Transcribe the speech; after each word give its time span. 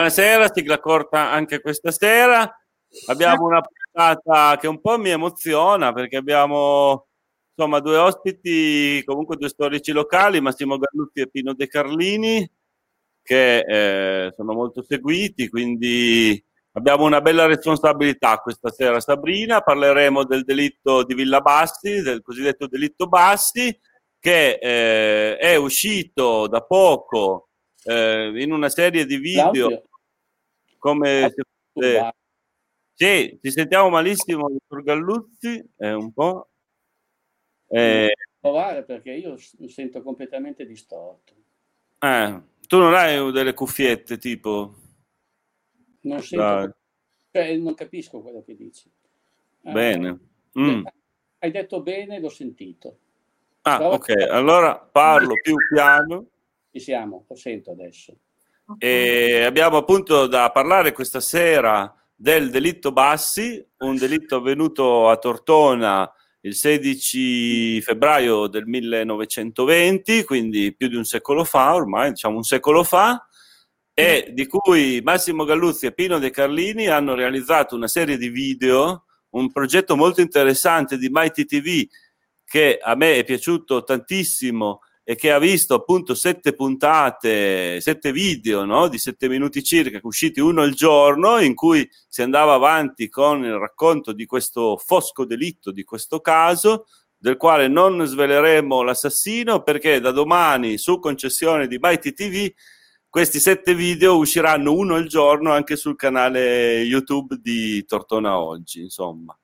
Buonasera, 0.00 0.50
sigla 0.50 0.80
corta 0.80 1.30
anche 1.30 1.60
questa 1.60 1.90
sera. 1.90 2.50
Abbiamo 3.08 3.44
una 3.44 3.60
puntata 3.60 4.56
che 4.56 4.66
un 4.66 4.80
po' 4.80 4.96
mi 4.96 5.10
emoziona 5.10 5.92
perché 5.92 6.16
abbiamo 6.16 7.08
insomma 7.54 7.80
due 7.80 7.98
ospiti, 7.98 9.02
comunque 9.04 9.36
due 9.36 9.50
storici 9.50 9.92
locali, 9.92 10.40
Massimo 10.40 10.78
Galluzzi 10.78 11.20
e 11.20 11.28
Pino 11.28 11.52
De 11.52 11.66
Carlini, 11.66 12.50
che 13.22 13.58
eh, 13.58 14.32
sono 14.34 14.54
molto 14.54 14.82
seguiti, 14.82 15.50
quindi 15.50 16.42
abbiamo 16.72 17.04
una 17.04 17.20
bella 17.20 17.44
responsabilità 17.44 18.38
questa 18.38 18.70
sera. 18.70 19.00
Sabrina, 19.00 19.60
parleremo 19.60 20.24
del 20.24 20.44
delitto 20.44 21.04
di 21.04 21.12
Villa 21.12 21.42
Bassi, 21.42 22.00
del 22.00 22.22
cosiddetto 22.22 22.66
delitto 22.68 23.06
Bassi, 23.06 23.78
che 24.18 24.58
eh, 24.62 25.36
è 25.36 25.56
uscito 25.56 26.46
da 26.46 26.62
poco 26.62 27.50
eh, 27.84 28.32
in 28.34 28.50
una 28.50 28.70
serie 28.70 29.04
di 29.04 29.18
video. 29.18 29.82
Come 30.80 31.32
se 31.32 31.42
fosse... 31.72 32.14
Sì, 32.94 33.38
ci 33.40 33.50
sentiamo 33.50 33.88
malissimo, 33.88 34.50
dottor 34.50 34.82
Galluzzi, 34.82 35.64
è 35.76 35.92
un 35.92 36.12
po'. 36.12 36.48
Eh, 37.68 38.12
provare 38.40 38.82
perché 38.82 39.12
io 39.12 39.38
mi 39.58 39.68
sento 39.68 40.02
completamente 40.02 40.66
distorto. 40.66 41.32
Eh, 41.98 42.42
tu 42.66 42.78
non 42.78 42.94
hai 42.94 43.30
delle 43.32 43.54
cuffiette 43.54 44.18
tipo? 44.18 44.74
Non 46.00 46.20
sento, 46.20 46.76
cioè, 47.30 47.56
non 47.56 47.74
capisco 47.74 48.20
quello 48.20 48.42
che 48.42 48.56
dici. 48.56 48.90
Bene. 49.60 50.18
Mm. 50.58 50.84
Hai 51.38 51.50
detto 51.50 51.80
bene, 51.80 52.18
l'ho 52.18 52.28
sentito. 52.28 52.98
Ah, 53.62 53.78
Però, 53.78 53.92
ok, 53.92 54.08
allora 54.30 54.78
parlo 54.78 55.34
più 55.40 55.54
piano. 55.72 56.26
Ci 56.70 56.80
siamo, 56.80 57.24
lo 57.28 57.34
sento 57.34 57.70
adesso. 57.70 58.16
E 58.78 59.42
abbiamo 59.44 59.78
appunto 59.78 60.26
da 60.26 60.50
parlare 60.50 60.92
questa 60.92 61.20
sera 61.20 61.92
del 62.14 62.50
delitto 62.50 62.92
Bassi, 62.92 63.64
un 63.78 63.96
delitto 63.96 64.36
avvenuto 64.36 65.08
a 65.08 65.16
Tortona 65.16 66.12
il 66.42 66.54
16 66.54 67.82
febbraio 67.82 68.46
del 68.46 68.66
1920, 68.66 70.24
quindi 70.24 70.74
più 70.74 70.88
di 70.88 70.96
un 70.96 71.04
secolo 71.04 71.44
fa, 71.44 71.74
ormai 71.74 72.10
diciamo 72.10 72.36
un 72.36 72.42
secolo 72.42 72.82
fa, 72.82 73.26
e 73.92 74.30
di 74.32 74.46
cui 74.46 75.00
Massimo 75.02 75.44
Galluzzi 75.44 75.86
e 75.86 75.92
Pino 75.92 76.18
De 76.18 76.30
Carlini 76.30 76.86
hanno 76.86 77.14
realizzato 77.14 77.74
una 77.74 77.88
serie 77.88 78.16
di 78.16 78.30
video, 78.30 79.04
un 79.30 79.52
progetto 79.52 79.96
molto 79.96 80.22
interessante 80.22 80.96
di 80.96 81.08
Mighty 81.10 81.44
TV 81.44 81.86
che 82.44 82.78
a 82.82 82.96
me 82.96 83.16
è 83.16 83.24
piaciuto 83.24 83.84
tantissimo 83.84 84.80
e 85.10 85.16
che 85.16 85.32
ha 85.32 85.40
visto 85.40 85.74
appunto 85.74 86.14
sette 86.14 86.54
puntate, 86.54 87.80
sette 87.80 88.12
video 88.12 88.64
no? 88.64 88.86
di 88.86 88.96
sette 88.96 89.28
minuti 89.28 89.60
circa, 89.60 89.98
usciti 90.04 90.38
uno 90.38 90.62
al 90.62 90.72
giorno, 90.72 91.40
in 91.40 91.56
cui 91.56 91.90
si 92.06 92.22
andava 92.22 92.54
avanti 92.54 93.08
con 93.08 93.42
il 93.42 93.56
racconto 93.58 94.12
di 94.12 94.24
questo 94.24 94.76
fosco 94.76 95.24
delitto, 95.24 95.72
di 95.72 95.82
questo 95.82 96.20
caso, 96.20 96.86
del 97.18 97.36
quale 97.36 97.66
non 97.66 98.06
sveleremo 98.06 98.82
l'assassino 98.82 99.64
perché 99.64 99.98
da 99.98 100.12
domani 100.12 100.78
su 100.78 101.00
concessione 101.00 101.66
di 101.66 101.78
Mighty 101.80 102.12
TV 102.12 102.48
questi 103.08 103.40
sette 103.40 103.74
video 103.74 104.16
usciranno 104.16 104.72
uno 104.72 104.94
al 104.94 105.08
giorno 105.08 105.50
anche 105.50 105.74
sul 105.74 105.96
canale 105.96 106.82
YouTube 106.82 107.40
di 107.42 107.84
Tortona 107.84 108.38
Oggi, 108.38 108.82
insomma. 108.82 109.36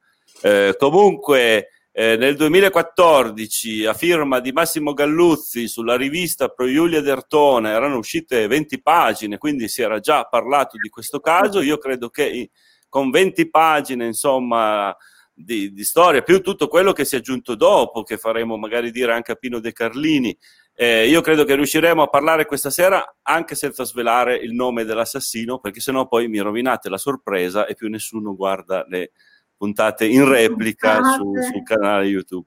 Eh, 0.43 0.77
comunque 0.79 1.71
eh, 1.99 2.19
nel 2.19 2.37
2014, 2.37 3.87
a 3.87 3.95
firma 3.95 4.39
di 4.41 4.53
Massimo 4.53 4.93
Galluzzi, 4.93 5.67
sulla 5.67 5.97
rivista 5.97 6.49
Pro 6.49 6.71
Giulia 6.71 7.01
d'Ertona 7.01 7.71
erano 7.71 7.97
uscite 7.97 8.47
20 8.47 8.83
pagine, 8.83 9.39
quindi 9.39 9.67
si 9.67 9.81
era 9.81 9.99
già 9.99 10.25
parlato 10.25 10.77
di 10.77 10.91
questo 10.91 11.21
caso. 11.21 11.63
Io 11.63 11.79
credo 11.79 12.11
che 12.11 12.51
con 12.91 13.09
20 13.09 13.49
pagine, 13.49 14.05
insomma, 14.05 14.95
di, 15.33 15.73
di, 15.73 15.85
storia, 15.85 16.21
più 16.21 16.43
tutto 16.43 16.69
quello 16.69 16.93
che 16.93 17.07
si 17.07 17.15
è 17.15 17.19
aggiunto 17.19 17.55
dopo, 17.55 18.03
che 18.03 18.19
faremo 18.19 18.59
magari 18.59 18.91
dire 18.91 19.15
anche 19.15 19.33
a 19.33 19.37
Pino 19.37 19.59
De 19.59 19.73
Carlini, 19.73 20.37
eh, 20.75 21.09
io 21.09 21.23
credo 21.23 21.45
che 21.45 21.55
riusciremo 21.55 22.03
a 22.03 22.09
parlare 22.09 22.45
questa 22.45 22.69
sera 22.69 23.17
anche 23.23 23.55
senza 23.55 23.85
svelare 23.85 24.37
il 24.37 24.53
nome 24.53 24.85
dell'assassino, 24.85 25.61
perché 25.61 25.81
sennò 25.81 26.07
poi 26.07 26.29
mi 26.29 26.41
rovinate 26.41 26.91
la 26.91 26.99
sorpresa 26.99 27.65
e 27.65 27.75
più 27.75 27.89
nessuno 27.89 28.37
guarda 28.37 28.85
le 28.87 29.13
puntate 29.57 30.07
in 30.07 30.29
replica 30.29 31.03
su, 31.03 31.33
sul 31.41 31.63
canale 31.63 32.07
YouTube. 32.07 32.47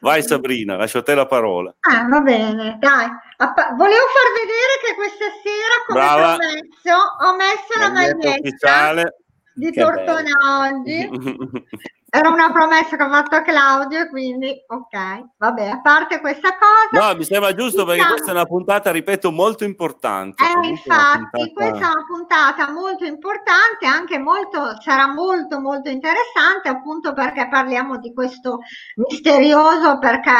Vai 0.00 0.22
Sabrina, 0.22 0.76
lascio 0.76 0.98
a 0.98 1.02
te 1.02 1.14
la 1.14 1.26
parola. 1.26 1.72
Ah, 1.80 2.06
va 2.08 2.20
bene, 2.20 2.76
dai. 2.80 3.06
Appa- 3.36 3.74
volevo 3.76 4.04
far 4.10 4.32
vedere 4.34 4.72
che 4.84 4.94
questa 4.96 5.26
sera, 5.42 5.84
come 5.86 6.00
Brava. 6.00 6.36
promesso, 6.36 6.96
ho 7.20 7.36
messo 7.36 7.78
la 7.78 7.90
maglietta 7.90 8.40
ufficiale. 8.40 9.16
di 9.54 9.72
Tortona 9.72 10.68
oggi. 10.68 11.08
Era 12.10 12.30
una 12.30 12.50
promessa 12.50 12.96
che 12.96 13.02
ho 13.02 13.10
fatto 13.10 13.42
Claudio, 13.42 14.08
quindi 14.08 14.64
ok, 14.66 15.34
vabbè, 15.36 15.68
a 15.68 15.80
parte 15.82 16.20
questa 16.20 16.56
cosa. 16.56 17.10
No, 17.10 17.14
mi 17.14 17.24
sembra 17.24 17.54
giusto 17.54 17.84
perché 17.84 17.96
diciamo, 17.96 18.12
questa 18.14 18.30
è 18.30 18.34
una 18.34 18.46
puntata, 18.46 18.90
ripeto, 18.90 19.30
molto 19.30 19.64
importante. 19.64 20.42
Eh, 20.42 20.68
infatti, 20.68 21.18
puntata... 21.30 21.52
questa 21.52 21.86
è 21.86 21.90
una 21.92 22.04
puntata 22.06 22.70
molto 22.72 23.04
importante, 23.04 23.84
anche 23.84 24.18
molto, 24.18 24.80
sarà 24.80 25.12
molto 25.12 25.60
molto 25.60 25.90
interessante 25.90 26.70
appunto 26.70 27.12
perché 27.12 27.46
parliamo 27.46 27.98
di 27.98 28.14
questo 28.14 28.60
misterioso, 28.96 29.98
perché 29.98 30.30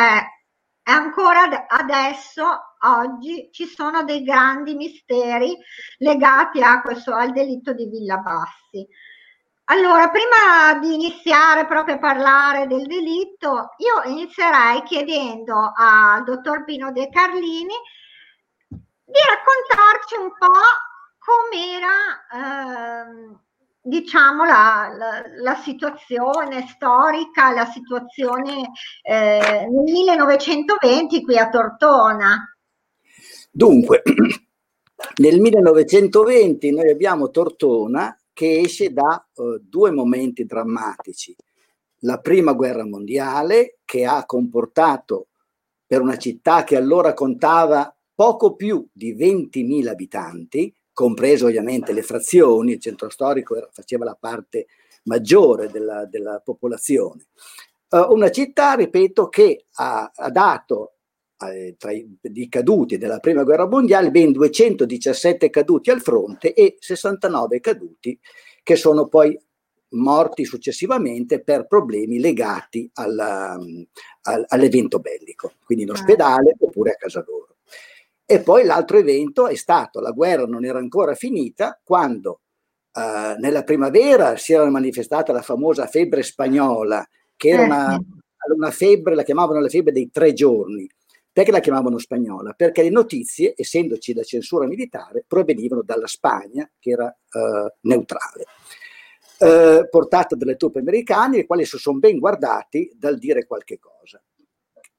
ancora 0.84 1.66
adesso, 1.68 2.44
oggi, 2.80 3.50
ci 3.52 3.66
sono 3.66 4.04
dei 4.04 4.22
grandi 4.22 4.74
misteri 4.74 5.54
legati 5.98 6.62
a 6.62 6.80
questo, 6.80 7.12
al 7.14 7.32
delitto 7.32 7.74
di 7.74 7.86
Villa 7.88 8.16
Bassi. 8.16 8.88
Allora, 9.70 10.08
prima 10.08 10.78
di 10.80 10.94
iniziare 10.94 11.66
proprio 11.66 11.96
a 11.96 11.98
parlare 11.98 12.66
del 12.66 12.86
delitto, 12.86 13.74
io 13.76 14.10
inizierei 14.10 14.82
chiedendo 14.82 15.72
al 15.76 16.24
dottor 16.24 16.64
Pino 16.64 16.90
De 16.90 17.10
Carlini 17.10 17.74
di 18.66 19.20
raccontarci 19.28 20.14
un 20.20 20.30
po' 20.38 20.48
com'era, 21.18 21.92
eh, 22.32 23.36
diciamo, 23.82 24.46
la, 24.46 24.90
la, 24.96 25.22
la, 25.42 25.54
situazione 25.56 26.66
storica, 26.68 27.52
la 27.52 27.66
situazione 27.66 28.70
eh, 29.02 29.68
nel 29.70 29.82
1920 29.84 31.22
qui 31.22 31.36
a 31.36 31.50
Tortona. 31.50 32.56
Dunque, 33.50 34.00
nel 35.20 35.40
1920 35.40 36.72
noi 36.72 36.90
abbiamo 36.90 37.30
Tortona 37.30 38.18
che 38.38 38.60
esce 38.60 38.92
da 38.92 39.26
uh, 39.34 39.58
due 39.58 39.90
momenti 39.90 40.44
drammatici. 40.44 41.34
La 42.02 42.20
prima 42.20 42.52
guerra 42.52 42.86
mondiale, 42.86 43.78
che 43.84 44.04
ha 44.04 44.24
comportato 44.26 45.26
per 45.84 46.00
una 46.00 46.16
città 46.16 46.62
che 46.62 46.76
allora 46.76 47.14
contava 47.14 47.92
poco 48.14 48.54
più 48.54 48.86
di 48.92 49.16
20.000 49.16 49.88
abitanti, 49.88 50.72
compreso 50.92 51.46
ovviamente 51.46 51.92
le 51.92 52.02
frazioni, 52.02 52.74
il 52.74 52.80
centro 52.80 53.08
storico 53.10 53.56
era, 53.56 53.68
faceva 53.72 54.04
la 54.04 54.16
parte 54.16 54.66
maggiore 55.06 55.68
della, 55.68 56.04
della 56.04 56.38
popolazione. 56.38 57.26
Uh, 57.88 58.12
una 58.12 58.30
città, 58.30 58.74
ripeto, 58.74 59.28
che 59.28 59.64
ha, 59.78 60.12
ha 60.14 60.30
dato 60.30 60.97
eh, 61.46 61.76
tra 61.78 61.92
i, 61.92 62.08
i, 62.20 62.48
caduti 62.48 62.98
della 62.98 63.18
prima 63.18 63.44
guerra 63.44 63.66
mondiale, 63.66 64.10
ben 64.10 64.32
217 64.32 65.50
caduti 65.50 65.90
al 65.90 66.00
fronte 66.00 66.52
e 66.52 66.76
69 66.78 67.60
caduti 67.60 68.18
che 68.62 68.76
sono 68.76 69.06
poi 69.06 69.38
morti 69.90 70.44
successivamente 70.44 71.42
per 71.42 71.66
problemi 71.66 72.18
legati 72.18 72.90
alla, 72.94 73.58
al, 74.22 74.44
all'evento 74.48 74.98
bellico, 74.98 75.52
quindi 75.64 75.84
in 75.84 75.90
ospedale 75.90 76.54
oppure 76.58 76.90
a 76.90 76.96
casa 76.96 77.24
loro. 77.26 77.56
E 78.26 78.40
poi 78.40 78.64
l'altro 78.64 78.98
evento 78.98 79.46
è 79.46 79.54
stato, 79.54 80.00
la 80.00 80.10
guerra 80.10 80.44
non 80.44 80.64
era 80.64 80.78
ancora 80.78 81.14
finita, 81.14 81.80
quando 81.82 82.40
eh, 82.92 83.36
nella 83.38 83.62
primavera 83.62 84.36
si 84.36 84.52
era 84.52 84.68
manifestata 84.68 85.32
la 85.32 85.40
famosa 85.40 85.86
febbre 85.86 86.22
spagnola, 86.22 87.08
che 87.36 87.48
era 87.48 87.62
una, 87.62 87.94
eh 87.94 88.04
una 88.54 88.70
febbre, 88.70 89.14
la 89.14 89.22
chiamavano 89.22 89.60
la 89.60 89.68
febbre 89.68 89.92
dei 89.92 90.10
tre 90.10 90.32
giorni, 90.32 90.88
perché 91.38 91.52
la 91.52 91.60
chiamavano 91.60 91.98
spagnola? 91.98 92.52
Perché 92.52 92.82
le 92.82 92.90
notizie, 92.90 93.54
essendoci 93.56 94.12
la 94.12 94.24
censura 94.24 94.66
militare, 94.66 95.24
provenivano 95.24 95.82
dalla 95.82 96.08
Spagna, 96.08 96.68
che 96.80 96.90
era 96.90 97.08
eh, 97.08 97.74
neutrale, 97.82 98.44
eh, 99.38 99.86
portata 99.88 100.34
dalle 100.34 100.56
truppe 100.56 100.80
americane, 100.80 101.36
le 101.36 101.46
quali 101.46 101.64
si 101.64 101.78
sono 101.78 102.00
ben 102.00 102.18
guardati 102.18 102.90
dal 102.92 103.18
dire 103.18 103.46
qualche 103.46 103.78
cosa. 103.78 104.20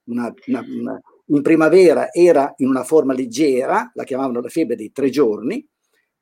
Una, 0.05 0.33
una, 0.47 0.65
una, 0.65 1.01
in 1.25 1.41
primavera 1.41 2.09
era 2.13 2.53
in 2.59 2.69
una 2.69 2.85
forma 2.85 3.11
leggera, 3.11 3.91
la 3.93 4.05
chiamavano 4.05 4.39
la 4.39 4.47
febbre 4.47 4.77
dei 4.77 4.93
tre 4.93 5.09
giorni, 5.09 5.67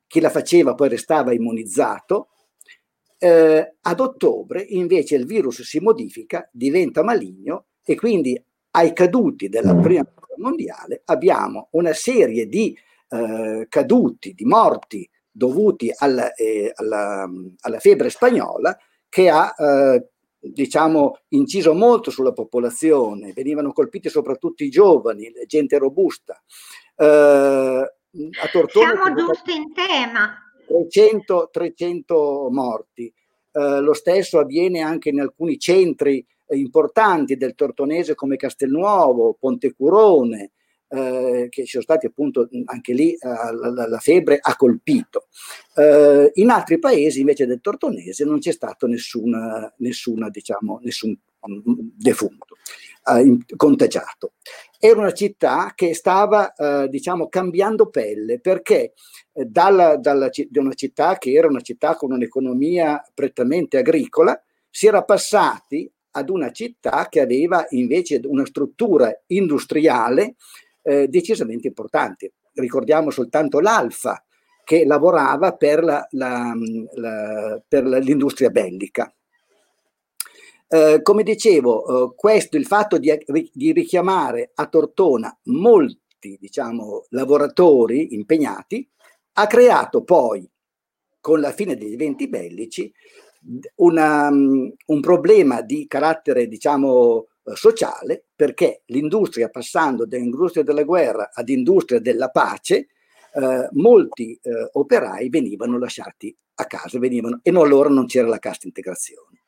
chi 0.08 0.20
la 0.20 0.32
faceva 0.32 0.74
poi 0.74 0.90
restava 0.90 1.32
immunizzato. 1.32 2.30
Eh, 3.20 3.76
ad 3.80 4.00
ottobre 4.00 4.64
invece 4.64 5.14
il 5.14 5.28
virus 5.28 5.62
si 5.62 5.80
modifica, 5.80 6.50
diventa 6.52 7.04
maligno 7.04 7.68
e 7.84 7.94
quindi 7.94 8.44
ai 8.78 8.94
caduti 8.94 9.50
della 9.50 9.76
prima 9.76 10.04
guerra 10.04 10.36
mondiale 10.38 11.02
abbiamo 11.06 11.70
una 11.72 11.94
serie 11.94 12.46
di 12.46 12.78
eh, 13.10 13.66
caduti, 13.68 14.34
di 14.34 14.46
morti 14.46 15.10
dovuti 15.32 15.92
alla, 15.96 16.34
eh, 16.34 16.72
alla, 16.76 17.28
alla 17.62 17.80
febbre 17.80 18.12
spagnola 18.12 18.78
che 19.10 19.30
ha 19.30 19.54
eh, 19.58 20.10
diciamo, 20.40 21.18
inciso 21.30 21.74
molto 21.74 22.12
sulla 22.12 22.34
popolazione, 22.34 23.34
venivano 23.34 23.72
colpiti 23.72 24.10
soprattutto 24.10 24.64
i 24.64 24.70
giovani, 24.70 25.32
la 25.34 25.46
gente 25.46 25.80
robusta. 25.80 26.40
Eh, 26.96 27.06
a 27.06 28.48
Tortona 28.52 28.94
Siamo 28.94 29.16
giusti 29.16 29.56
in 29.56 29.74
tema. 29.74 30.38
300, 30.68 31.50
300 31.52 32.50
morti. 32.52 33.12
Eh, 33.52 33.80
lo 33.80 33.94
stesso 33.94 34.38
avviene 34.38 34.82
anche 34.82 35.10
in 35.10 35.20
alcuni 35.20 35.58
centri 35.58 36.24
importanti 36.56 37.38
del 37.38 37.56
Tortonese 37.56 38.16
come 38.16 38.38
Castelnuovo, 38.38 39.36
Pontecurone, 39.40 40.52
eh, 40.90 41.48
che 41.50 41.64
ci 41.64 41.72
sono 41.72 41.84
stati 41.84 42.06
appunto 42.06 42.48
anche 42.66 42.94
lì 42.94 43.12
eh, 43.12 43.18
la, 43.28 43.88
la, 43.88 44.00
febbre 44.00 44.40
ha 44.42 44.56
colpito. 44.56 45.28
Eh, 45.76 46.32
in 46.36 46.50
altri 46.50 46.80
paesi 46.80 47.20
invece 47.20 47.46
del 47.46 47.62
Tortonese 47.62 48.24
non 48.24 48.40
c'è 48.40 48.52
stato 48.52 48.88
nessuna, 48.88 49.74
nessuna, 49.78 50.30
diciamo, 50.30 50.80
nessun 50.82 51.18
defunto 51.96 52.56
eh, 53.08 53.38
contagiato. 53.56 54.34
Era 54.80 55.00
una 55.00 55.14
città 55.14 55.74
che 55.76 55.94
stava 55.94 56.54
eh, 56.54 56.88
diciamo 56.90 57.30
cambiando 57.30 57.90
pelle 57.90 58.40
perché 58.40 58.94
eh, 59.34 59.46
dalla, 59.46 59.98
dalla, 59.98 60.30
da 60.50 60.62
una 60.62 60.74
città 60.74 61.18
che 61.18 61.32
era 61.32 61.48
una 61.48 61.62
città 61.62 61.96
con 61.96 62.12
un'economia 62.12 63.04
prettamente 63.14 63.78
agricola 63.78 64.40
si 64.70 64.86
era 64.86 65.04
passati 65.04 65.92
ad 66.18 66.30
una 66.30 66.52
città 66.52 67.08
che 67.10 67.22
aveva 67.22 67.66
invece 67.70 68.20
una 68.26 68.46
struttura 68.46 69.12
industriale 69.28 70.36
eh, 70.84 71.08
decisamente 71.08 71.68
importante. 71.68 72.34
Ricordiamo 72.54 73.12
soltanto 73.12 73.60
l'Alfa 73.60 74.24
che 74.64 74.86
lavorava 74.86 75.56
per, 75.56 75.84
la, 75.84 76.06
la, 76.12 76.54
la, 76.96 77.62
per 77.66 77.86
l'industria 77.86 78.50
bellica. 78.50 79.12
Eh, 80.70 81.00
come 81.02 81.24
dicevo, 81.24 82.10
eh, 82.10 82.14
questo, 82.16 82.58
il 82.58 82.66
fatto 82.66 82.98
di, 82.98 83.10
di, 83.54 83.72
richiamare 83.72 84.52
a 84.56 84.68
Tortona 84.68 85.34
molti 85.44 86.38
diciamo, 86.38 87.06
lavoratori 87.12 88.14
impegnati 88.16 88.86
ha 89.34 89.48
creato 89.48 90.04
poi, 90.04 90.50
con 91.22 91.40
la 91.40 91.54
fine 91.54 91.78
degli 91.78 91.94
eventi 91.94 92.28
bellici, 92.28 92.92
una, 93.76 94.30
un 94.30 95.00
problema 95.02 95.62
di 95.62 95.88
carattere 95.88 96.48
diciamo, 96.48 97.28
eh, 97.44 97.56
sociale 97.56 98.26
perché 98.36 98.82
l'industria 98.88 99.50
passando 99.50 100.06
dall'industria 100.06 100.64
della 100.64 100.84
guerra 100.84 101.32
ad 101.34 101.50
industria 101.50 102.00
della 102.00 102.30
pace 102.30 102.88
eh, 103.34 103.70
molti 103.72 104.38
eh, 104.42 104.70
operai 104.74 105.30
venivano 105.30 105.78
lasciati 105.78 106.36
a 106.60 106.66
casa 106.66 106.98
venivano, 106.98 107.40
e 107.44 107.52
non, 107.52 107.66
allora 107.66 107.90
non 107.90 108.08
c'era 108.08 108.28
la 108.28 108.40
casta 108.40 108.66
integrazione. 108.66 109.44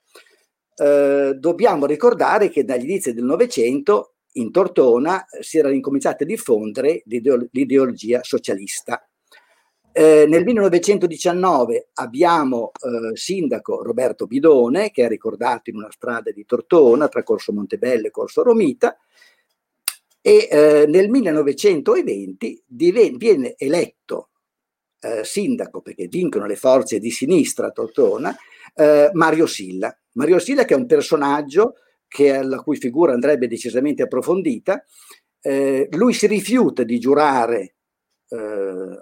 Eh, 0.76 1.36
dobbiamo 1.36 1.86
ricordare 1.86 2.50
che 2.50 2.64
dagli 2.64 2.84
inizi 2.84 3.14
del 3.14 3.24
Novecento 3.24 4.14
in 4.34 4.52
Tortona 4.52 5.26
si 5.42 5.58
era 5.58 5.72
incominciata 5.72 6.24
a 6.24 6.28
diffondere 6.28 7.02
l'ideologia 7.06 8.20
socialista 8.22 9.09
eh, 9.92 10.26
nel 10.28 10.44
1919 10.44 11.90
abbiamo 11.94 12.72
eh, 12.72 13.16
sindaco 13.16 13.82
Roberto 13.82 14.28
Bidone, 14.28 14.92
che 14.92 15.06
è 15.06 15.08
ricordato 15.08 15.70
in 15.70 15.78
una 15.78 15.92
strada 15.92 16.32
di 16.32 16.46
Tortona 16.46 17.08
tra 17.08 17.24
Corso 17.24 17.52
Montebello 17.52 18.08
e 18.08 18.12
Corso 18.12 18.44
Romita, 18.44 18.98
e 20.22 20.48
eh, 20.52 20.86
nel 20.88 21.10
1920 21.10 22.64
diven- 22.68 23.18
viene 23.18 23.56
eletto 23.58 24.30
eh, 25.00 25.24
sindaco, 25.24 25.82
perché 25.82 26.08
vincono 26.08 26.46
le 26.46 26.56
forze 26.56 27.00
di 27.00 27.10
sinistra 27.10 27.68
a 27.68 27.72
Tortona, 27.72 28.36
eh, 28.76 29.10
Mario 29.14 29.48
Silla. 29.48 29.98
Mario 30.14 30.40
Silla 30.40 30.66
che 30.66 30.76
è 30.76 30.78
un 30.78 30.86
personaggio 30.86 31.76
che, 32.08 32.44
la 32.44 32.62
cui 32.62 32.78
figura 32.78 33.14
andrebbe 33.14 33.48
decisamente 33.48 34.04
approfondita, 34.04 34.84
lui 35.92 36.12
si 36.12 36.28
rifiuta 36.28 36.84
di 36.84 37.00
giurare 37.00 37.76
eh, 38.30 39.00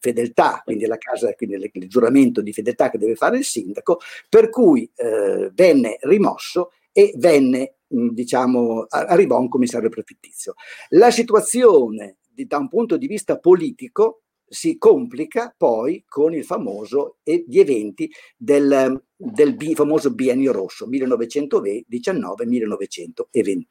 fedeltà, 0.00 0.62
quindi 0.64 0.86
la 0.86 0.98
casa, 0.98 1.32
quindi 1.34 1.70
il 1.72 1.88
giuramento 1.88 2.40
di 2.40 2.52
fedeltà 2.52 2.90
che 2.90 2.98
deve 2.98 3.14
fare 3.14 3.38
il 3.38 3.44
sindaco, 3.44 4.00
per 4.28 4.50
cui 4.50 4.90
eh, 4.94 5.50
venne 5.54 5.98
rimosso 6.00 6.72
e 6.92 7.12
venne, 7.16 7.76
mh, 7.88 8.08
diciamo, 8.08 8.86
arrivò 8.88 9.38
un 9.38 9.48
commissario 9.48 9.88
prefittizio. 9.88 10.54
La 10.90 11.10
situazione 11.10 12.18
di, 12.28 12.46
da 12.46 12.58
un 12.58 12.68
punto 12.68 12.96
di 12.96 13.06
vista 13.06 13.38
politico 13.38 14.22
si 14.46 14.78
complica 14.78 15.54
poi 15.56 16.04
con 16.06 16.34
il 16.34 16.44
famoso 16.44 17.16
e 17.22 17.44
gli 17.46 17.58
eventi 17.58 18.10
del, 18.36 19.02
del 19.16 19.56
bi, 19.56 19.74
famoso 19.74 20.12
biennio 20.12 20.52
rosso 20.52 20.88
1919-1921. 20.88 23.66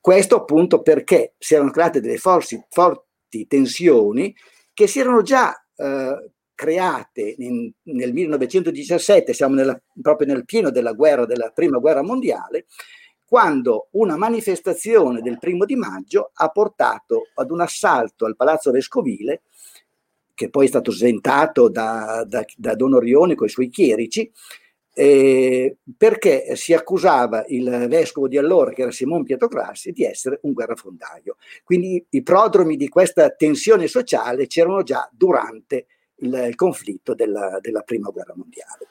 Questo 0.00 0.36
appunto 0.36 0.82
perché 0.82 1.34
si 1.38 1.54
erano 1.54 1.70
create 1.70 2.00
delle 2.00 2.16
forti, 2.16 2.60
forti 2.68 3.10
forti 3.32 3.46
tensioni 3.46 4.34
che 4.74 4.86
si 4.86 5.00
erano 5.00 5.22
già 5.22 5.54
eh, 5.76 6.30
create 6.54 7.34
in, 7.38 7.72
nel 7.84 8.12
1917, 8.12 9.32
siamo 9.32 9.54
nella, 9.54 9.80
proprio 10.00 10.26
nel 10.26 10.44
pieno 10.44 10.70
della 10.70 10.92
guerra, 10.92 11.24
della 11.24 11.50
prima 11.50 11.78
guerra 11.78 12.02
mondiale, 12.02 12.66
quando 13.26 13.88
una 13.92 14.16
manifestazione 14.16 15.22
del 15.22 15.38
primo 15.38 15.64
di 15.64 15.74
maggio 15.74 16.30
ha 16.34 16.48
portato 16.48 17.28
ad 17.34 17.50
un 17.50 17.62
assalto 17.62 18.26
al 18.26 18.36
Palazzo 18.36 18.70
Vescovile, 18.70 19.42
che 20.34 20.50
poi 20.50 20.66
è 20.66 20.68
stato 20.68 20.90
sventato 20.90 21.68
da, 21.68 22.24
da, 22.26 22.44
da 22.56 22.74
Don 22.74 22.94
Orione 22.94 23.34
con 23.34 23.46
i 23.46 23.50
suoi 23.50 23.68
chierici, 23.70 24.30
eh, 24.94 25.78
perché 25.96 26.54
si 26.54 26.74
accusava 26.74 27.44
il 27.48 27.86
vescovo 27.88 28.28
di 28.28 28.36
allora, 28.36 28.72
che 28.72 28.82
era 28.82 28.90
Simon 28.90 29.24
Pietro 29.24 29.48
Grassi, 29.48 29.92
di 29.92 30.04
essere 30.04 30.40
un 30.42 30.52
guerrafondaio. 30.52 31.36
Quindi 31.64 32.04
i 32.10 32.22
prodromi 32.22 32.76
di 32.76 32.88
questa 32.88 33.30
tensione 33.30 33.86
sociale 33.86 34.46
c'erano 34.46 34.82
già 34.82 35.08
durante 35.12 35.86
il, 36.16 36.44
il 36.48 36.54
conflitto 36.54 37.14
della, 37.14 37.58
della, 37.60 37.80
Prima 37.80 38.10
Guerra 38.10 38.34
Mondiale. 38.36 38.88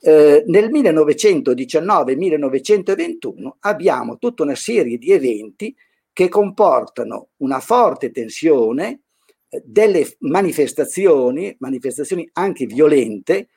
Eh, 0.00 0.42
nel 0.46 0.70
1919-1921 0.70 3.50
abbiamo 3.60 4.18
tutta 4.18 4.42
una 4.42 4.54
serie 4.54 4.98
di 4.98 5.12
eventi 5.12 5.74
che 6.12 6.28
comportano 6.28 7.28
una 7.38 7.60
forte 7.60 8.10
tensione, 8.10 9.00
eh, 9.48 9.62
delle 9.64 10.16
manifestazioni, 10.20 11.56
manifestazioni 11.58 12.28
anche 12.32 12.66
violente, 12.66 13.48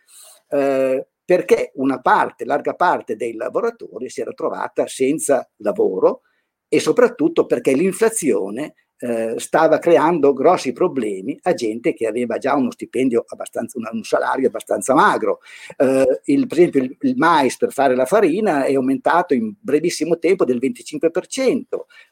eh, 0.49 1.07
perché 1.29 1.69
una 1.75 2.01
parte, 2.01 2.43
larga 2.43 2.73
parte 2.73 3.15
dei 3.15 3.35
lavoratori 3.35 4.09
si 4.09 4.19
era 4.19 4.31
trovata 4.31 4.87
senza 4.87 5.47
lavoro 5.57 6.21
e 6.67 6.79
soprattutto 6.79 7.45
perché 7.45 7.73
l'inflazione 7.73 8.73
eh, 8.97 9.35
stava 9.37 9.77
creando 9.77 10.33
grossi 10.33 10.71
problemi 10.71 11.37
a 11.43 11.53
gente 11.53 11.93
che 11.93 12.07
aveva 12.07 12.39
già 12.39 12.55
uno 12.55 12.71
stipendio 12.71 13.25
abbastanza, 13.27 13.77
un 13.77 14.01
salario 14.01 14.47
abbastanza 14.47 14.95
magro. 14.95 15.41
Eh, 15.77 16.21
il, 16.23 16.47
per 16.47 16.57
esempio 16.57 16.81
il, 16.81 16.97
il, 16.99 17.15
mais 17.15 17.57
per 17.57 17.73
fare 17.73 17.95
la 17.95 18.07
farina 18.07 18.63
è 18.63 18.73
aumentato 18.73 19.35
in 19.35 19.53
brevissimo 19.61 20.17
tempo 20.17 20.45
del 20.45 20.57
25%, 20.57 21.61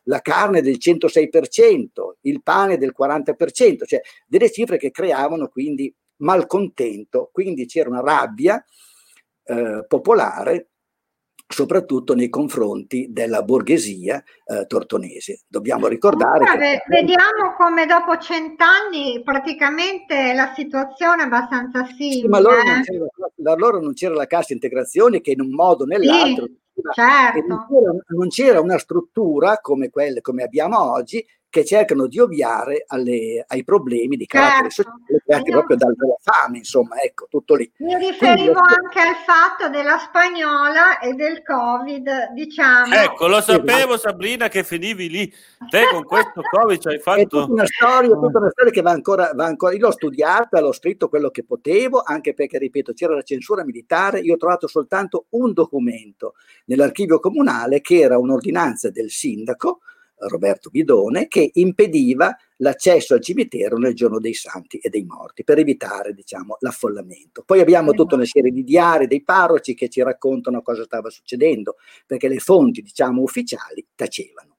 la 0.04 0.22
carne 0.22 0.62
del 0.62 0.78
106%, 0.80 1.88
il 2.22 2.44
pane 2.44 2.78
del 2.78 2.94
40%, 2.96 3.84
cioè 3.84 4.00
delle 4.28 4.52
cifre 4.52 4.78
che 4.78 4.92
creavano 4.92 5.48
quindi 5.48 5.92
malcontento, 6.18 7.32
quindi 7.34 7.66
c'era 7.66 7.90
una 7.90 8.02
rabbia 8.02 8.64
eh, 9.48 9.86
popolare 9.88 10.70
soprattutto 11.48 12.14
nei 12.14 12.30
confronti 12.30 13.08
della 13.10 13.42
borghesia 13.42 14.22
eh, 14.46 14.66
tortonese. 14.68 15.44
Dobbiamo 15.48 15.88
ricordare... 15.88 16.44
Comunque, 16.44 16.68
che... 16.68 16.84
Vediamo 16.88 17.56
come 17.58 17.86
dopo 17.86 18.18
cent'anni 18.18 19.22
praticamente 19.24 20.34
la 20.34 20.52
situazione 20.54 21.24
è 21.24 21.26
abbastanza 21.26 21.86
simile. 21.86 22.22
Sì, 22.22 22.28
ma 22.28 22.38
allora, 22.38 22.62
non 22.64 22.82
eh. 22.82 23.50
allora 23.50 23.80
non 23.80 23.94
c'era 23.94 24.14
la 24.14 24.28
cassa 24.28 24.54
integrazione 24.54 25.22
che 25.22 25.32
in 25.32 25.42
un 25.42 25.52
modo 25.52 25.84
o 25.84 25.88
nell'altro... 25.88 26.46
Sì, 26.46 26.56
certo. 26.94 27.48
non, 27.48 27.66
c'era, 27.68 27.92
non, 28.10 28.28
c'era, 28.28 28.60
una 28.60 28.78
struttura 28.78 29.58
come 29.60 29.90
quelle 29.90 30.22
come 30.22 30.44
abbiamo 30.44 30.80
oggi 30.92 31.26
che 31.58 31.66
cercano 31.66 32.06
di 32.06 32.20
ovviare 32.20 32.84
alle, 32.88 33.44
ai 33.48 33.64
problemi 33.64 34.16
di 34.16 34.28
carattere 34.28 34.70
certo. 34.70 34.92
sociale 34.92 35.22
creati 35.26 35.52
proprio 35.52 35.78
dalla, 35.78 35.94
fame, 36.22 36.58
insomma, 36.60 37.00
ecco, 37.02 37.28
tutto 37.30 37.56
lì. 37.56 37.70
Mi 37.78 37.96
riferivo 37.96 38.54
Quindi, 38.54 38.74
anche 38.76 39.00
al 39.00 39.16
fatto 39.26 39.70
della 39.70 39.98
spagnola 39.98 41.00
e 41.00 41.14
del 41.14 41.42
Covid, 41.42 42.32
diciamo. 42.34 42.94
Ecco, 42.94 43.28
lo 43.28 43.42
sapevo 43.42 43.98
Sabrina 43.98 44.48
che 44.50 44.64
finivi 44.64 45.10
lì, 45.10 45.34
te 45.70 45.88
con 45.92 46.04
questo 46.04 46.42
Covid 46.42 46.80
ci 46.80 46.88
hai 46.90 47.00
fatto... 47.00 47.22
È 47.22 47.26
tutta 47.26 47.52
una 47.52 47.66
storia, 47.66 48.10
tutta 48.10 48.38
una 48.38 48.50
storia 48.52 48.72
che 48.72 48.82
va 48.82 48.92
ancora, 48.92 49.32
va 49.34 49.46
ancora, 49.46 49.74
io 49.74 49.80
l'ho 49.80 49.92
studiata, 49.92 50.62
l'ho 50.62 50.72
scritto 50.72 51.10
quello 51.10 51.30
che 51.30 51.44
potevo, 51.44 52.02
anche 52.06 52.36
perché, 52.36 52.60
ripeto, 52.60 52.94
c'era 52.94 53.16
la 53.16 53.24
censura 53.24 53.66
militare, 53.66 54.20
io 54.20 54.36
ho 54.36 54.38
trovato 54.38 54.68
soltanto 54.68 55.26
un 55.30 55.54
documento 55.54 56.36
nell'archivio 56.66 57.20
comunale 57.20 57.82
che 57.82 58.00
era 58.00 58.20
un'ordinanza 58.20 58.92
del 58.92 59.10
sindaco, 59.10 59.80
Roberto 60.20 60.70
Bidone, 60.70 61.28
che 61.28 61.50
impediva 61.54 62.36
l'accesso 62.58 63.14
al 63.14 63.22
cimitero 63.22 63.78
nel 63.78 63.94
giorno 63.94 64.20
dei 64.20 64.34
santi 64.34 64.78
e 64.78 64.90
dei 64.90 65.04
morti 65.04 65.44
per 65.44 65.60
evitare 65.60 66.14
diciamo, 66.14 66.58
l'affollamento. 66.60 67.44
Poi 67.46 67.60
abbiamo 67.60 67.92
tutta 67.92 68.16
una 68.16 68.26
serie 68.26 68.52
di 68.52 68.64
diari 68.64 69.08
dei 69.08 69.24
parroci 69.24 69.76
che 69.76 69.90
ci 69.90 70.02
raccontano 70.02 70.62
cosa 70.62 70.84
stava 70.84 71.10
succedendo, 71.10 71.76
perché 72.06 72.28
le 72.28 72.40
fonti 72.40 72.82
diciamo, 72.82 73.22
ufficiali 73.22 73.86
tacevano. 73.96 74.56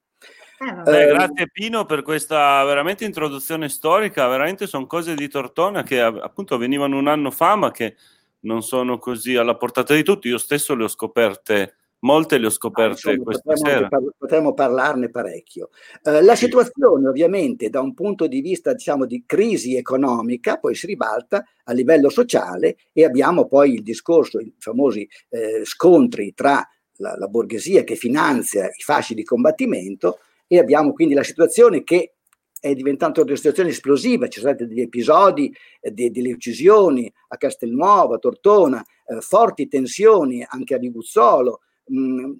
Eh, 0.60 0.82
Beh, 0.82 1.06
grazie 1.06 1.48
Pino 1.52 1.84
per 1.84 2.02
questa 2.02 2.64
veramente 2.64 3.04
introduzione 3.04 3.68
storica, 3.68 4.26
veramente 4.26 4.66
sono 4.66 4.86
cose 4.86 5.14
di 5.14 5.28
Tortona 5.28 5.84
che 5.84 6.00
appunto 6.00 6.58
venivano 6.58 6.98
un 6.98 7.06
anno 7.06 7.30
fa 7.30 7.54
ma 7.54 7.70
che 7.70 7.94
non 8.40 8.62
sono 8.62 8.98
così 8.98 9.36
alla 9.36 9.56
portata 9.56 9.94
di 9.94 10.02
tutti, 10.02 10.26
io 10.26 10.38
stesso 10.38 10.74
le 10.74 10.84
ho 10.84 10.88
scoperte 10.88 11.76
Molte 12.00 12.38
le 12.38 12.46
ho 12.46 12.50
scoperte 12.50 13.08
ah, 13.08 13.12
insomma, 13.12 13.24
questa 13.24 13.52
potremmo, 13.52 13.76
sera. 13.76 13.88
Par- 13.88 14.14
potremmo 14.16 14.54
parlarne 14.54 15.10
parecchio. 15.10 15.70
Uh, 16.02 16.22
la 16.22 16.36
situazione 16.36 17.08
ovviamente 17.08 17.70
da 17.70 17.80
un 17.80 17.92
punto 17.92 18.28
di 18.28 18.40
vista 18.40 18.72
diciamo 18.72 19.04
di 19.04 19.24
crisi 19.26 19.76
economica 19.76 20.58
poi 20.58 20.76
si 20.76 20.86
ribalta 20.86 21.44
a 21.64 21.72
livello 21.72 22.08
sociale 22.08 22.76
e 22.92 23.04
abbiamo 23.04 23.46
poi 23.46 23.74
il 23.74 23.82
discorso, 23.82 24.38
i 24.38 24.54
famosi 24.58 25.08
eh, 25.30 25.64
scontri 25.64 26.34
tra 26.34 26.66
la, 26.98 27.16
la 27.16 27.26
borghesia 27.26 27.82
che 27.82 27.96
finanzia 27.96 28.66
i 28.66 28.82
fasci 28.82 29.14
di 29.14 29.24
combattimento 29.24 30.18
e 30.46 30.58
abbiamo 30.58 30.92
quindi 30.92 31.14
la 31.14 31.24
situazione 31.24 31.82
che 31.82 32.12
è 32.60 32.74
diventata 32.74 33.22
una 33.22 33.36
situazione 33.36 33.70
esplosiva, 33.70 34.26
ci 34.28 34.40
sono 34.40 34.52
stati 34.52 34.68
degli 34.68 34.80
episodi, 34.80 35.54
eh, 35.80 35.90
de, 35.90 36.10
delle 36.10 36.32
uccisioni 36.32 37.12
a 37.28 37.36
Castelnuovo, 37.36 38.14
a 38.14 38.18
Tortona, 38.18 38.84
eh, 39.06 39.20
forti 39.20 39.68
tensioni 39.68 40.44
anche 40.48 40.74
a 40.74 40.78
Viguzzolo, 40.78 41.60
mh, 41.88 42.32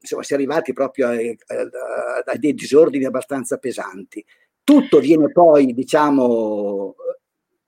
insomma, 0.00 0.22
si 0.22 0.32
è 0.32 0.36
arrivati 0.36 0.72
proprio 0.72 1.08
a, 1.08 1.12
a, 1.12 2.22
a, 2.24 2.36
dei 2.36 2.54
disordini 2.54 3.04
abbastanza 3.04 3.58
pesanti. 3.58 4.24
Tutto 4.64 5.00
viene 5.00 5.30
poi, 5.30 5.72
diciamo, 5.74 6.94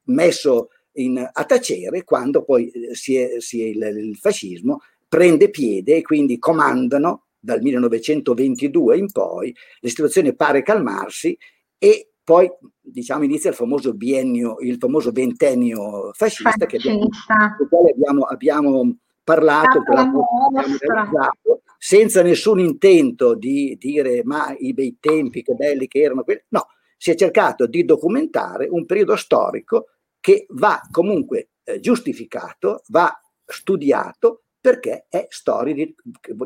messo 0.05 0.69
in, 0.93 1.19
a 1.19 1.45
tacere 1.45 2.05
quando 2.05 2.45
poi 2.45 2.71
eh, 2.71 2.95
si 2.95 3.17
è, 3.17 3.41
si 3.41 3.63
è 3.63 3.67
il, 3.67 3.83
il 3.83 4.17
fascismo 4.17 4.81
prende 5.09 5.51
piede 5.51 5.97
e 5.97 6.03
quindi 6.03 6.39
comandano 6.39 7.27
dal 7.39 7.61
1922 7.61 8.97
in 8.97 9.13
poi, 9.13 9.55
la 9.81 9.89
situazione 9.89 10.35
pare 10.35 10.63
calmarsi 10.63 11.37
e 11.79 12.09
poi 12.25 12.51
diciamo 12.81 13.25
inizia 13.25 13.51
il 13.51 13.57
famoso 13.57 13.93
biennio, 13.93 14.57
il 14.61 14.79
famoso 14.79 15.13
ventennio 15.13 16.11
fascista, 16.15 16.51
fascista. 16.51 16.67
che 16.67 16.77
abbiamo, 16.79 18.25
abbiamo, 18.25 18.25
abbiamo 18.25 18.97
parlato, 19.25 19.83
realizzato, 19.89 21.63
senza 21.79 22.23
nessun 22.23 22.61
intento 22.61 23.35
di 23.35 23.77
dire 23.81 24.23
ma 24.25 24.55
i 24.59 24.73
bei 24.73 24.99
tempi, 25.01 25.43
che 25.43 25.55
belli 25.55 25.89
che 25.89 26.01
erano 26.01 26.23
quelli. 26.23 26.43
No, 26.49 26.69
si 26.97 27.11
è 27.11 27.15
cercato 27.15 27.67
di 27.67 27.85
documentare 27.85 28.69
un 28.71 28.87
periodo 28.87 29.17
storico 29.17 29.87
che 30.21 30.47
va 30.51 30.81
comunque 30.91 31.51
eh, 31.65 31.81
giustificato, 31.81 32.83
va 32.89 33.13
studiato 33.45 34.45
perché 34.65 35.07
è 35.11 35.27
storia 35.29 35.75
di... 35.75 35.95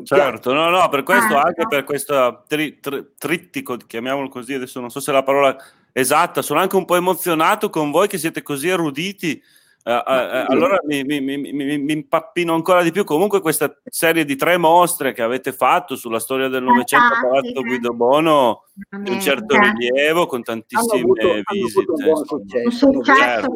Certo, 0.03 0.51
no, 0.51 0.69
no, 0.69 0.89
per 0.89 1.03
questo, 1.03 1.37
ah, 1.37 1.43
anche 1.43 1.61
no. 1.61 1.69
per 1.69 1.85
questo 1.85 2.43
tri, 2.47 2.79
tri, 2.81 3.13
trittico, 3.17 3.77
chiamiamolo 3.77 4.27
così, 4.27 4.53
adesso 4.53 4.81
non 4.81 4.89
so 4.89 4.99
se 4.99 5.11
è 5.11 5.13
la 5.13 5.23
parola 5.23 5.55
esatta, 5.93 6.41
sono 6.41 6.59
anche 6.59 6.75
un 6.75 6.83
po' 6.83 6.97
emozionato 6.97 7.69
con 7.69 7.91
voi 7.91 8.09
che 8.09 8.17
siete 8.17 8.41
così 8.41 8.67
eruditi 8.67 9.41
Uh, 9.81 9.91
uh, 9.91 10.51
allora 10.51 10.77
mi, 10.83 11.03
mi, 11.03 11.21
mi, 11.21 11.37
mi, 11.37 11.93
impappino 11.93 12.53
ancora 12.53 12.83
di 12.83 12.91
più. 12.91 13.05
Comunque, 13.05 13.39
questa 13.39 13.73
serie 13.85 14.25
di 14.25 14.35
tre 14.35 14.57
mostre 14.57 15.13
che 15.13 15.21
avete 15.21 15.53
fatto 15.53 15.95
sulla 15.95 16.19
storia 16.19 16.49
del 16.49 16.63
Novecento 16.63 17.13
a 17.13 17.21
Palazzo 17.21 17.61
Guido 17.61 17.93
Bono 17.93 18.65
di 18.73 19.09
un 19.09 19.21
certo 19.21 19.57
rilievo, 19.57 20.25
con 20.25 20.43
tantissime 20.43 20.99
avuto, 20.99 21.27
visite. 21.49 21.85
un, 21.87 22.25
successo, 22.25 22.87
un 22.87 22.93
successo 22.93 23.55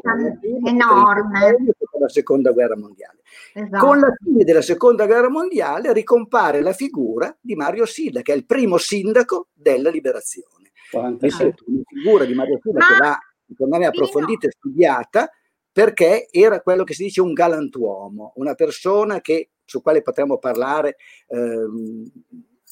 enorme. 0.66 1.58
La 2.00 2.10
seconda 2.10 2.52
guerra 2.52 2.78
mondiale. 2.78 3.20
Esatto. 3.54 3.86
Con 3.86 4.00
la 4.00 4.14
fine 4.24 4.44
della 4.46 4.62
seconda 4.62 5.06
guerra 5.06 5.30
mondiale 5.30 5.94
ricompare 5.94 6.62
la 6.62 6.74
figura 6.74 7.36
di 7.40 7.56
Mario 7.56 7.86
Silla, 7.86 8.22
che 8.22 8.34
è 8.34 8.36
il 8.36 8.46
primo 8.46 8.78
sindaco 8.78 9.48
della 9.54 9.90
liberazione. 9.90 10.72
Una 10.94 11.18
figura 11.20 12.24
di 12.26 12.34
Mario 12.34 12.60
Silla 12.62 12.80
Ma... 12.80 12.88
che 12.88 12.98
va, 12.98 13.20
secondo 13.46 13.78
me, 13.78 13.86
approfondita 13.86 14.48
e 14.48 14.52
studiata 14.52 15.30
perché 15.74 16.28
era 16.30 16.62
quello 16.62 16.84
che 16.84 16.94
si 16.94 17.04
dice 17.04 17.20
un 17.20 17.34
galantuomo, 17.34 18.34
una 18.36 18.54
persona 18.54 19.22
che, 19.22 19.50
su 19.66 19.82
quale 19.82 20.04
potremmo 20.04 20.38
parlare 20.38 20.98
ehm, 21.28 22.10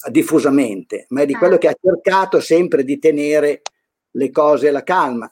diffusamente, 0.10 1.08
ma 1.10 1.22
è 1.22 1.26
di 1.26 1.34
quello 1.34 1.58
che 1.58 1.68
ha 1.68 1.76
cercato 1.82 2.40
sempre 2.40 2.84
di 2.84 3.00
tenere 3.00 3.64
le 4.12 4.30
cose 4.30 4.68
alla 4.68 4.84
calma. 4.84 5.28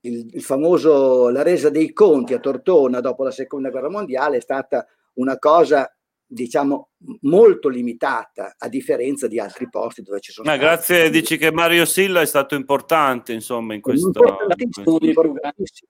Il, 0.00 0.34
il 0.34 0.42
famoso, 0.42 1.30
la 1.30 1.42
resa 1.42 1.70
dei 1.70 1.94
conti 1.94 2.34
a 2.34 2.38
Tortona 2.40 3.00
dopo 3.00 3.24
la 3.24 3.30
seconda 3.30 3.70
guerra 3.70 3.88
mondiale 3.88 4.36
è 4.36 4.40
stata 4.40 4.86
una 5.14 5.38
cosa 5.38 5.90
diciamo 6.26 6.90
molto 7.22 7.68
limitata 7.68 8.56
a 8.58 8.68
differenza 8.68 9.28
di 9.28 9.38
altri 9.38 9.68
posti 9.70 10.02
dove 10.02 10.20
ci 10.20 10.32
sono 10.32 10.50
Ma 10.50 10.56
grazie 10.56 11.08
dici 11.08 11.36
che 11.36 11.52
Mario 11.52 11.84
Silla 11.84 12.22
è 12.22 12.26
stato 12.26 12.54
importante 12.54 13.32
insomma 13.32 13.74
in 13.74 13.80
questo, 13.80 14.06
importantissimo, 14.06 14.98
importantissimo 15.00 15.88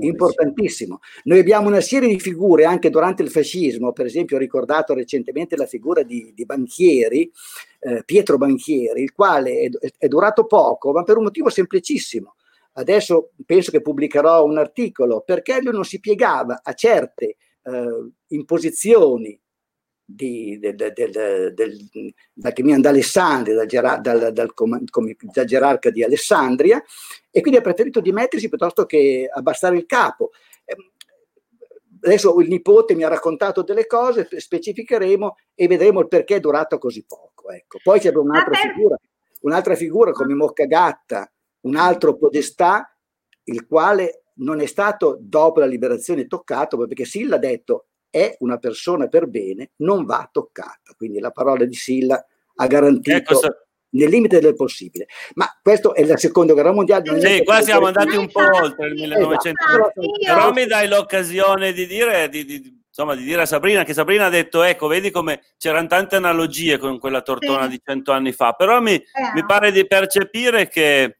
importantissimo. 0.00 1.00
Noi 1.24 1.38
abbiamo 1.38 1.68
una 1.68 1.80
serie 1.80 2.08
di 2.08 2.18
figure 2.18 2.64
anche 2.64 2.90
durante 2.90 3.22
il 3.22 3.30
fascismo, 3.30 3.92
per 3.92 4.06
esempio 4.06 4.36
ho 4.36 4.40
ricordato 4.40 4.94
recentemente 4.94 5.56
la 5.56 5.66
figura 5.66 6.02
di, 6.02 6.32
di 6.34 6.44
Banchieri, 6.44 7.30
eh, 7.80 8.02
Pietro 8.04 8.36
Banchieri, 8.36 9.02
il 9.02 9.12
quale 9.12 9.60
è, 9.60 9.70
è, 9.98 10.08
durato 10.08 10.46
poco, 10.46 10.92
ma 10.92 11.02
per 11.02 11.16
un 11.16 11.24
motivo 11.24 11.48
semplicissimo. 11.48 12.34
Adesso 12.72 13.30
penso 13.46 13.70
che 13.70 13.80
pubblicherò 13.80 14.44
un 14.44 14.58
articolo 14.58 15.22
perché 15.24 15.60
lui 15.62 15.72
non 15.72 15.84
si 15.84 15.98
piegava 15.98 16.60
a 16.62 16.72
certe 16.74 17.36
eh, 17.62 18.10
imposizioni 18.28 19.38
di, 20.08 20.58
del, 20.60 20.76
del, 20.76 21.52
del, 21.52 22.14
da 22.32 22.52
d'Alessandria, 22.52 23.56
dal, 23.56 23.66
dal, 23.66 24.00
dal, 24.00 24.32
dal, 24.32 24.52
dal 24.54 25.44
gerarca 25.44 25.90
di 25.90 26.04
Alessandria, 26.04 26.82
e 27.30 27.40
quindi 27.40 27.58
ha 27.58 27.62
preferito 27.62 28.00
dimettersi 28.00 28.48
piuttosto 28.48 28.86
che 28.86 29.28
abbassare 29.30 29.76
il 29.76 29.84
capo. 29.84 30.30
Ehm, 30.64 30.92
adesso 32.02 32.38
il 32.38 32.48
nipote 32.48 32.94
mi 32.94 33.02
ha 33.02 33.08
raccontato 33.08 33.62
delle 33.62 33.86
cose, 33.86 34.28
specificheremo 34.30 35.36
e 35.54 35.66
vedremo 35.66 36.00
il 36.00 36.08
perché 36.08 36.36
è 36.36 36.40
durato 36.40 36.78
così 36.78 37.04
poco. 37.04 37.50
Ecco. 37.50 37.78
Poi 37.82 37.98
c'è 37.98 38.14
un'altra 38.14 38.54
figura, 38.54 38.96
un'altra 39.40 39.74
figura 39.74 40.12
come 40.12 40.34
Moccagatta, 40.34 41.30
un 41.62 41.74
altro 41.74 42.16
podestà, 42.16 42.96
il 43.44 43.66
quale 43.66 44.22
non 44.34 44.60
è 44.60 44.66
stato 44.66 45.18
dopo 45.20 45.60
la 45.60 45.66
liberazione 45.66 46.26
toccato, 46.26 46.76
perché 46.76 47.04
Silla 47.04 47.36
ha 47.36 47.40
detto 47.40 47.86
è 48.16 48.34
una 48.38 48.56
persona 48.56 49.08
per 49.08 49.26
bene, 49.26 49.72
non 49.76 50.06
va 50.06 50.26
toccata. 50.32 50.94
Quindi 50.96 51.18
la 51.18 51.32
parola 51.32 51.66
di 51.66 51.74
Silla 51.74 52.24
ha 52.54 52.66
garantito 52.66 53.14
ecco, 53.14 53.40
nel 53.90 54.08
limite 54.08 54.40
del 54.40 54.54
possibile. 54.54 55.06
Ma 55.34 55.46
questo 55.62 55.94
è 55.94 56.02
la 56.02 56.16
seconda 56.16 56.54
guerra 56.54 56.72
mondiale. 56.72 57.20
Sì, 57.20 57.44
qua 57.44 57.60
siamo 57.60 57.86
andati 57.86 58.16
un 58.16 58.30
po' 58.30 58.40
oltre 58.40 58.86
il 58.86 58.94
1900. 58.94 59.62
Esatto. 59.68 60.00
Però 60.24 60.52
mi 60.52 60.64
dai 60.64 60.88
l'occasione 60.88 61.74
di 61.74 61.86
dire, 61.86 62.30
di, 62.30 62.46
di, 62.46 62.82
insomma, 62.88 63.14
di 63.14 63.22
dire 63.22 63.42
a 63.42 63.46
Sabrina 63.46 63.84
che 63.84 63.92
Sabrina 63.92 64.24
ha 64.24 64.30
detto, 64.30 64.62
ecco, 64.62 64.86
vedi 64.86 65.10
come 65.10 65.42
c'erano 65.58 65.86
tante 65.86 66.16
analogie 66.16 66.78
con 66.78 66.98
quella 66.98 67.20
tortona 67.20 67.64
sì. 67.64 67.68
di 67.68 67.80
cento 67.84 68.12
anni 68.12 68.32
fa, 68.32 68.52
però 68.52 68.80
mi, 68.80 68.94
eh. 68.94 69.02
mi 69.34 69.44
pare 69.44 69.72
di 69.72 69.86
percepire 69.86 70.68
che, 70.68 71.18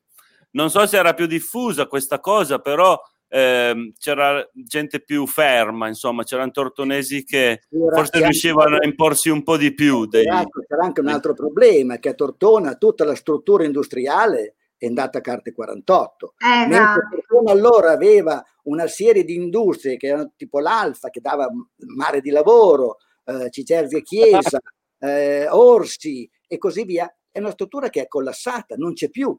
non 0.52 0.70
so 0.70 0.86
se 0.86 0.96
era 0.96 1.12
più 1.12 1.26
diffusa 1.26 1.86
questa 1.86 2.20
cosa, 2.20 2.58
però 2.58 2.98
eh, 3.36 3.92
c'era 3.98 4.48
gente 4.54 5.00
più 5.00 5.26
ferma, 5.26 5.88
insomma, 5.88 6.24
c'erano 6.24 6.50
tortonesi 6.52 7.22
che 7.22 7.64
forse 7.68 8.22
riuscivano 8.22 8.76
a 8.76 8.86
imporsi 8.86 9.28
un 9.28 9.42
po' 9.42 9.58
di 9.58 9.74
più. 9.74 10.06
Dei... 10.06 10.24
C'era 10.24 10.82
anche 10.82 11.02
un 11.02 11.08
altro 11.08 11.34
problema, 11.34 11.98
che 11.98 12.08
a 12.08 12.14
Tortona 12.14 12.76
tutta 12.76 13.04
la 13.04 13.14
struttura 13.14 13.64
industriale 13.64 14.54
è 14.78 14.86
andata 14.86 15.18
a 15.18 15.20
carte 15.20 15.52
48. 15.52 16.34
Eh, 16.38 16.66
Mentre 16.66 17.08
Tortona 17.10 17.50
allora 17.52 17.90
aveva 17.90 18.42
una 18.64 18.86
serie 18.86 19.22
di 19.22 19.34
industrie 19.34 19.98
che 19.98 20.06
erano 20.06 20.32
tipo 20.34 20.58
l'Alfa, 20.58 21.10
che 21.10 21.20
dava 21.20 21.46
mare 21.94 22.22
di 22.22 22.30
lavoro, 22.30 22.96
eh, 23.24 23.50
Cicerzi 23.50 23.96
e 23.96 24.02
Chiesa, 24.02 24.58
eh, 24.98 25.46
Orsi 25.50 26.26
e 26.46 26.56
così 26.56 26.84
via, 26.84 27.14
è 27.30 27.38
una 27.38 27.50
struttura 27.50 27.90
che 27.90 28.00
è 28.00 28.08
collassata, 28.08 28.76
non 28.76 28.94
c'è 28.94 29.10
più. 29.10 29.36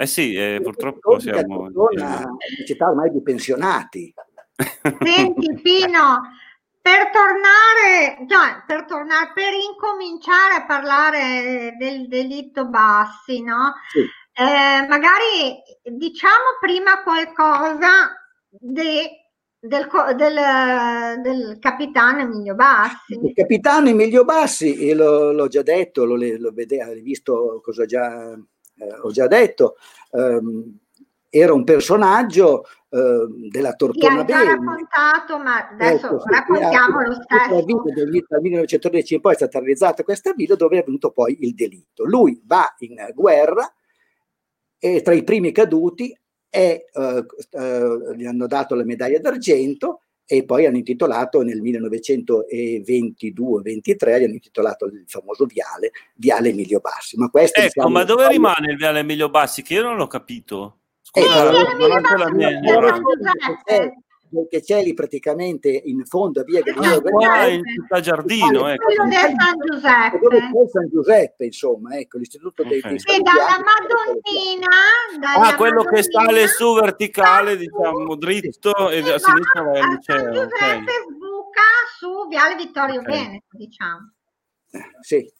Eh 0.00 0.06
sì, 0.06 0.34
eh, 0.34 0.60
purtroppo 0.62 1.18
siamo... 1.18 1.68
Una 1.72 2.24
città 2.64 2.88
ormai 2.88 3.10
di 3.10 3.20
pensionati. 3.20 4.14
Senti 4.54 5.54
Pino, 5.60 6.22
per 6.80 7.10
tornare, 7.10 8.26
cioè, 8.28 8.62
per 8.66 8.84
tornare, 8.86 9.32
per 9.34 9.52
incominciare 9.52 10.54
a 10.54 10.66
parlare 10.66 11.74
del 11.78 12.08
delitto 12.08 12.66
Bassi, 12.66 13.42
no? 13.42 13.74
Sì. 13.90 14.00
Eh, 14.00 14.86
magari 14.86 15.60
diciamo 15.82 16.56
prima 16.60 17.02
qualcosa 17.02 18.16
de, 18.48 19.30
del, 19.58 19.88
del, 20.14 21.20
del, 21.22 21.58
capitano 21.58 22.20
Emilio 22.20 22.54
Bassi. 22.54 23.18
Il 23.20 23.32
capitano 23.34 23.88
Emilio 23.88 24.24
Bassi, 24.24 24.94
lo, 24.94 25.32
l'ho 25.32 25.48
già 25.48 25.62
detto, 25.62 26.04
lo, 26.04 26.16
lo 26.16 26.52
vede, 26.52 26.80
hai 26.80 27.00
visto 27.00 27.60
cosa 27.62 27.84
già, 27.84 28.32
eh, 28.78 28.98
ho 29.02 29.10
già 29.10 29.26
detto, 29.26 29.76
ehm, 30.12 30.78
era 31.30 31.52
un 31.52 31.64
personaggio 31.64 32.64
eh, 32.88 33.26
della 33.50 33.74
Tortona 33.74 34.24
già 34.24 34.42
raccontato, 34.44 35.38
ma 35.38 35.68
adesso 35.68 36.06
ecco, 36.06 36.24
raccontiamo 36.24 37.02
lo 37.02 37.12
stesso. 37.12 37.54
La 37.54 37.62
vita 37.62 37.92
del, 37.92 38.24
dal 38.26 38.40
1913 38.40 39.14
in 39.14 39.20
poi 39.20 39.32
è 39.32 39.36
stata 39.36 39.58
realizzata 39.58 40.02
questa 40.02 40.32
vita 40.32 40.54
dove 40.54 40.78
è 40.78 40.84
venuto 40.84 41.10
poi 41.10 41.36
il 41.40 41.54
delitto. 41.54 42.04
Lui 42.04 42.40
va 42.46 42.74
in 42.78 42.96
guerra 43.14 43.70
e 44.78 45.02
tra 45.02 45.12
i 45.12 45.24
primi 45.24 45.52
caduti 45.52 46.18
è, 46.48 46.82
uh, 46.94 47.26
uh, 47.60 48.12
gli 48.14 48.24
hanno 48.24 48.46
dato 48.46 48.74
la 48.74 48.84
medaglia 48.84 49.18
d'argento 49.18 50.04
e 50.30 50.44
poi 50.44 50.66
hanno 50.66 50.76
intitolato 50.76 51.40
nel 51.40 51.62
1922-23 51.62 54.18
gli 54.18 54.24
hanno 54.24 54.34
intitolato 54.34 54.84
il 54.84 55.04
famoso 55.06 55.46
viale, 55.46 55.90
Viale 56.16 56.50
Emilio 56.50 56.80
Bassi. 56.80 57.16
Ma 57.16 57.30
questo, 57.30 57.60
ecco, 57.60 57.70
diciamo, 57.74 57.94
ma 57.94 58.04
dove 58.04 58.24
poi... 58.24 58.32
rimane 58.32 58.70
il 58.70 58.76
Viale 58.76 58.98
Emilio 58.98 59.30
Bassi? 59.30 59.62
Che 59.62 59.72
io 59.72 59.82
non 59.82 59.96
l'ho 59.96 60.06
capito. 60.06 60.80
Scusa, 61.00 61.48
eh, 61.48 61.76
non, 61.78 61.80
non 62.02 62.02
la 62.18 62.30
mia 62.30 62.60
che 64.50 64.60
c'è 64.60 64.82
lì 64.82 64.94
praticamente 64.94 65.68
in 65.68 66.04
fondo 66.04 66.40
a 66.40 66.44
via 66.44 66.60
Galileo 66.60 67.00
qua 67.00 67.46
in 67.46 67.62
città 67.64 68.00
Giardino 68.00 68.68
ecco. 68.68 68.84
quello 68.84 69.04
del 69.04 69.34
San 69.36 69.58
Giuseppe 69.64 70.68
San 70.70 70.88
Giuseppe 70.88 71.44
insomma 71.46 71.96
ecco 71.98 72.18
l'istituto 72.18 72.62
okay. 72.62 72.80
dei, 72.80 72.96
dei 72.96 73.22
dalla 73.22 73.58
Madonnina 73.64 74.68
dalla 75.18 75.48
ah 75.48 75.56
quello 75.56 75.82
Madonnina, 75.82 76.02
che 76.02 76.10
sale 76.10 76.48
su 76.48 76.74
verticale 76.74 77.56
diciamo 77.56 78.14
dritto 78.16 78.90
e 78.90 78.98
a 78.98 79.18
sinistra 79.18 79.62
va 79.62 79.78
il 79.78 79.88
liceo 79.88 80.18
San 80.18 80.32
Giuseppe 80.32 80.56
okay. 80.56 81.14
sbuca 81.14 81.68
su 81.98 82.28
Viale 82.28 82.54
Vittorio 82.56 83.00
okay. 83.00 83.24
Veneto 83.24 83.46
diciamo 83.50 84.12
eh, 84.70 84.90
sì 85.00 85.32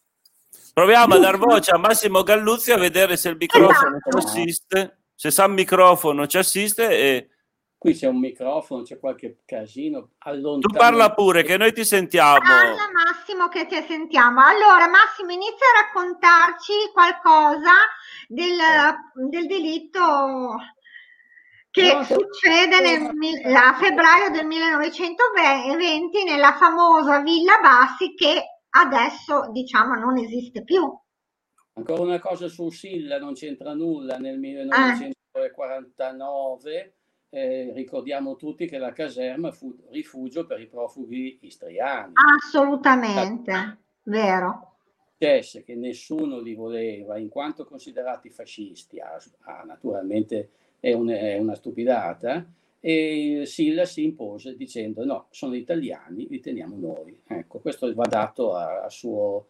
proviamo 0.72 1.14
a 1.14 1.18
dar 1.18 1.36
voce 1.36 1.70
a 1.72 1.78
Massimo 1.78 2.22
Galluzzi 2.22 2.72
a 2.72 2.78
vedere 2.78 3.16
se 3.16 3.28
il 3.28 3.36
microfono 3.38 3.96
esatto. 3.96 4.20
ci 4.20 4.26
assiste 4.26 4.98
se 5.14 5.30
sa 5.30 5.44
il 5.44 5.52
microfono 5.52 6.26
ci 6.26 6.38
assiste 6.38 6.88
e 6.90 7.28
Qui 7.78 7.94
c'è 7.94 8.08
un 8.08 8.18
microfono, 8.18 8.82
c'è 8.82 8.98
qualche 8.98 9.42
casino. 9.44 10.10
Tu 10.18 10.68
parla 10.76 11.14
pure, 11.14 11.44
che 11.44 11.56
noi 11.56 11.72
ti 11.72 11.84
sentiamo. 11.84 12.40
Parla 12.40 12.90
Massimo 12.92 13.46
che 13.46 13.66
ti 13.66 13.80
sentiamo. 13.86 14.42
Allora 14.42 14.88
Massimo 14.88 15.30
inizia 15.30 15.54
a 15.54 15.84
raccontarci 15.84 16.72
qualcosa 16.92 17.70
del, 18.26 18.58
del 19.30 19.46
delitto 19.46 20.56
che 21.70 21.94
no, 21.94 22.02
succede 22.02 22.80
nel, 22.80 23.02
a 23.54 23.74
febbraio 23.74 24.30
del 24.30 24.46
1920 24.46 26.24
nella 26.24 26.54
famosa 26.54 27.20
Villa 27.20 27.60
Bassi 27.62 28.12
che 28.14 28.62
adesso 28.70 29.50
diciamo 29.52 29.94
non 29.94 30.18
esiste 30.18 30.64
più. 30.64 30.82
Ancora 31.74 32.02
una 32.02 32.18
cosa 32.18 32.48
su 32.48 32.70
Silla, 32.70 33.20
non 33.20 33.34
c'entra 33.34 33.72
nulla 33.72 34.18
nel 34.18 34.40
1949. 34.40 36.97
Eh 37.30 37.72
ricordiamo 37.74 38.36
tutti 38.36 38.66
che 38.66 38.78
la 38.78 38.92
caserma 38.92 39.52
fu 39.52 39.76
rifugio 39.90 40.46
per 40.46 40.60
i 40.60 40.66
profughi 40.66 41.38
istriani. 41.42 42.14
Assolutamente, 42.14 43.50
la... 43.50 43.76
vero. 44.04 44.76
Successe 45.12 45.62
che 45.62 45.74
nessuno 45.74 46.40
li 46.40 46.54
voleva, 46.54 47.18
in 47.18 47.28
quanto 47.28 47.64
considerati 47.64 48.30
fascisti, 48.30 49.00
ah, 49.00 49.18
ah, 49.40 49.62
naturalmente 49.66 50.50
è, 50.80 50.92
un, 50.92 51.08
è, 51.08 51.36
una 51.38 51.54
stupidata, 51.54 52.46
e 52.80 53.42
Silla 53.44 53.84
si 53.84 54.04
impose 54.04 54.54
dicendo 54.54 55.04
no, 55.04 55.26
sono 55.30 55.54
italiani, 55.54 56.28
li 56.28 56.40
teniamo 56.40 56.76
noi. 56.78 57.20
Ecco, 57.26 57.58
questo 57.58 57.92
va 57.94 58.06
dato 58.06 58.54
a, 58.54 58.84
a, 58.84 58.88
suo, 58.88 59.48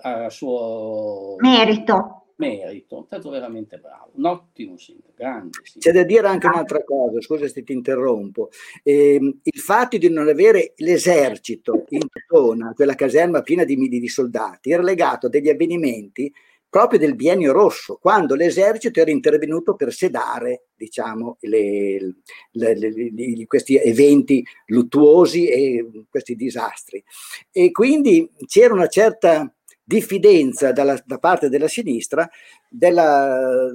a 0.00 0.30
suo 0.30 1.34
merito 1.40 2.27
merito, 2.38 3.02
è 3.02 3.04
stato 3.06 3.30
veramente 3.30 3.78
bravo, 3.78 4.10
un 4.14 4.24
ottimo 4.24 4.76
sindaco, 4.76 5.12
grande. 5.14 5.58
Sindaco. 5.62 5.78
C'è 5.78 5.92
da 5.92 6.02
dire 6.04 6.26
anche 6.26 6.46
un'altra 6.46 6.82
cosa, 6.84 7.20
scusa 7.20 7.48
se 7.48 7.62
ti 7.62 7.72
interrompo, 7.72 8.50
eh, 8.82 9.14
il 9.42 9.60
fatto 9.60 9.98
di 9.98 10.08
non 10.08 10.28
avere 10.28 10.72
l'esercito 10.76 11.84
in 11.90 12.06
Totona, 12.08 12.72
quella 12.74 12.94
caserma 12.94 13.42
piena 13.42 13.64
di 13.64 13.76
di 13.76 14.08
soldati, 14.08 14.70
era 14.70 14.82
legato 14.82 15.26
a 15.26 15.30
degli 15.30 15.48
avvenimenti 15.48 16.32
proprio 16.68 16.98
del 16.98 17.14
biennio 17.14 17.52
rosso, 17.52 17.98
quando 18.00 18.34
l'esercito 18.34 19.00
era 19.00 19.10
intervenuto 19.10 19.74
per 19.74 19.92
sedare 19.92 20.66
diciamo, 20.74 21.38
le, 21.40 22.16
le, 22.50 22.74
le, 22.74 23.46
questi 23.46 23.76
eventi 23.76 24.44
luttuosi 24.66 25.48
e 25.48 26.04
questi 26.10 26.36
disastri. 26.36 27.02
E 27.50 27.70
quindi 27.70 28.30
c'era 28.46 28.74
una 28.74 28.88
certa 28.88 29.50
diffidenza 29.88 30.70
dalla, 30.72 31.02
da 31.06 31.18
parte 31.18 31.48
della 31.48 31.66
sinistra 31.66 32.28
della, 32.68 33.70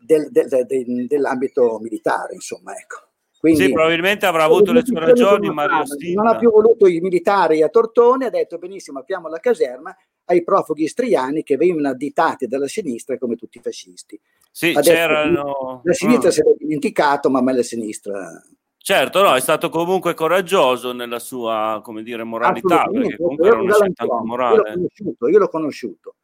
del, 0.00 0.28
del, 0.30 0.66
del, 0.66 1.06
dell'ambito 1.06 1.78
militare, 1.80 2.34
insomma, 2.34 2.72
ecco. 2.76 3.06
Quindi, 3.38 3.62
sì, 3.62 3.72
probabilmente 3.72 4.26
avrà 4.26 4.44
avuto 4.44 4.70
le 4.72 4.84
sue 4.84 4.98
ragioni 4.98 5.48
Mario 5.48 5.84
Non 6.14 6.26
ha 6.26 6.36
più 6.36 6.50
voluto 6.50 6.86
i 6.86 7.00
militari 7.00 7.62
a 7.62 7.68
Tortone, 7.68 8.26
ha 8.26 8.30
detto 8.30 8.58
benissimo, 8.58 8.98
apriamo 8.98 9.28
la 9.28 9.38
caserma 9.38 9.96
ai 10.24 10.42
profughi 10.42 10.82
istriani 10.82 11.42
che 11.42 11.56
venivano 11.56 11.88
additati 11.88 12.46
dalla 12.46 12.68
sinistra 12.68 13.16
come 13.16 13.36
tutti 13.36 13.56
i 13.56 13.62
fascisti. 13.62 14.20
Sì, 14.50 14.70
Adesso, 14.70 14.92
c'erano... 14.92 15.80
La 15.84 15.92
sinistra 15.94 16.28
oh. 16.28 16.32
si 16.32 16.40
era 16.40 16.52
dimenticato, 16.58 17.30
ma 17.30 17.40
me 17.40 17.54
la 17.54 17.62
sinistra 17.62 18.42
Certo, 18.82 19.22
no, 19.22 19.34
è 19.34 19.40
stato 19.40 19.68
comunque 19.68 20.14
coraggioso 20.14 20.92
nella 20.92 21.18
sua, 21.18 21.80
come 21.84 22.02
dire, 22.02 22.24
moralità, 22.24 22.84
perché 22.90 23.16
comunque 23.18 23.46
era 23.46 23.60
una 23.60 23.74
scelta 23.74 24.04
anche 24.04 24.24
morale. 24.24 24.54
Io 24.56 24.62
l'ho 24.62 24.72
conosciuto, 24.72 25.28
io 25.28 25.38
l'ho 25.38 25.48
conosciuto. 25.48 26.14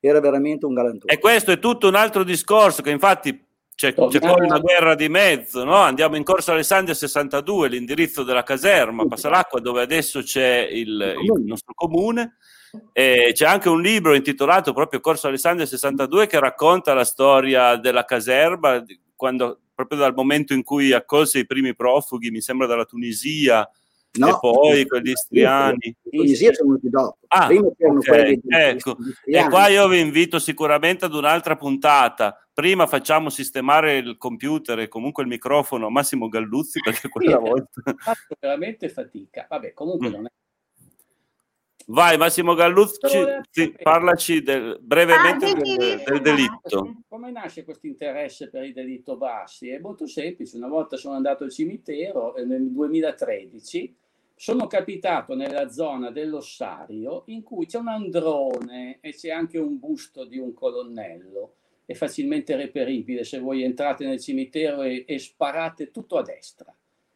era 0.00 0.20
veramente 0.20 0.66
un 0.66 0.74
galantone. 0.74 1.12
E 1.12 1.18
questo 1.18 1.52
è 1.52 1.60
tutto 1.60 1.86
un 1.86 1.94
altro 1.94 2.24
discorso, 2.24 2.82
che 2.82 2.90
infatti 2.90 3.46
c'è, 3.76 3.94
c'è 3.94 4.18
poi 4.18 4.44
una 4.44 4.58
guerra 4.58 4.96
di 4.96 5.08
mezzo, 5.08 5.62
no? 5.62 5.76
Andiamo 5.76 6.16
in 6.16 6.24
Corso 6.24 6.50
Alessandria 6.50 6.94
62, 6.94 7.68
l'indirizzo 7.68 8.24
della 8.24 8.42
caserma, 8.42 9.06
passa 9.06 9.28
l'acqua, 9.28 9.60
dove 9.60 9.80
adesso 9.80 10.20
c'è 10.20 10.68
il, 10.68 11.14
il 11.22 11.44
nostro 11.44 11.74
comune, 11.74 12.38
e 12.92 13.30
c'è 13.32 13.46
anche 13.46 13.68
un 13.68 13.80
libro 13.80 14.14
intitolato 14.14 14.72
proprio 14.72 14.98
Corso 14.98 15.28
Alessandria 15.28 15.64
62 15.64 16.26
che 16.26 16.40
racconta 16.40 16.92
la 16.92 17.04
storia 17.04 17.76
della 17.76 18.04
caserma, 18.04 18.84
quando 19.14 19.60
proprio 19.80 19.98
dal 19.98 20.14
momento 20.14 20.52
in 20.52 20.62
cui 20.62 20.92
accolse 20.92 21.38
i 21.38 21.46
primi 21.46 21.74
profughi, 21.74 22.30
mi 22.30 22.40
sembra 22.40 22.66
dalla 22.66 22.84
Tunisia, 22.84 23.68
no, 24.12 24.28
e 24.28 24.38
poi 24.40 24.86
quelli 24.86 25.12
istriani. 25.12 25.96
Tunisia 26.02 26.52
sono 26.52 26.68
venuti 26.70 26.88
dopo. 26.88 27.18
Ah, 27.28 27.48
okay. 27.48 28.40
ecco. 28.46 28.96
E 29.24 29.48
qua 29.48 29.68
io 29.68 29.88
vi 29.88 30.00
invito 30.00 30.38
sicuramente 30.38 31.04
ad 31.04 31.14
un'altra 31.14 31.56
puntata. 31.56 32.36
Prima 32.52 32.86
facciamo 32.86 33.30
sistemare 33.30 33.98
il 33.98 34.16
computer 34.18 34.80
e 34.80 34.88
comunque 34.88 35.22
il 35.22 35.28
microfono 35.28 35.86
a 35.86 35.90
Massimo 35.90 36.28
Galluzzi 36.28 36.80
perché 36.80 37.08
quella 37.08 37.38
volta... 37.38 37.80
Fatto 37.96 38.36
veramente 38.38 38.88
fatica. 38.88 39.46
Vabbè, 39.48 39.72
comunque 39.72 40.08
mm. 40.08 40.12
non 40.12 40.26
è 40.26 40.30
Vai 41.90 42.16
Massimo 42.16 42.54
Galluzzi, 42.54 43.08
sì, 43.50 43.74
parlaci 43.82 44.42
del, 44.42 44.78
brevemente 44.80 45.46
ah, 45.46 45.54
del, 45.54 46.02
del, 46.04 46.20
delitto. 46.20 47.02
Come 47.08 47.32
nasce 47.32 47.64
questo 47.64 47.88
interesse 47.88 48.48
per 48.48 48.62
il 48.62 48.72
delitto 48.72 49.16
Bassi? 49.16 49.70
È 49.70 49.80
molto 49.80 50.06
semplice. 50.06 50.56
Una 50.56 50.68
volta 50.68 50.96
sono 50.96 51.16
andato 51.16 51.42
al 51.42 51.50
cimitero 51.50 52.36
eh, 52.36 52.44
nel 52.44 52.70
2013, 52.70 53.96
sono 54.36 54.68
capitato 54.68 55.34
nella 55.34 55.68
zona 55.68 56.12
dell'ossario 56.12 57.24
in 57.26 57.42
cui 57.42 57.66
c'è 57.66 57.78
un 57.78 57.88
androne 57.88 58.98
e 59.00 59.12
c'è 59.12 59.30
anche 59.30 59.58
un 59.58 59.80
busto 59.80 60.24
di 60.24 60.38
un 60.38 60.54
colonnello. 60.54 61.54
È 61.84 61.94
facilmente 61.94 62.54
reperibile 62.54 63.24
se 63.24 63.40
voi 63.40 63.64
entrate 63.64 64.06
nel 64.06 64.20
cimitero 64.20 64.82
e, 64.82 65.04
e 65.08 65.18
sparate 65.18 65.90
tutto 65.90 66.18
a 66.18 66.22
destra. 66.22 66.72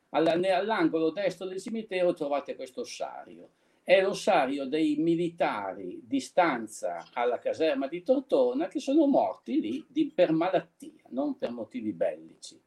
All'angolo 0.08 1.12
destro 1.12 1.46
del 1.46 1.60
cimitero 1.60 2.12
trovate 2.12 2.56
questo 2.56 2.80
ossario 2.80 3.50
è 3.84 4.00
l'ossario 4.00 4.64
dei 4.64 4.96
militari 4.96 6.00
di 6.02 6.18
stanza 6.18 7.04
alla 7.12 7.38
caserma 7.38 7.86
di 7.86 8.02
Tortona 8.02 8.66
che 8.66 8.80
sono 8.80 9.06
morti 9.06 9.60
lì 9.60 9.84
di, 9.86 10.10
per 10.10 10.32
malattia, 10.32 11.02
non 11.10 11.36
per 11.36 11.50
motivi 11.50 11.92
bellici. 11.92 12.58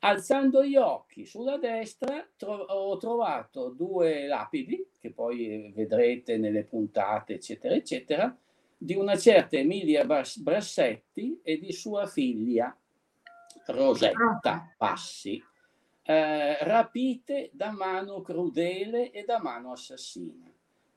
Alzando 0.00 0.64
gli 0.64 0.76
occhi 0.76 1.26
sulla 1.26 1.56
destra 1.56 2.24
tro- 2.36 2.62
ho 2.62 2.96
trovato 2.96 3.70
due 3.70 4.28
lapidi, 4.28 4.86
che 5.00 5.10
poi 5.10 5.72
vedrete 5.74 6.36
nelle 6.36 6.62
puntate, 6.62 7.34
eccetera, 7.34 7.74
eccetera, 7.74 8.38
di 8.78 8.94
una 8.94 9.16
certa 9.18 9.56
Emilia 9.56 10.04
Brassetti 10.04 11.40
e 11.42 11.58
di 11.58 11.72
sua 11.72 12.06
figlia 12.06 12.76
Rosetta 13.66 14.74
Passi, 14.76 15.42
eh, 16.06 16.58
rapite 16.64 17.50
da 17.52 17.72
mano 17.72 18.22
crudele 18.22 19.10
e 19.10 19.24
da 19.24 19.40
mano 19.40 19.72
assassina. 19.72 20.48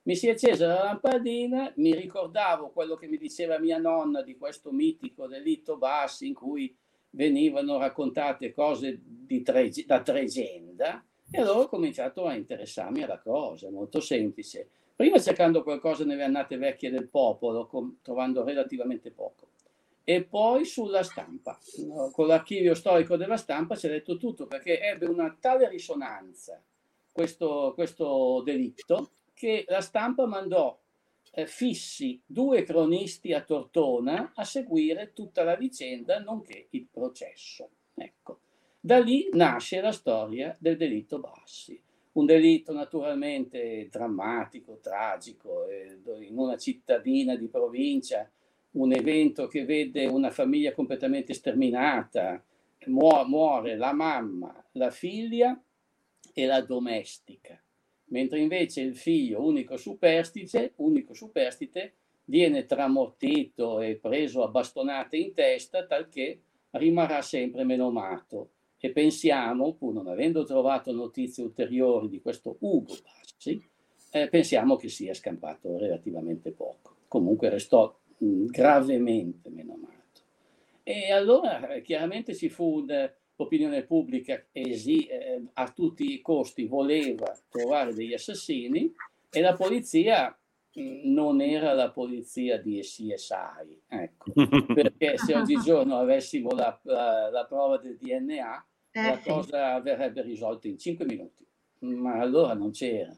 Mi 0.03 0.15
si 0.15 0.27
è 0.27 0.31
accesa 0.31 0.67
la 0.67 0.83
lampadina, 0.83 1.73
mi 1.77 1.93
ricordavo 1.93 2.69
quello 2.69 2.95
che 2.95 3.07
mi 3.07 3.17
diceva 3.17 3.59
mia 3.59 3.77
nonna 3.77 4.21
di 4.21 4.37
questo 4.37 4.71
mitico 4.71 5.27
delitto 5.27 5.77
Bassi 5.77 6.27
in 6.27 6.33
cui 6.33 6.75
venivano 7.11 7.77
raccontate 7.77 8.53
cose 8.53 9.01
tre, 9.43 9.71
da 9.85 10.01
tregenda 10.01 11.03
E 11.31 11.39
allora 11.41 11.59
ho 11.59 11.67
cominciato 11.67 12.25
a 12.25 12.35
interessarmi 12.35 13.03
alla 13.03 13.19
cosa, 13.19 13.69
molto 13.69 13.99
semplice. 13.99 14.69
Prima 14.95 15.19
cercando 15.19 15.63
qualcosa 15.63 16.05
nelle 16.05 16.23
annate 16.23 16.57
vecchie 16.57 16.89
del 16.91 17.07
popolo, 17.07 17.67
com- 17.67 17.97
trovando 18.01 18.43
relativamente 18.43 19.11
poco. 19.11 19.48
E 20.09 20.23
poi 20.23 20.65
sulla 20.65 21.03
stampa. 21.03 21.59
Con 22.11 22.25
l'archivio 22.25 22.73
storico 22.73 23.15
della 23.15 23.37
stampa 23.37 23.75
c'è 23.75 23.89
detto 23.89 24.17
tutto, 24.17 24.47
perché 24.47 24.81
ebbe 24.81 25.05
una 25.05 25.37
tale 25.39 25.69
risonanza 25.69 26.59
questo, 27.11 27.73
questo 27.75 28.41
delitto 28.43 29.11
che 29.35 29.65
la 29.67 29.81
stampa 29.81 30.25
mandò 30.25 30.75
eh, 31.33 31.45
fissi 31.45 32.19
due 32.25 32.63
cronisti 32.63 33.33
a 33.33 33.43
Tortona 33.43 34.31
a 34.33 34.43
seguire 34.45 35.13
tutta 35.13 35.43
la 35.43 35.55
vicenda, 35.55 36.17
nonché 36.17 36.69
il 36.71 36.87
processo. 36.89 37.69
Ecco. 37.93 38.39
Da 38.79 38.97
lì 38.97 39.29
nasce 39.33 39.79
la 39.79 39.91
storia 39.91 40.57
del 40.59 40.75
delitto 40.75 41.19
Bassi, 41.19 41.79
un 42.13 42.25
delitto 42.25 42.73
naturalmente 42.73 43.87
drammatico, 43.91 44.79
tragico, 44.81 45.67
eh, 45.67 45.99
in 46.21 46.35
una 46.35 46.57
cittadina 46.57 47.35
di 47.35 47.47
provincia, 47.47 48.27
un 48.71 48.93
evento 48.93 49.47
che 49.47 49.65
vede 49.65 50.05
una 50.05 50.29
famiglia 50.29 50.73
completamente 50.73 51.33
sterminata, 51.33 52.43
muore 52.85 53.75
la 53.75 53.93
mamma, 53.93 54.63
la 54.73 54.89
figlia 54.89 55.61
e 56.33 56.45
la 56.45 56.61
domestica 56.61 57.61
mentre 58.09 58.39
invece 58.39 58.81
il 58.81 58.95
figlio 58.95 59.43
unico 59.43 59.77
superstite, 59.77 60.73
unico 60.77 61.13
superstite 61.13 61.93
viene 62.25 62.65
tramortito 62.65 63.81
e 63.81 63.95
preso 63.95 64.43
a 64.43 64.47
bastonate 64.47 65.17
in 65.17 65.33
testa 65.33 65.85
talché 65.85 66.39
rimarrà 66.71 67.21
sempre 67.21 67.63
menomato. 67.63 68.51
E 68.81 68.91
pensiamo, 68.91 69.73
pur 69.73 69.93
non 69.93 70.07
avendo 70.07 70.45
trovato 70.45 70.91
notizie 70.91 71.43
ulteriori 71.43 72.07
di 72.07 72.21
questo 72.21 72.55
Ugo 72.59 72.95
Bassi, 73.03 73.61
eh, 74.11 74.29
pensiamo 74.29 74.77
che 74.77 74.87
sia 74.87 75.13
scampato 75.13 75.77
relativamente 75.77 76.51
poco. 76.51 76.97
Comunque 77.07 77.49
restò 77.49 77.93
gravemente 78.19 79.49
menomato. 79.49 79.97
E 80.83 81.11
allora 81.11 81.73
eh, 81.73 81.81
chiaramente 81.81 82.35
ci 82.35 82.49
fu 82.49 82.79
un, 82.79 83.11
l'opinione 83.35 83.83
pubblica 83.83 84.43
esi, 84.51 85.05
eh, 85.05 85.41
a 85.53 85.71
tutti 85.71 86.11
i 86.13 86.21
costi 86.21 86.65
voleva 86.65 87.37
trovare 87.47 87.93
degli 87.93 88.13
assassini 88.13 88.93
e 89.29 89.41
la 89.41 89.53
polizia 89.53 90.37
mm, 90.77 91.11
non 91.13 91.41
era 91.41 91.73
la 91.73 91.89
polizia 91.91 92.61
di 92.61 92.79
CSI, 92.79 93.83
ecco, 93.87 94.31
perché 94.73 95.17
se 95.17 95.35
oggigiorno 95.35 95.97
avessimo 95.97 96.51
la, 96.51 96.77
la, 96.83 97.29
la 97.29 97.45
prova 97.45 97.77
del 97.77 97.97
DNA, 97.97 98.67
eh, 98.91 99.01
la 99.01 99.19
cosa 99.19 99.79
verrebbe 99.79 100.21
risolta 100.21 100.67
in 100.67 100.77
5 100.77 101.05
minuti, 101.05 101.45
ma 101.79 102.19
allora 102.19 102.53
non 102.53 102.71
c'era. 102.71 103.15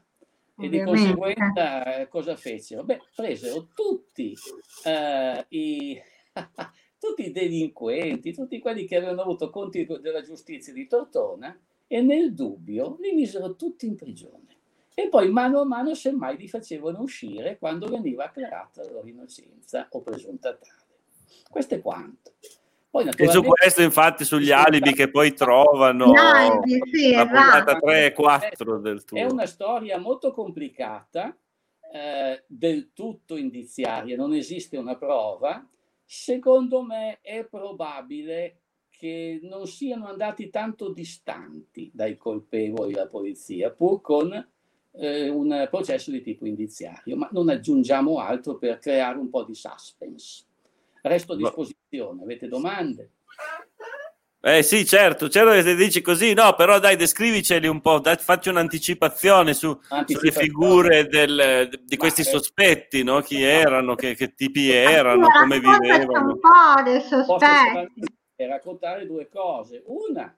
E 0.62 0.68
di 0.68 0.82
conseguenza 0.82 1.96
eh, 1.96 2.08
cosa 2.08 2.36
fecero? 2.36 2.84
Beh, 2.84 3.00
presero 3.14 3.68
tutti 3.74 4.34
eh, 4.84 5.44
i 5.48 6.00
tutti 6.98 7.26
i 7.26 7.32
delinquenti, 7.32 8.32
tutti 8.32 8.60
quelli 8.60 8.86
che 8.86 8.96
avevano 8.96 9.22
avuto 9.22 9.50
conti 9.50 9.84
della 10.00 10.22
giustizia 10.22 10.72
di 10.72 10.86
Tortona 10.86 11.58
e 11.88 12.00
nel 12.00 12.32
dubbio 12.32 12.96
li 13.00 13.12
misero 13.12 13.56
tutti 13.56 13.86
in 13.86 13.96
prigione. 13.96 14.58
E 14.94 15.08
poi 15.08 15.30
mano 15.30 15.60
a 15.60 15.64
mano 15.64 15.94
semmai 15.94 16.36
li 16.36 16.48
facevano 16.48 17.00
uscire 17.00 17.58
quando 17.58 17.88
veniva 17.88 18.24
acclarata 18.24 18.84
la 18.84 18.92
loro 18.92 19.08
innocenza 19.08 19.88
o 19.90 20.00
presunta 20.00 20.54
tale. 20.54 20.80
Questo 21.50 21.74
è 21.74 21.80
quanto. 21.80 22.34
Poi, 22.92 23.08
e 23.16 23.28
su 23.28 23.42
questo, 23.42 23.80
infatti, 23.80 24.24
sugli 24.24 24.52
alibi 24.52 24.92
che 24.92 25.10
poi 25.10 25.32
trovano 25.32 26.12
alibi, 26.12 26.78
sì, 26.92 27.12
la 27.12 27.26
puntata 27.26 27.78
3 27.78 28.06
e 28.06 28.12
4 28.12 28.78
del 28.78 29.04
tuo. 29.04 29.16
È 29.16 29.24
una 29.24 29.46
storia 29.46 29.98
molto 29.98 30.30
complicata, 30.30 31.34
eh, 31.90 32.44
del 32.46 32.92
tutto 32.92 33.36
indiziaria, 33.36 34.14
non 34.14 34.34
esiste 34.34 34.76
una 34.76 34.96
prova, 34.96 35.66
Secondo 36.14 36.82
me 36.82 37.20
è 37.22 37.42
probabile 37.46 38.58
che 38.90 39.40
non 39.44 39.66
siano 39.66 40.08
andati 40.08 40.50
tanto 40.50 40.92
distanti 40.92 41.90
dai 41.90 42.18
colpevoli 42.18 42.92
la 42.92 43.08
polizia, 43.08 43.70
pur 43.70 44.02
con 44.02 44.48
eh, 44.90 45.28
un 45.30 45.66
processo 45.70 46.10
di 46.10 46.20
tipo 46.20 46.44
indiziario, 46.44 47.16
ma 47.16 47.30
non 47.32 47.48
aggiungiamo 47.48 48.18
altro 48.18 48.58
per 48.58 48.78
creare 48.78 49.16
un 49.16 49.30
po' 49.30 49.44
di 49.44 49.54
suspense. 49.54 50.44
Resto 51.02 51.32
a 51.32 51.36
disposizione, 51.36 52.22
avete 52.22 52.48
domande? 52.48 53.10
Eh 54.44 54.62
sì, 54.62 54.84
certo, 54.84 55.28
certo 55.28 55.52
che 55.52 55.62
se 55.62 55.76
dici 55.76 56.00
così, 56.00 56.32
no, 56.32 56.54
però 56.54 56.80
dai, 56.80 56.96
descriviceli 56.96 57.68
un 57.68 57.80
po', 57.80 58.00
dai, 58.00 58.16
facci 58.16 58.48
un'anticipazione 58.48 59.54
su, 59.54 59.78
sulle 60.06 60.32
figure 60.32 61.06
del, 61.06 61.80
di 61.84 61.96
questi 61.96 62.22
Ma, 62.22 62.28
sospetti, 62.28 63.04
no? 63.04 63.20
Chi 63.20 63.40
erano, 63.40 63.94
che, 63.94 64.16
che 64.16 64.34
tipi 64.34 64.70
erano, 64.70 65.26
allora, 65.26 65.38
come 65.38 65.60
vivevano. 65.60 66.32
Un 66.32 66.40
po' 66.40 66.82
dei 66.82 67.00
sospetti. 67.00 68.04
raccontare 68.36 69.06
due 69.06 69.28
cose. 69.28 69.82
Una, 69.86 70.36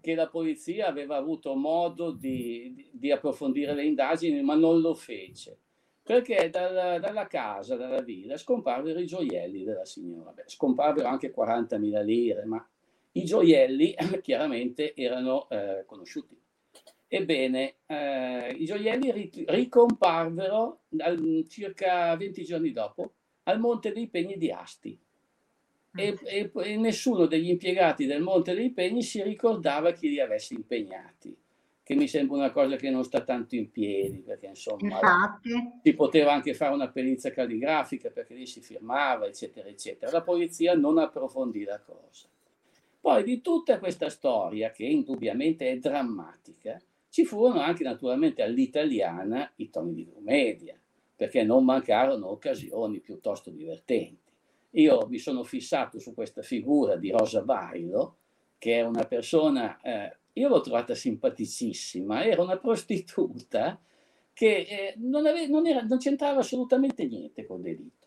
che 0.00 0.14
la 0.14 0.28
polizia 0.28 0.88
aveva 0.88 1.16
avuto 1.16 1.54
modo 1.54 2.10
di, 2.10 2.88
di 2.90 3.12
approfondire 3.12 3.74
le 3.74 3.84
indagini, 3.84 4.42
ma 4.42 4.54
non 4.54 4.80
lo 4.80 4.94
fece. 4.94 5.58
Perché 6.02 6.50
dalla, 6.50 6.98
dalla 6.98 7.26
casa, 7.26 7.76
dalla 7.76 8.00
villa, 8.00 8.36
scomparvero 8.36 8.98
i 8.98 9.06
gioielli 9.06 9.64
della 9.64 9.84
signora. 9.84 10.32
Beh, 10.32 10.44
scomparvero 10.46 11.06
anche 11.06 11.32
40.000 11.32 12.04
lire, 12.04 12.44
ma 12.44 12.66
i 13.12 13.24
gioielli 13.24 13.94
chiaramente 14.20 14.94
erano 14.94 15.48
eh, 15.48 15.84
conosciuti. 15.86 16.36
Ebbene, 17.06 17.74
eh, 17.86 18.52
i 18.52 18.64
gioielli 18.64 19.12
ri- 19.12 19.44
ricomparvero 19.48 20.80
al, 20.98 21.44
circa 21.48 22.16
20 22.16 22.42
giorni 22.42 22.72
dopo 22.72 23.12
al 23.44 23.60
Monte 23.60 23.92
dei 23.92 24.08
Pegni 24.08 24.36
di 24.38 24.50
Asti. 24.50 24.98
E, 25.94 26.12
mm. 26.12 26.16
e, 26.24 26.50
e, 26.54 26.76
nessuno 26.76 27.26
degli 27.26 27.50
impiegati 27.50 28.06
del 28.06 28.22
Monte 28.22 28.54
dei 28.54 28.70
Pegni 28.70 29.02
si 29.02 29.22
ricordava 29.22 29.92
chi 29.92 30.08
li 30.08 30.20
avesse 30.20 30.54
impegnati, 30.54 31.36
che 31.92 31.98
mi 31.98 32.08
sembra 32.08 32.36
una 32.36 32.50
cosa 32.50 32.76
che 32.76 32.90
non 32.90 33.04
sta 33.04 33.20
tanto 33.22 33.54
in 33.54 33.70
piedi, 33.70 34.18
perché 34.18 34.46
insomma 34.46 34.94
Infatti. 34.96 35.50
si 35.82 35.94
poteva 35.94 36.32
anche 36.32 36.54
fare 36.54 36.72
una 36.74 36.88
perizia 36.88 37.30
calligrafica 37.30 38.10
perché 38.10 38.34
lì 38.34 38.46
si 38.46 38.60
firmava, 38.60 39.26
eccetera, 39.26 39.68
eccetera. 39.68 40.10
La 40.10 40.22
polizia 40.22 40.74
non 40.74 40.98
approfondì 40.98 41.64
la 41.64 41.80
cosa. 41.80 42.26
Poi 43.00 43.24
di 43.24 43.40
tutta 43.40 43.78
questa 43.78 44.08
storia, 44.08 44.70
che 44.70 44.84
indubbiamente 44.84 45.68
è 45.68 45.76
drammatica, 45.78 46.80
ci 47.10 47.24
furono 47.24 47.60
anche 47.60 47.82
naturalmente 47.84 48.42
all'italiana 48.42 49.50
i 49.56 49.68
toni 49.70 49.92
di 49.92 50.08
commedia, 50.10 50.74
perché 51.14 51.42
non 51.42 51.64
mancarono 51.64 52.30
occasioni 52.30 53.00
piuttosto 53.00 53.50
divertenti. 53.50 54.30
Io 54.76 55.06
mi 55.08 55.18
sono 55.18 55.42
fissato 55.42 55.98
su 55.98 56.14
questa 56.14 56.42
figura 56.42 56.96
di 56.96 57.10
Rosa 57.10 57.42
Bailo, 57.42 58.16
che 58.56 58.78
è 58.78 58.82
una 58.82 59.04
persona, 59.04 59.78
eh, 59.82 60.16
io 60.34 60.48
l'ho 60.48 60.60
trovata 60.60 60.94
simpaticissima, 60.94 62.24
era 62.24 62.42
una 62.42 62.58
prostituta 62.58 63.80
che 64.32 64.66
eh, 64.68 64.94
non, 64.96 65.26
ave- 65.26 65.46
non, 65.46 65.66
era, 65.66 65.82
non 65.82 65.98
c'entrava 65.98 66.40
assolutamente 66.40 67.06
niente 67.06 67.44
col 67.44 67.60
delitto 67.60 68.02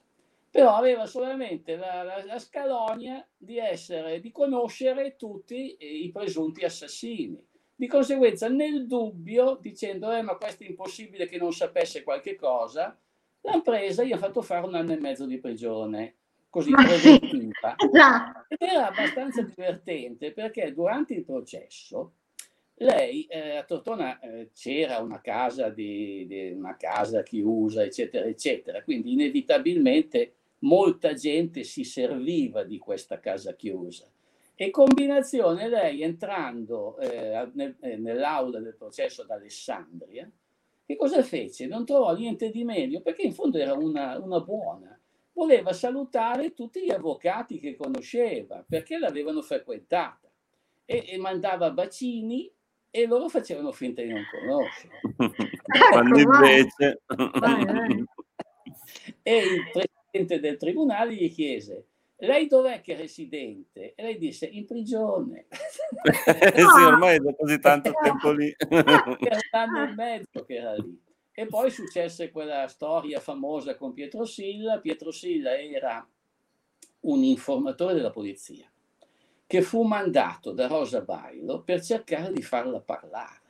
però 0.55 0.73
aveva 0.75 1.05
solamente 1.05 1.75
la, 1.75 2.01
la, 2.03 2.23
la 2.23 2.39
scalonia 2.39 3.27
di, 3.35 3.57
essere, 3.57 4.21
di 4.21 4.31
conoscere 4.31 5.17
tutti 5.17 5.75
i 5.77 6.09
presunti 6.13 6.63
assassini. 6.63 7.45
Di 7.75 7.87
conseguenza, 7.87 8.47
nel 8.47 8.87
dubbio, 8.87 9.57
dicendo, 9.59 10.09
eh, 10.13 10.21
ma 10.21 10.37
questo 10.37 10.63
è 10.63 10.67
impossibile 10.67 11.27
che 11.27 11.35
non 11.35 11.51
sapesse 11.51 12.03
qualche 12.03 12.37
cosa, 12.37 12.97
l'hanno 13.41 13.61
presa 13.63 14.01
e 14.01 14.07
gli 14.07 14.13
ha 14.13 14.17
fatto 14.17 14.41
fare 14.41 14.65
un 14.65 14.75
anno 14.75 14.93
e 14.93 14.97
mezzo 14.97 15.25
di 15.25 15.39
prigione, 15.39 16.15
così 16.55 16.71
preventiva. 16.71 17.75
Ed 18.47 18.61
era 18.61 18.87
abbastanza 18.87 19.41
divertente 19.41 20.31
perché 20.31 20.73
durante 20.73 21.13
il 21.13 21.25
processo 21.25 22.13
lei 22.75 23.25
eh, 23.25 23.57
a 23.57 23.63
Tortona 23.63 24.19
eh, 24.19 24.51
c'era 24.53 24.99
una 24.99 25.19
casa, 25.19 25.69
di, 25.69 26.25
di, 26.25 26.51
una 26.51 26.77
casa 26.77 27.23
chiusa, 27.23 27.83
eccetera, 27.83 28.25
eccetera, 28.25 28.83
quindi 28.83 29.11
inevitabilmente 29.11 30.33
molta 30.59 31.13
gente 31.13 31.63
si 31.63 31.83
serviva 31.83 32.63
di 32.63 32.77
questa 32.77 33.19
casa 33.19 33.53
chiusa. 33.55 34.09
E 34.55 34.69
combinazione 34.69 35.67
lei 35.67 36.03
entrando 36.03 36.97
eh, 36.99 37.49
nel, 37.53 37.75
eh, 37.81 37.97
nell'aula 37.97 38.59
del 38.59 38.75
processo 38.75 39.23
ad 39.23 39.29
Alessandria, 39.29 40.29
che 40.85 40.95
cosa 40.95 41.21
fece? 41.21 41.67
Non 41.67 41.85
trovò 41.85 42.15
niente 42.15 42.49
di 42.49 42.63
meglio, 42.63 43.01
perché 43.01 43.23
in 43.23 43.33
fondo 43.33 43.57
era 43.57 43.73
una, 43.73 44.17
una 44.19 44.39
buona. 44.39 44.94
Voleva 45.35 45.73
salutare 45.73 46.53
tutti 46.53 46.83
gli 46.83 46.91
avvocati 46.91 47.59
che 47.59 47.75
conosceva, 47.75 48.65
perché 48.67 48.97
l'avevano 48.97 49.41
frequentata. 49.41 50.29
E, 50.85 51.05
e 51.07 51.17
mandava 51.17 51.71
bacini 51.71 52.51
e 52.89 53.07
loro 53.07 53.27
facevano 53.27 53.71
finta 53.71 54.01
di 54.01 54.09
non 54.09 54.23
conoscere. 54.31 54.99
Quando 55.91 56.17
ecco, 56.17 56.33
invece... 56.33 57.01
e 59.23 59.37
il 59.37 59.69
presidente 59.71 60.39
del 60.39 60.57
tribunale 60.57 61.15
gli 61.15 61.31
chiese 61.31 61.87
lei 62.19 62.47
dov'è 62.47 62.81
che 62.81 62.93
è 62.93 62.97
residente? 62.97 63.93
E 63.93 64.03
lei 64.03 64.17
disse, 64.17 64.45
in 64.45 64.65
prigione. 64.65 65.47
sì, 65.51 66.81
ormai 66.81 67.19
da 67.19 67.35
così 67.35 67.59
tanto 67.59 67.91
tempo 68.01 68.31
lì. 68.31 68.53
per 68.57 68.85
un 68.85 69.17
anno 69.51 69.83
e 69.83 69.93
mezzo 69.93 70.45
che 70.45 70.55
era 70.55 70.75
lì. 70.75 70.97
E 71.37 71.47
poi 71.47 71.69
successe 71.69 72.31
quella 72.31 72.65
storia 72.69 73.19
famosa 73.19 73.75
con 73.75 73.91
Pietro 73.91 74.23
Silla. 74.23 74.79
Pietro 74.79 75.11
Silla 75.11 75.59
era 75.59 76.07
un 77.01 77.23
informatore 77.23 77.93
della 77.93 78.09
polizia 78.09 78.71
che 79.45 79.61
fu 79.61 79.83
mandato 79.83 80.53
da 80.53 80.67
Rosa 80.67 81.01
Bailo 81.01 81.61
per 81.61 81.83
cercare 81.83 82.31
di 82.31 82.41
farla 82.41 82.79
parlare. 82.79 83.41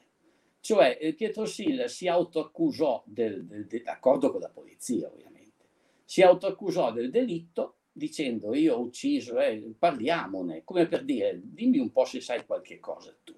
Cioè 0.61 0.97
eh, 0.99 1.13
Pietro 1.13 1.45
Silla 1.45 1.87
si 1.87 2.07
autoaccusò, 2.07 3.03
del, 3.05 3.45
del, 3.45 3.67
del, 3.67 3.83
d'accordo 3.83 4.31
con 4.31 4.41
la 4.41 4.49
polizia 4.49 5.07
ovviamente, 5.07 5.67
si 6.03 6.23
autoaccusò 6.23 6.91
del 6.91 7.11
delitto 7.11 7.75
dicendo 7.91 8.55
io 8.55 8.77
ho 8.77 8.79
ucciso, 8.79 9.37
eh, 9.37 9.75
parliamone, 9.77 10.63
come 10.63 10.87
per 10.87 11.05
dire 11.05 11.39
dimmi 11.39 11.77
un 11.77 11.91
po' 11.91 12.05
se 12.05 12.19
sai 12.19 12.47
qualche 12.47 12.79
cosa 12.79 13.15
tu. 13.23 13.35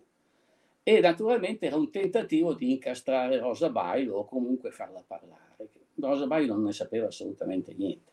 E 0.87 1.01
naturalmente 1.01 1.65
era 1.65 1.75
un 1.75 1.91
tentativo 1.91 2.53
di 2.53 2.71
incastrare 2.71 3.39
Rosa 3.39 3.69
Bailo 3.69 4.19
o 4.19 4.25
comunque 4.25 4.71
farla 4.71 5.03
parlare. 5.05 5.67
Rosa 5.95 6.27
Bailo 6.27 6.53
non 6.53 6.63
ne 6.63 6.71
sapeva 6.71 7.07
assolutamente 7.07 7.73
niente. 7.73 8.09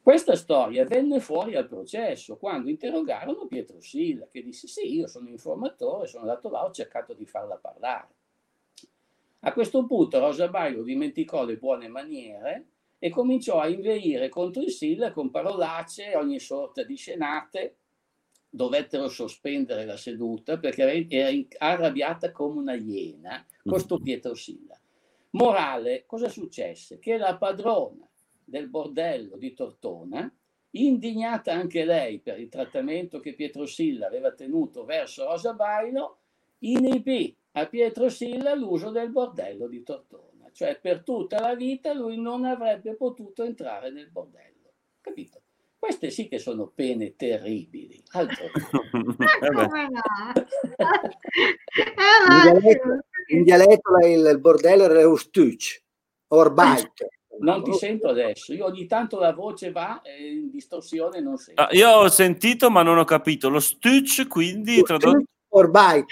Questa 0.00 0.34
storia 0.34 0.86
venne 0.86 1.20
fuori 1.20 1.56
al 1.56 1.68
processo 1.68 2.38
quando 2.38 2.70
interrogarono 2.70 3.44
Pietro 3.44 3.82
Silla, 3.82 4.26
che 4.32 4.42
disse 4.42 4.66
sì, 4.66 4.94
io 4.94 5.06
sono 5.08 5.28
informatore, 5.28 6.06
sono 6.06 6.22
andato 6.22 6.48
là, 6.48 6.64
ho 6.64 6.70
cercato 6.70 7.12
di 7.12 7.26
farla 7.26 7.56
parlare. 7.56 8.08
A 9.40 9.52
questo 9.52 9.84
punto 9.84 10.18
Rosa 10.18 10.48
Baio 10.48 10.84
dimenticò 10.84 11.44
le 11.44 11.58
buone 11.58 11.86
maniere 11.86 12.68
e 12.98 13.10
cominciò 13.10 13.60
a 13.60 13.68
inveire 13.68 14.30
contro 14.30 14.62
il 14.62 14.70
Silla 14.70 15.12
con 15.12 15.30
parolacce 15.30 16.16
ogni 16.16 16.40
sorta 16.40 16.82
di 16.82 16.96
scenate. 16.96 17.76
Dovettero 18.48 19.08
sospendere 19.08 19.84
la 19.84 19.96
seduta 19.96 20.58
perché 20.58 21.06
era 21.08 21.46
arrabbiata 21.58 22.32
come 22.32 22.58
una 22.58 22.74
iena 22.74 23.44
con 23.62 23.78
sto 23.78 23.98
Pietro 23.98 24.34
Silla. 24.34 24.78
Morale, 25.30 26.04
cosa 26.06 26.28
successe? 26.28 26.98
Che 26.98 27.18
la 27.18 27.36
padrona 27.36 28.08
del 28.42 28.68
bordello 28.68 29.36
di 29.36 29.52
Tortona, 29.52 30.32
indignata 30.70 31.52
anche 31.52 31.84
lei 31.84 32.20
per 32.20 32.38
il 32.38 32.48
trattamento 32.48 33.20
che 33.20 33.34
Pietro 33.34 33.66
Silla 33.66 34.06
aveva 34.06 34.32
tenuto 34.32 34.84
verso 34.84 35.24
Rosa 35.24 35.52
Bailo, 35.52 36.20
inibì 36.60 37.36
a 37.52 37.66
Pietro 37.66 38.08
Silla 38.08 38.54
l'uso 38.54 38.90
del 38.90 39.10
bordello 39.10 39.66
di 39.66 39.82
Tortona, 39.82 40.50
cioè 40.52 40.78
per 40.80 41.02
tutta 41.02 41.40
la 41.40 41.54
vita 41.54 41.92
lui 41.92 42.18
non 42.18 42.44
avrebbe 42.44 42.94
potuto 42.94 43.42
entrare 43.42 43.90
nel 43.90 44.10
bordello. 44.10 44.72
Capito? 45.00 45.42
Queste 45.86 46.10
sì 46.10 46.26
che 46.26 46.40
sono 46.40 46.72
pene 46.74 47.14
terribili. 47.14 48.02
Altro. 48.10 48.46
in, 52.26 52.42
dialetto, 52.42 53.04
in 53.28 53.42
dialetto 53.44 53.98
il, 54.04 54.26
il 54.32 54.40
bordello 54.40 54.82
era 54.82 55.06
ustuc, 55.06 55.80
orbaito. 56.26 57.06
Non 57.38 57.62
ti 57.62 57.72
sento 57.74 58.08
adesso. 58.08 58.52
Io 58.52 58.64
ogni 58.64 58.86
tanto 58.86 59.20
la 59.20 59.32
voce 59.32 59.70
va 59.70 60.02
in 60.18 60.50
distorsione 60.50 61.20
non 61.20 61.36
sento. 61.36 61.62
Ah, 61.62 61.68
io 61.70 61.88
ho 61.88 62.08
sentito 62.08 62.68
ma 62.68 62.82
non 62.82 62.98
ho 62.98 63.04
capito. 63.04 63.48
Lo 63.48 63.60
stuch 63.60 64.26
quindi 64.26 64.82
tradotto... 64.82 65.22
Orbaito, 65.56 66.06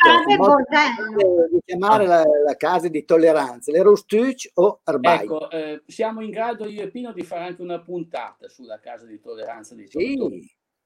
di 1.51 1.61
chiamare 1.67 2.07
la, 2.07 2.23
la, 2.23 2.57
casa 2.57 2.89
di 2.89 3.05
tolleranza, 3.05 3.71
l'ero 3.71 3.95
stuch 3.95 4.51
o 4.55 4.81
arbaito. 4.85 5.51
Ecco, 5.51 5.51
eh, 5.51 5.83
siamo 5.87 6.23
in 6.23 6.31
grado 6.31 6.67
io 6.67 6.83
e 6.83 6.91
Pino 6.91 7.13
di 7.13 7.23
fare 7.23 7.45
anche 7.45 7.61
una 7.61 7.79
puntata 7.79 8.49
sulla 8.49 8.81
casa 8.81 9.05
di 9.05 9.21
tolleranza 9.21 9.75
di. 9.75 9.87
Sì. 9.87 10.17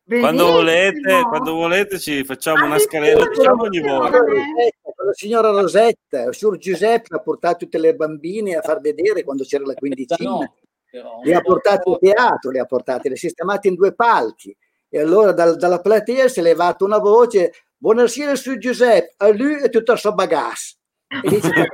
Quando 0.08 0.50
volete, 0.50 1.22
quando 1.28 1.54
volete 1.54 2.00
ci 2.00 2.24
facciamo 2.24 2.64
una 2.64 2.78
scaletta, 2.78 3.28
diciamo 3.28 3.62
ogni 3.62 3.80
volta. 3.80 4.18
La 4.18 5.12
signora 5.12 5.50
Rosetta, 5.50 6.24
il 6.24 6.34
signor 6.34 6.56
Giuseppe 6.58 7.14
ha 7.14 7.20
portato 7.20 7.58
tutte 7.58 7.78
le 7.78 7.94
bambine 7.94 8.56
a 8.56 8.62
far 8.62 8.80
vedere 8.80 9.22
quando 9.22 9.44
c'era 9.44 9.64
la 9.64 9.74
quindicina. 9.74 10.30
No, 10.30 11.20
le 11.22 11.34
ha 11.34 11.40
portate 11.42 11.88
in 11.90 11.98
teatro, 12.00 12.50
le 12.50 12.58
ha 12.58 12.64
portate, 12.64 13.08
le 13.08 13.14
ha 13.14 13.18
sistemate 13.18 13.68
in 13.68 13.74
due 13.74 13.94
palchi. 13.94 14.56
E 14.88 14.98
allora 14.98 15.32
dal, 15.32 15.56
dalla 15.56 15.80
platea 15.80 16.28
si 16.28 16.40
è 16.40 16.42
levata 16.42 16.84
una 16.84 16.98
voce, 16.98 17.52
buonasera 17.78 18.36
signor 18.36 18.58
Giuseppe, 18.58 19.14
a 19.16 19.28
lui 19.28 19.62
e 19.62 19.70
tutto 19.70 19.92
il 19.92 19.98
suo 19.98 20.14
bagasse. 20.14 20.76
E 21.06 21.28
dice, 21.28 21.50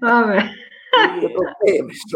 Vabbè. 0.00 0.50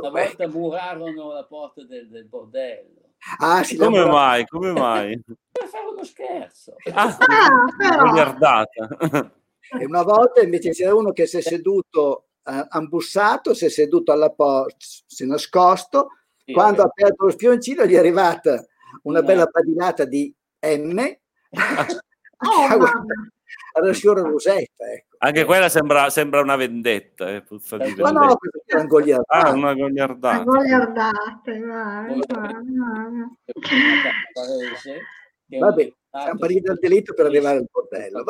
Una 0.02 0.10
volta 0.10 0.48
murarono 0.48 1.32
la 1.32 1.44
porta 1.44 1.82
del, 1.84 2.10
del 2.10 2.26
bordello 2.26 3.06
Ah, 3.38 3.64
sì, 3.64 3.76
come 3.76 3.98
lavora... 3.98 4.14
mai? 4.14 4.46
Come 4.46 4.72
mai? 4.72 5.20
per 5.50 5.66
fare 5.66 5.86
uno 5.86 6.04
scherzo. 6.04 6.76
Ah, 6.92 7.16
ah 7.18 8.68
e 9.78 9.84
una 9.84 10.02
volta 10.02 10.42
invece 10.42 10.70
c'era 10.70 10.94
uno 10.94 11.10
che 11.10 11.26
si 11.26 11.38
è 11.38 11.40
seduto 11.40 12.28
uh, 12.44 12.66
ambussato, 12.68 13.52
si 13.52 13.64
è 13.64 13.68
seduto 13.68 14.12
alla 14.12 14.30
porta, 14.30 14.76
si 14.78 15.24
è 15.24 15.26
nascosto. 15.26 16.10
Sì, 16.44 16.52
Quando 16.52 16.82
ha 16.82 16.84
aperto 16.84 17.24
lo 17.24 17.30
spioncino 17.30 17.84
gli 17.84 17.94
è 17.94 17.98
arrivata 17.98 18.64
una 19.02 19.20
no. 19.20 19.26
bella 19.26 19.46
padinata 19.46 20.04
di 20.04 20.32
M. 20.60 21.16
oh, 21.56 23.04
alla 23.72 23.92
signora 23.92 24.22
Rosetta. 24.22 24.84
Ecco. 24.92 25.16
Anche 25.18 25.44
quella 25.44 25.68
sembra, 25.68 26.10
sembra 26.10 26.40
una 26.40 26.56
vendetta. 26.56 27.28
Eh, 27.30 27.44
eh, 27.48 27.94
ma 27.98 28.10
no, 28.10 28.36
questa 28.36 28.60
è 28.66 28.74
una 28.74 28.84
goliardata. 28.84 29.48
Ah, 29.48 29.52
una 29.52 29.74
goliardata. 29.74 30.44
Vabbè, 35.48 35.92
siamo 36.10 36.38
partiti 36.38 36.60
dal 36.60 36.78
delitto 36.78 37.14
per 37.14 37.26
arrivare 37.26 37.58
al 37.58 37.68
bordello. 37.70 38.24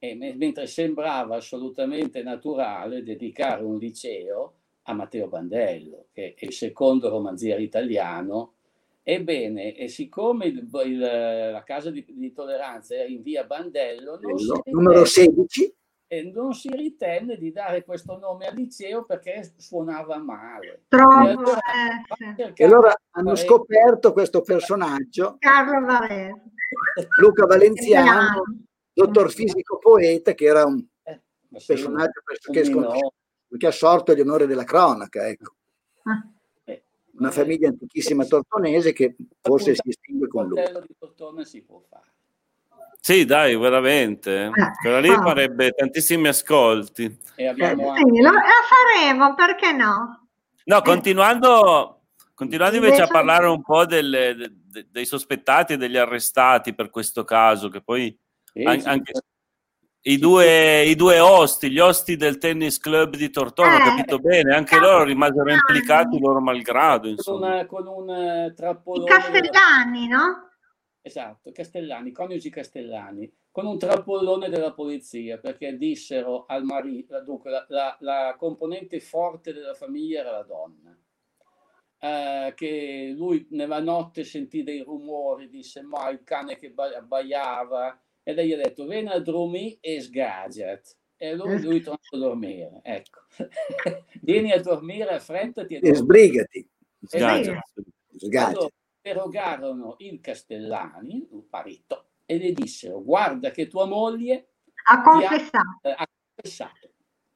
E 0.00 0.14
mentre 0.14 0.66
sembrava 0.68 1.36
assolutamente 1.36 2.22
naturale 2.22 3.02
dedicare 3.02 3.64
un 3.64 3.78
liceo 3.78 4.54
a 4.82 4.92
Matteo 4.92 5.26
Bandello, 5.28 6.06
che 6.12 6.34
è 6.34 6.44
il 6.44 6.52
secondo 6.52 7.08
romanziere 7.08 7.62
italiano 7.62 8.54
Ebbene, 9.10 9.74
e 9.74 9.88
siccome 9.88 10.44
il, 10.48 10.68
il, 10.84 10.98
la 10.98 11.62
casa 11.64 11.90
di, 11.90 12.04
di, 12.06 12.30
tolleranza 12.30 12.94
era 12.94 13.08
in 13.08 13.22
via 13.22 13.42
Bandello, 13.44 14.18
ritenne, 14.18 14.60
numero 14.66 15.06
16, 15.06 15.74
e 16.06 16.22
non 16.24 16.52
si 16.52 16.68
ritenne 16.68 17.38
di 17.38 17.50
dare 17.50 17.84
questo 17.84 18.18
nome 18.18 18.44
al 18.48 18.54
liceo 18.54 19.06
perché 19.06 19.54
suonava 19.56 20.18
male. 20.18 20.82
Troppo. 20.88 21.26
E 21.26 21.30
allora, 21.30 21.60
eh, 22.36 22.52
e 22.54 22.64
allora 22.66 22.94
hanno 23.12 23.30
Varese. 23.30 23.46
scoperto 23.46 24.12
questo 24.12 24.42
personaggio, 24.42 25.36
Carlo 25.38 25.86
Varese. 25.86 26.42
Luca 27.18 27.46
Valenziano, 27.46 28.42
dottor 28.92 29.32
fisico 29.32 29.78
poeta, 29.78 30.34
che 30.34 30.44
era 30.44 30.66
un 30.66 30.84
eh, 31.04 31.22
personaggio 31.66 32.20
che, 32.52 32.60
che 33.56 33.66
ha 33.66 33.70
sorto 33.70 34.14
gli 34.14 34.20
onori 34.20 34.46
della 34.46 34.64
cronaca. 34.64 35.26
Ecco. 35.26 35.54
Ah 36.02 36.28
una 37.18 37.30
famiglia 37.30 37.68
antichissima 37.68 38.24
tortonese 38.24 38.92
che 38.92 39.16
forse 39.40 39.74
si 39.74 39.80
distingue 39.84 40.28
con 40.28 40.46
lui. 40.46 40.62
di 40.86 40.94
Tortona 40.98 41.44
si 41.44 41.62
può 41.62 41.82
fare. 41.88 42.06
Sì, 43.00 43.24
dai, 43.24 43.56
veramente. 43.56 44.46
Eh, 44.46 44.50
Quella 44.80 45.00
lì 45.00 45.08
ah. 45.08 45.22
farebbe 45.22 45.70
tantissimi 45.70 46.28
ascolti. 46.28 47.18
E 47.36 47.46
abbiamo 47.46 47.94
eh, 47.94 47.98
sì, 47.98 48.20
lo, 48.20 48.30
faremo, 48.68 49.34
perché 49.34 49.72
no? 49.72 50.28
No, 50.64 50.82
continuando, 50.82 52.02
continuando 52.34 52.76
invece 52.76 53.02
a 53.02 53.06
parlare 53.06 53.46
un 53.46 53.62
po' 53.62 53.86
delle, 53.86 54.34
de, 54.34 54.86
dei 54.90 55.06
sospettati 55.06 55.74
e 55.74 55.76
degli 55.76 55.96
arrestati 55.96 56.74
per 56.74 56.90
questo 56.90 57.24
caso, 57.24 57.68
che 57.68 57.80
poi 57.80 58.16
sì, 58.52 58.62
anche, 58.62 59.12
sì. 59.14 59.20
I 60.00 60.16
due, 60.16 60.84
I 60.84 60.94
due, 60.94 61.18
osti, 61.18 61.70
gli 61.70 61.80
osti 61.80 62.16
del 62.16 62.38
tennis 62.38 62.78
club 62.78 63.16
di 63.16 63.30
Tortona, 63.30 63.74
ho 63.74 63.80
eh, 63.80 63.84
capito 63.84 64.18
bene, 64.18 64.54
anche 64.54 64.78
loro 64.78 65.02
rimasero 65.02 65.50
implicati 65.50 66.18
loro 66.18 66.40
malgrado. 66.40 67.08
Insomma. 67.08 67.66
Con, 67.66 67.86
un, 67.86 67.94
con 67.96 68.08
un 68.08 68.44
uh, 68.46 68.54
trappolone. 68.54 69.04
I 69.04 69.18
Castellani, 69.18 70.06
no? 70.06 70.50
Esatto, 71.02 71.50
Castellani, 71.52 72.12
coniugi 72.12 72.48
Castellani, 72.48 73.30
con 73.50 73.66
un 73.66 73.78
trappolone 73.78 74.48
della 74.48 74.72
polizia, 74.72 75.38
perché 75.38 75.76
dissero 75.76 76.44
al 76.46 76.64
marito, 76.64 77.20
dunque 77.22 77.50
la, 77.50 77.64
la, 77.68 77.96
la 78.00 78.36
componente 78.38 79.00
forte 79.00 79.52
della 79.52 79.74
famiglia 79.74 80.20
era 80.20 80.30
la 80.30 80.42
donna. 80.42 80.96
Uh, 82.00 82.54
che 82.54 83.12
lui 83.16 83.48
nella 83.50 83.80
notte 83.80 84.22
sentì 84.22 84.62
dei 84.62 84.82
rumori, 84.82 85.48
disse 85.48 85.82
ma 85.82 86.08
il 86.10 86.22
cane 86.22 86.56
che 86.56 86.72
abbaiava, 86.72 88.00
e 88.28 88.34
lei 88.34 88.48
gli 88.48 88.52
ha 88.52 88.56
detto 88.56 88.84
vieni 88.84 89.08
a 89.08 89.18
dormire 89.20 89.78
e 89.80 90.02
sgagiat 90.02 90.98
e 91.16 91.28
allora 91.28 91.54
eh. 91.54 91.60
lui 91.60 91.80
torna 91.80 91.98
a 92.10 92.16
dormire 92.18 92.80
ecco. 92.82 93.20
Vieni 94.20 94.52
a 94.52 94.60
dormire 94.60 95.08
affrettati 95.08 95.76
e, 95.76 95.88
e 95.88 95.94
sbrigati 95.94 96.68
sgagiat 97.06 97.62
allora 98.36 98.68
interrogarono 99.02 99.94
il 100.00 100.20
Castellani 100.20 101.26
il 101.32 101.46
parito 101.48 102.10
e 102.26 102.36
le 102.36 102.52
dissero 102.52 103.02
guarda 103.02 103.50
che 103.50 103.66
tua 103.66 103.86
moglie 103.86 104.48
ha 104.90 105.02
confessato, 105.02 105.78
ti 105.80 105.88
ha, 105.88 105.94
ha 105.94 106.06
confessato. 106.34 106.90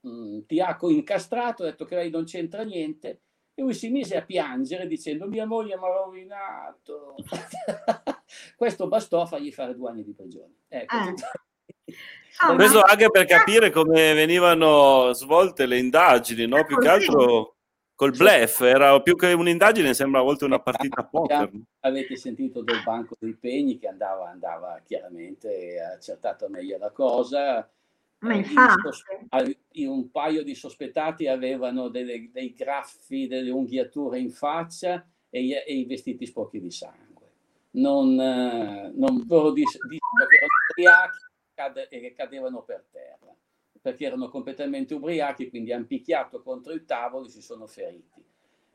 Mm, 0.06 0.40
ti 0.40 0.60
ha 0.60 0.76
incastrato 0.78 1.62
ha 1.62 1.66
detto 1.70 1.86
che 1.86 1.94
lei 1.94 2.10
non 2.10 2.24
c'entra 2.24 2.64
niente 2.64 3.22
E 3.54 3.62
lui 3.62 3.72
si 3.72 3.88
mise 3.88 4.16
a 4.16 4.24
piangere 4.24 4.86
dicendo 4.86 5.26
mia 5.26 5.46
moglie 5.46 5.76
mi 5.78 5.84
ha 5.84 5.92
rovinato. 5.92 7.14
Questo 8.56 8.88
bastò 8.88 9.22
a 9.22 9.26
fargli 9.26 9.52
fare 9.52 9.74
due 9.74 9.90
anni 9.90 10.04
di 10.04 10.12
prigione. 10.12 10.54
Ecco, 10.68 10.96
eh. 10.96 12.54
Questo 12.54 12.80
anche 12.80 13.10
per 13.10 13.26
capire 13.26 13.70
come 13.70 14.14
venivano 14.14 15.12
svolte 15.12 15.66
le 15.66 15.78
indagini, 15.78 16.46
no? 16.46 16.64
Più 16.64 16.78
che 16.78 16.88
altro 16.88 17.56
col 17.94 18.16
blef, 18.16 18.62
era 18.62 19.00
più 19.00 19.14
che 19.14 19.32
un'indagine, 19.32 19.94
sembra 19.94 20.20
a 20.20 20.24
volte 20.24 20.44
una 20.44 20.58
partita 20.58 21.02
a 21.02 21.04
poker. 21.04 21.50
Avete 21.80 22.16
sentito 22.16 22.62
del 22.62 22.82
Banco 22.82 23.14
dei 23.18 23.34
Pegni 23.34 23.78
che 23.78 23.86
andava, 23.86 24.28
andava 24.28 24.80
chiaramente 24.84 25.80
accertata 25.80 26.48
meglio 26.48 26.78
la 26.78 26.90
cosa. 26.90 27.70
Ma 28.20 28.34
infatti. 28.34 29.84
Un 29.84 30.10
paio 30.10 30.42
di 30.42 30.54
sospettati 30.54 31.28
avevano 31.28 31.88
delle, 31.88 32.30
dei 32.32 32.52
graffi, 32.54 33.26
delle 33.26 33.50
unghiature 33.50 34.18
in 34.18 34.30
faccia 34.30 35.06
e, 35.28 35.64
e 35.64 35.74
i 35.74 35.84
vestiti 35.84 36.26
sporchi 36.26 36.60
di 36.60 36.70
sangue. 36.70 37.11
Non, 37.74 38.14
non 38.14 39.24
loro 39.26 39.52
che 39.52 39.62
erano 39.62 40.52
ubriachi 40.70 41.18
cade, 41.54 41.88
e 41.88 42.12
cadevano 42.12 42.62
per 42.62 42.84
terra 42.90 43.34
perché 43.82 44.06
erano 44.06 44.28
completamente 44.28 44.94
ubriachi, 44.94 45.50
quindi 45.50 45.72
hanno 45.72 45.86
picchiato 45.86 46.40
contro 46.40 46.72
il 46.72 46.84
tavolo 46.84 47.26
e 47.26 47.30
si 47.30 47.42
sono 47.42 47.66
feriti. 47.66 48.24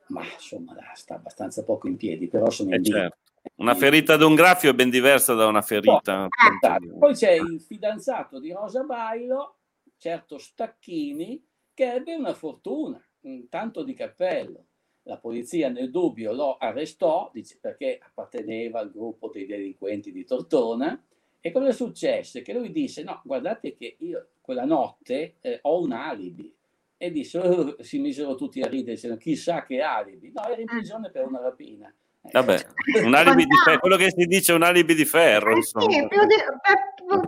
Ma 0.07 0.21
insomma, 0.23 0.75
sta 0.95 1.15
abbastanza 1.15 1.63
poco 1.63 1.87
in 1.87 1.95
piedi, 1.95 2.27
però 2.27 2.49
sono 2.49 2.75
in 2.75 2.81
eh 2.81 2.83
certo. 2.83 3.17
Una 3.55 3.75
ferita 3.75 4.15
ad 4.15 4.21
un 4.21 4.35
graffio 4.35 4.71
è 4.71 4.73
ben 4.73 4.89
diversa 4.89 5.33
da 5.33 5.47
una 5.47 5.61
ferita. 5.61 6.25
Oh, 6.25 6.97
Poi 6.99 7.13
c'è 7.13 7.31
il 7.31 7.61
fidanzato 7.61 8.39
di 8.39 8.51
Rosa 8.51 8.83
Bailo, 8.83 9.59
certo 9.97 10.37
Stacchini, 10.37 11.41
che 11.73 11.93
ebbe 11.93 12.13
una 12.13 12.33
fortuna, 12.33 13.01
un 13.21 13.47
tanto 13.47 13.83
di 13.83 13.93
cappello. 13.93 14.65
La 15.07 15.17
polizia 15.17 15.69
nel 15.69 15.89
dubbio 15.89 16.33
lo 16.33 16.57
arrestò 16.57 17.31
perché 17.61 17.97
apparteneva 18.01 18.79
al 18.79 18.91
gruppo 18.91 19.29
dei 19.29 19.45
delinquenti 19.45 20.11
di 20.11 20.25
Tortona 20.25 21.01
e 21.39 21.51
cosa 21.51 21.71
successe? 21.71 22.41
Che 22.41 22.51
lui 22.51 22.73
disse, 22.73 23.03
no, 23.03 23.21
guardate 23.23 23.73
che 23.73 23.95
io 23.99 24.27
quella 24.41 24.65
notte 24.65 25.35
eh, 25.39 25.59
ho 25.61 25.81
un 25.81 25.93
alibi. 25.93 26.53
E 26.97 27.11
disse, 27.11 27.37
oh, 27.37 27.81
si 27.81 27.99
misero 27.99 28.35
tutti 28.35 28.59
a 28.59 28.67
ridere, 28.67 28.95
dicendo, 28.95 29.15
chissà 29.17 29.63
che 29.63 29.81
alibi. 29.81 30.31
No, 30.33 30.45
era 30.45 30.59
in 30.59 30.65
prigione 30.65 31.09
per 31.09 31.25
una 31.25 31.39
rapina. 31.39 31.93
Vabbè, 32.19 32.67
un 33.03 33.13
alibi 33.15 33.45
di 33.45 33.55
ferro, 33.63 33.79
quello 33.79 33.95
che 33.95 34.11
si 34.11 34.25
dice 34.25 34.51
è 34.51 34.55
un 34.55 34.63
alibi 34.63 34.93
di 34.93 35.05
ferro. 35.05 35.55
Eh 35.55 35.61
sì, 35.61 35.73
più 35.77 36.25
di, 36.25 36.35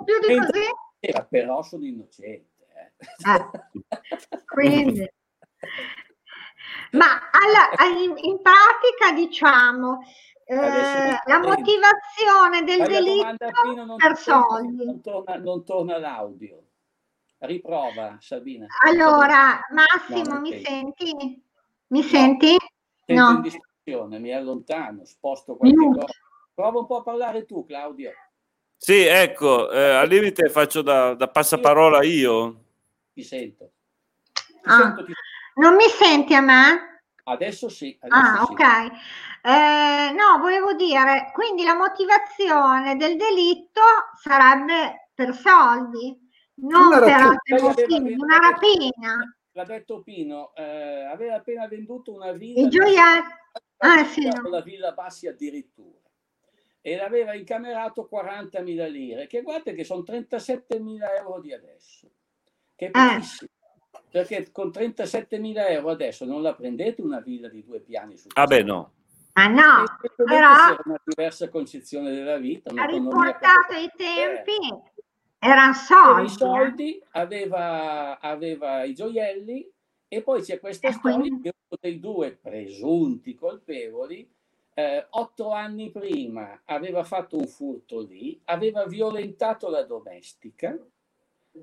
più 0.03 0.19
di 0.27 0.37
così. 0.37 0.65
Era, 0.99 1.23
però 1.23 1.61
sono 1.61 1.85
innocente. 1.85 2.65
Eh. 2.75 3.05
Ah, 3.21 3.49
quindi... 4.45 5.07
Ma 6.91 7.29
alla, 7.31 7.91
in, 7.97 8.13
in 8.17 8.41
pratica 8.41 9.11
diciamo 9.13 9.99
eh, 10.45 11.19
la 11.25 11.39
motivazione 11.39 12.63
del 12.63 12.87
delitto 12.87 13.95
per 13.97 14.17
soldi. 14.17 14.85
Non 14.85 15.01
torna, 15.01 15.35
non 15.37 15.63
torna 15.63 15.97
l'audio. 15.99 16.63
Riprova, 17.37 18.17
Sabina. 18.19 18.65
Allora, 18.83 19.59
Massimo, 19.71 20.33
no, 20.33 20.41
mi 20.41 20.61
senti? 20.63 21.43
Mi 21.87 22.01
no, 22.01 22.07
senti? 22.07 22.57
No. 23.05 23.29
in 23.31 23.41
distrazione, 23.41 24.19
mi 24.19 24.33
allontano, 24.33 25.05
sposto 25.05 25.55
qualche 25.55 25.77
cosa. 25.77 26.05
Prova 26.53 26.79
un 26.79 26.85
po' 26.87 26.97
a 26.97 27.03
parlare 27.03 27.45
tu, 27.45 27.63
Claudio. 27.65 28.11
Sì, 28.75 29.01
ecco, 29.01 29.69
eh, 29.71 29.91
al 29.91 30.07
limite 30.07 30.49
faccio 30.49 30.81
da, 30.81 31.13
da 31.13 31.27
passaparola 31.27 32.03
io. 32.03 32.63
Ti 33.13 33.23
sento. 33.23 33.71
Ti 34.33 34.59
ah, 34.63 34.77
sento 34.77 35.05
ti... 35.05 35.13
Non 35.59 35.75
mi 35.75 35.89
senti 35.89 36.33
a 36.33 36.39
me? 36.39 37.01
Adesso 37.25 37.67
sì. 37.67 37.95
Adesso 37.99 38.41
ah, 38.41 38.45
sì. 38.45 38.51
ok. 38.53 38.91
Eh, 39.43 40.11
no, 40.13 40.39
volevo 40.39 40.73
dire, 40.73 41.31
quindi 41.33 41.63
la 41.65 41.75
motivazione 41.75 42.95
del 42.95 43.17
delitto 43.17 43.81
sarebbe 44.21 45.09
per 45.13 45.35
soldi, 45.35 46.17
non 46.55 46.87
una 46.87 46.99
per 46.99 47.11
altri 47.11 47.61
motivi, 47.61 48.13
una 48.17 48.37
rapina. 48.37 49.37
L'ha 49.51 49.63
detto 49.65 50.01
Pino, 50.01 50.53
eh, 50.55 51.03
aveva 51.03 51.35
appena 51.35 51.67
venduto 51.67 52.13
una 52.13 52.31
villa. 52.31 52.61
I 52.61 52.69
gioielli. 52.69 53.37
Ah, 53.77 54.05
sì, 54.05 54.27
no. 54.27 54.49
La 54.49 54.61
villa 54.61 54.93
Bassi 54.93 55.27
addirittura. 55.27 55.97
E 56.81 56.95
l'aveva 56.95 57.33
incamerato 57.33 58.07
40.000 58.09 58.89
lire, 58.89 59.27
che 59.27 59.41
guardate 59.41 59.73
che 59.73 59.83
sono 59.83 60.03
37.000 60.03 61.17
euro 61.17 61.41
di 61.41 61.53
adesso. 61.53 62.09
Che 62.75 62.85
è 62.85 62.87
eh. 62.87 62.91
pochissimo. 62.91 63.49
Eh. 64.09 64.11
Perché 64.11 64.51
con 64.51 64.69
37.000 64.69 65.69
euro 65.69 65.89
adesso 65.89 66.25
non 66.25 66.41
la 66.41 66.53
prendete 66.53 67.01
una 67.01 67.19
villa 67.19 67.47
di 67.47 67.63
due 67.63 67.79
piani 67.79 68.17
su. 68.17 68.27
Ah 68.33 68.45
beh 68.45 68.63
no. 68.63 68.91
Ma 69.33 69.47
no, 69.47 69.85
però 70.15 70.75
una 70.83 71.01
diversa 71.05 71.47
concezione 71.49 72.11
della 72.11 72.37
vita. 72.37 72.71
Ha 72.75 72.85
riportato 72.85 73.73
i 73.73 73.89
tempi, 73.95 74.57
erano 75.37 75.73
soldi. 75.73 76.25
I 76.25 76.29
soldi, 76.29 77.03
aveva, 77.11 78.19
aveva, 78.19 78.83
i 78.83 78.93
gioielli 78.93 79.71
e 80.07 80.21
poi 80.23 80.41
c'è 80.41 80.59
questa 80.59 80.89
e 80.89 80.91
storia 80.91 81.19
quindi... 81.19 81.41
che 81.43 81.53
uno 81.67 81.79
dei 81.79 81.99
due 81.99 82.31
presunti 82.31 83.35
colpevoli 83.35 84.29
eh, 84.73 85.07
otto 85.09 85.51
anni 85.51 85.91
prima 85.91 86.61
aveva 86.65 87.03
fatto 87.03 87.37
un 87.37 87.47
furto 87.47 87.99
lì, 88.01 88.39
aveva 88.45 88.85
violentato 88.85 89.69
la 89.69 89.83
domestica, 89.83 90.77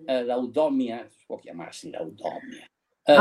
eh, 0.05 0.25
l'audomia, 0.25 1.09
può 1.27 1.37
chiamarsi 1.37 1.91
l'audomia. 1.91 2.69
Eh, 3.03 3.15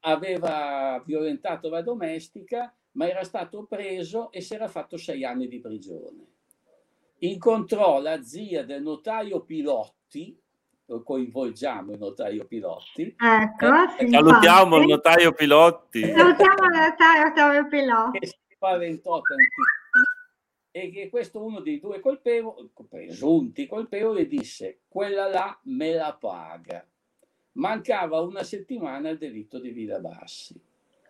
aveva 0.00 1.02
violentato 1.04 1.68
la 1.68 1.82
domestica, 1.82 2.74
ma 2.92 3.08
era 3.08 3.24
stato 3.24 3.64
preso 3.64 4.32
e 4.32 4.40
si 4.40 4.54
era 4.54 4.68
fatto 4.68 4.96
sei 4.96 5.24
anni 5.24 5.48
di 5.48 5.60
prigione. 5.60 6.26
Incontrò 7.18 8.00
la 8.00 8.22
zia 8.22 8.64
del 8.64 8.82
notaio 8.82 9.42
Pilotti, 9.42 10.38
lo 10.86 11.02
coinvolgiamo 11.02 11.92
il 11.92 11.98
notaio 11.98 12.46
Pilotti. 12.46 13.14
Ecco, 13.16 13.66
eh, 13.98 14.08
salutiamo 14.08 14.76
il 14.78 14.86
notaio 14.86 15.32
Pilotti. 15.32 16.02
Salutiamo 16.02 16.64
il 16.64 16.80
notaio 16.80 17.68
Pilotti. 17.68 18.18
Che 18.18 18.26
si 18.26 18.38
spaventò 18.54 19.20
tantissimo 19.20 19.79
e 20.70 20.90
che 20.90 21.08
questo 21.08 21.42
uno 21.42 21.60
dei 21.60 21.80
due 21.80 22.00
colpevoli, 22.00 22.70
presunti 22.88 23.66
colpevoli, 23.66 24.26
disse 24.26 24.80
quella 24.88 25.28
là 25.28 25.58
me 25.64 25.92
la 25.92 26.16
paga 26.18 26.86
mancava 27.52 28.20
una 28.20 28.42
settimana 28.42 29.08
al 29.08 29.18
delitto 29.18 29.58
di 29.58 29.70
Villa 29.70 29.98
Bassi. 29.98 30.60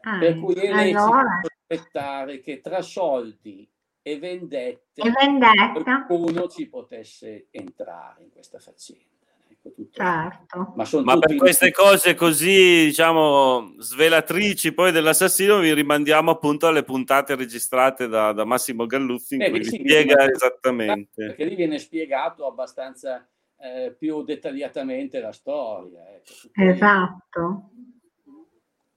Ah, 0.02 0.18
per 0.18 0.38
cui 0.38 0.54
è 0.54 0.72
lecito 0.72 0.98
allora. 0.98 1.40
aspettare 1.42 2.40
che 2.40 2.60
tra 2.60 2.80
soldi 2.80 3.68
e 4.02 4.18
vendette, 4.18 5.02
e 5.02 5.10
vendetta 5.10 6.06
qualcuno 6.06 6.48
ci 6.48 6.66
potesse 6.68 7.48
entrare 7.50 8.24
in 8.24 8.30
questa 8.30 8.58
faccenda. 8.58 9.19
Ecco, 9.62 9.88
certo. 9.90 10.72
Ma, 10.74 10.88
Ma 11.02 11.18
per 11.18 11.36
queste 11.36 11.70
cose 11.70 12.14
così, 12.14 12.86
diciamo, 12.86 13.74
svelatrici 13.78 14.72
poi 14.72 14.90
dell'assassino, 14.90 15.58
vi 15.58 15.74
rimandiamo 15.74 16.30
appunto 16.30 16.66
alle 16.66 16.82
puntate 16.82 17.34
registrate 17.34 18.08
da, 18.08 18.32
da 18.32 18.44
Massimo 18.44 18.86
Galluzzi 18.86 19.34
in 19.34 19.42
eh, 19.42 19.50
cui 19.50 19.62
sì, 19.64 19.70
vi 19.70 19.76
spiega 19.78 20.30
esattamente. 20.30 21.26
Perché 21.26 21.44
lì 21.44 21.54
viene 21.56 21.78
spiegato 21.78 22.46
abbastanza 22.46 23.28
eh, 23.58 23.94
più 23.98 24.22
dettagliatamente 24.22 25.20
la 25.20 25.32
storia. 25.32 26.00
Ecco. 26.14 26.32
Esatto. 26.54 27.70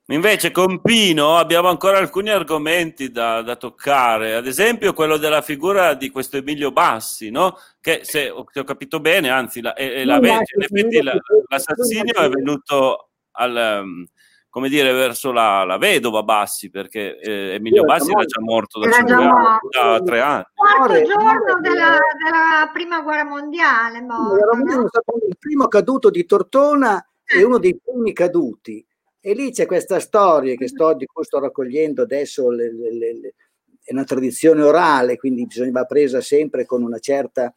Invece 0.07 0.51
con 0.51 0.81
Pino 0.81 1.37
abbiamo 1.37 1.69
ancora 1.69 1.97
alcuni 1.97 2.29
argomenti 2.29 3.09
da, 3.09 3.41
da, 3.41 3.55
toccare, 3.55 4.35
ad 4.35 4.45
esempio 4.45 4.91
quello 4.91 5.15
della 5.15 5.41
figura 5.41 5.93
di 5.93 6.09
questo 6.09 6.35
Emilio 6.35 6.73
Bassi, 6.73 7.29
no? 7.29 7.57
che 7.79 8.01
se, 8.03 8.33
se 8.51 8.59
ho 8.59 8.63
capito 8.65 8.99
bene, 8.99 9.29
anzi 9.29 9.61
la, 9.61 9.73
è, 9.73 10.03
la, 10.03 10.17
in 10.17 10.43
effetti 10.57 11.01
la, 11.01 11.13
l'assassinio 11.47 12.15
è 12.15 12.27
venuto 12.27 13.11
al, 13.31 13.81
um, 13.81 14.05
come 14.49 14.69
dire, 14.69 14.91
verso 14.91 15.31
la, 15.31 15.63
la 15.63 15.77
vedova 15.77 16.21
Bassi, 16.21 16.69
perché 16.69 17.17
eh, 17.17 17.53
Emilio 17.53 17.85
Bassi 17.85 18.11
era 18.11 18.23
già 18.25 18.39
morto 18.39 18.79
da, 18.79 18.89
già 19.03 19.19
morto. 19.19 19.67
da 19.71 20.01
tre 20.01 20.19
anni. 20.19 20.43
Quarto 20.53 21.01
giorno 21.01 21.59
della, 21.61 21.97
della, 22.21 22.69
prima 22.71 23.01
guerra 23.01 23.23
mondiale. 23.23 24.01
Morto, 24.01 24.35
era 24.35 24.75
no? 24.75 24.81
il 25.27 25.37
primo 25.39 25.67
caduto 25.67 26.09
di 26.09 26.25
Tortona 26.25 27.03
e 27.25 27.41
uno 27.41 27.57
dei 27.57 27.79
primi 27.83 28.13
caduti. 28.13 28.85
E 29.25 29.33
lì 29.33 29.51
c'è 29.51 29.65
questa 29.65 30.01
storia 30.01 30.53
che 30.55 30.67
sto, 30.67 30.93
di 30.95 31.05
cui 31.05 31.23
sto 31.23 31.39
raccogliendo 31.39 32.01
adesso, 32.01 32.49
le, 32.49 32.73
le, 32.73 32.91
le, 32.91 33.33
è 33.81 33.93
una 33.93 34.03
tradizione 34.03 34.61
orale, 34.61 35.15
quindi 35.15 35.45
bisogna 35.45 35.85
presa 35.85 36.19
sempre 36.19 36.65
con 36.65 36.83
una 36.83 36.99
certa 36.99 37.53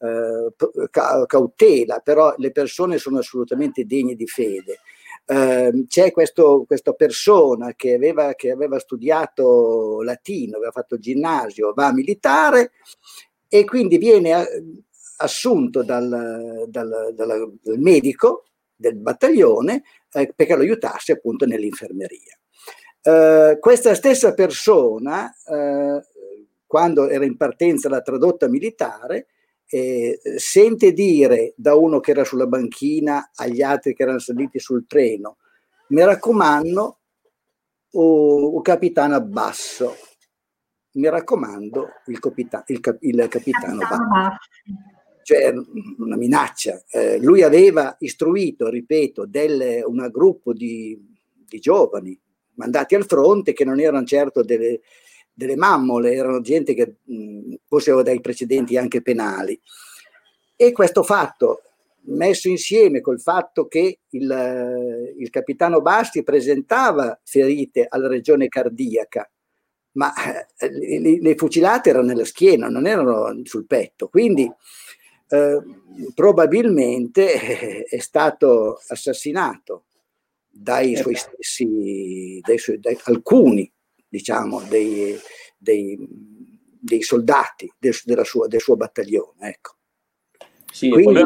eh, 0.00 1.26
cautela, 1.26 2.00
però 2.00 2.34
le 2.38 2.50
persone 2.50 2.98
sono 2.98 3.18
assolutamente 3.18 3.86
degne 3.86 4.16
di 4.16 4.26
fede. 4.26 4.80
Eh, 5.24 5.84
c'è 5.86 6.10
questo, 6.10 6.64
questa 6.66 6.94
persona 6.94 7.74
che 7.74 7.94
aveva, 7.94 8.34
che 8.34 8.50
aveva 8.50 8.80
studiato 8.80 10.02
latino, 10.02 10.56
aveva 10.56 10.72
fatto 10.72 10.98
ginnasio, 10.98 11.74
va 11.74 11.86
a 11.86 11.92
militare 11.92 12.72
e 13.46 13.64
quindi 13.64 13.98
viene 13.98 14.30
eh, 14.30 14.62
assunto 15.18 15.84
dal, 15.84 16.64
dal, 16.66 17.12
dal, 17.14 17.52
dal 17.62 17.78
medico 17.78 18.46
del 18.74 18.96
battaglione 18.96 19.84
eh, 20.14 20.32
perché 20.34 20.54
lo 20.54 20.62
aiutasse 20.62 21.12
appunto 21.12 21.46
nell'infermeria. 21.46 22.38
Eh, 23.02 23.58
questa 23.60 23.94
stessa 23.94 24.32
persona, 24.32 25.32
eh, 25.46 26.02
quando 26.66 27.08
era 27.08 27.24
in 27.24 27.36
partenza 27.36 27.88
la 27.88 28.00
tradotta 28.00 28.48
militare, 28.48 29.26
eh, 29.66 30.20
sente 30.36 30.92
dire 30.92 31.52
da 31.56 31.74
uno 31.74 32.00
che 32.00 32.12
era 32.12 32.24
sulla 32.24 32.46
banchina 32.46 33.30
agli 33.34 33.62
altri 33.62 33.94
che 33.94 34.02
erano 34.04 34.18
saliti 34.18 34.58
sul 34.58 34.86
treno, 34.86 35.38
mi 35.88 36.04
raccomando, 36.04 36.98
o, 37.96 38.56
o 38.56 38.60
capitano 38.62 39.14
Abbasso, 39.14 39.96
mi 40.92 41.08
raccomando, 41.08 41.88
il, 42.06 42.18
capita- 42.18 42.64
il, 42.68 42.80
cap- 42.80 43.02
il 43.02 43.28
capitano, 43.28 43.78
capitano 43.78 44.08
Basso. 44.08 44.38
Cioè, 45.24 45.52
una 45.98 46.16
minaccia. 46.16 46.84
Eh, 46.90 47.18
lui 47.18 47.42
aveva 47.42 47.96
istruito, 48.00 48.68
ripeto, 48.68 49.26
un 49.86 50.08
gruppo 50.12 50.52
di, 50.52 50.96
di 51.48 51.58
giovani, 51.58 52.18
mandati 52.56 52.94
al 52.94 53.06
fronte 53.06 53.54
che 53.54 53.64
non 53.64 53.80
erano 53.80 54.04
certo 54.04 54.42
delle, 54.42 54.80
delle 55.32 55.56
mammole, 55.56 56.12
erano 56.12 56.42
gente 56.42 56.74
che 56.74 56.96
mh, 57.02 57.54
forse 57.66 57.90
aveva 57.90 58.04
dei 58.04 58.20
precedenti 58.20 58.76
anche 58.76 59.02
penali. 59.02 59.58
E 60.56 60.72
questo 60.72 61.02
fatto, 61.02 61.62
messo 62.06 62.48
insieme 62.48 63.00
col 63.00 63.20
fatto 63.20 63.66
che 63.66 64.00
il, 64.10 65.14
il 65.16 65.30
capitano 65.30 65.80
Basti 65.80 66.22
presentava 66.22 67.18
ferite 67.24 67.86
alla 67.88 68.08
regione 68.08 68.48
cardiaca, 68.48 69.28
ma 69.92 70.12
eh, 70.58 71.00
le, 71.00 71.18
le, 71.20 71.34
fucilate 71.34 71.90
erano 71.90 72.06
nella 72.06 72.24
schiena, 72.24 72.68
non 72.68 72.86
erano 72.86 73.40
sul 73.44 73.66
petto, 73.66 74.08
quindi 74.08 74.50
eh, 75.34 75.62
probabilmente 76.14 77.84
è 77.84 77.98
stato 77.98 78.80
assassinato 78.88 79.86
dai 80.48 80.92
eh 80.92 80.96
suoi 80.96 81.16
stessi, 81.16 82.40
dai 82.40 82.58
suoi, 82.58 82.78
dai, 82.78 82.96
alcuni, 83.04 83.70
diciamo, 84.08 84.62
dei, 84.62 85.16
dei, 85.58 85.98
dei 86.80 87.02
soldati 87.02 87.72
del, 87.78 87.94
sua, 88.24 88.46
del, 88.46 88.60
suo 88.60 88.76
battaglione. 88.76 89.48
Ecco. 89.48 89.76
Sì, 90.72 90.90
Quindi, 90.90 91.24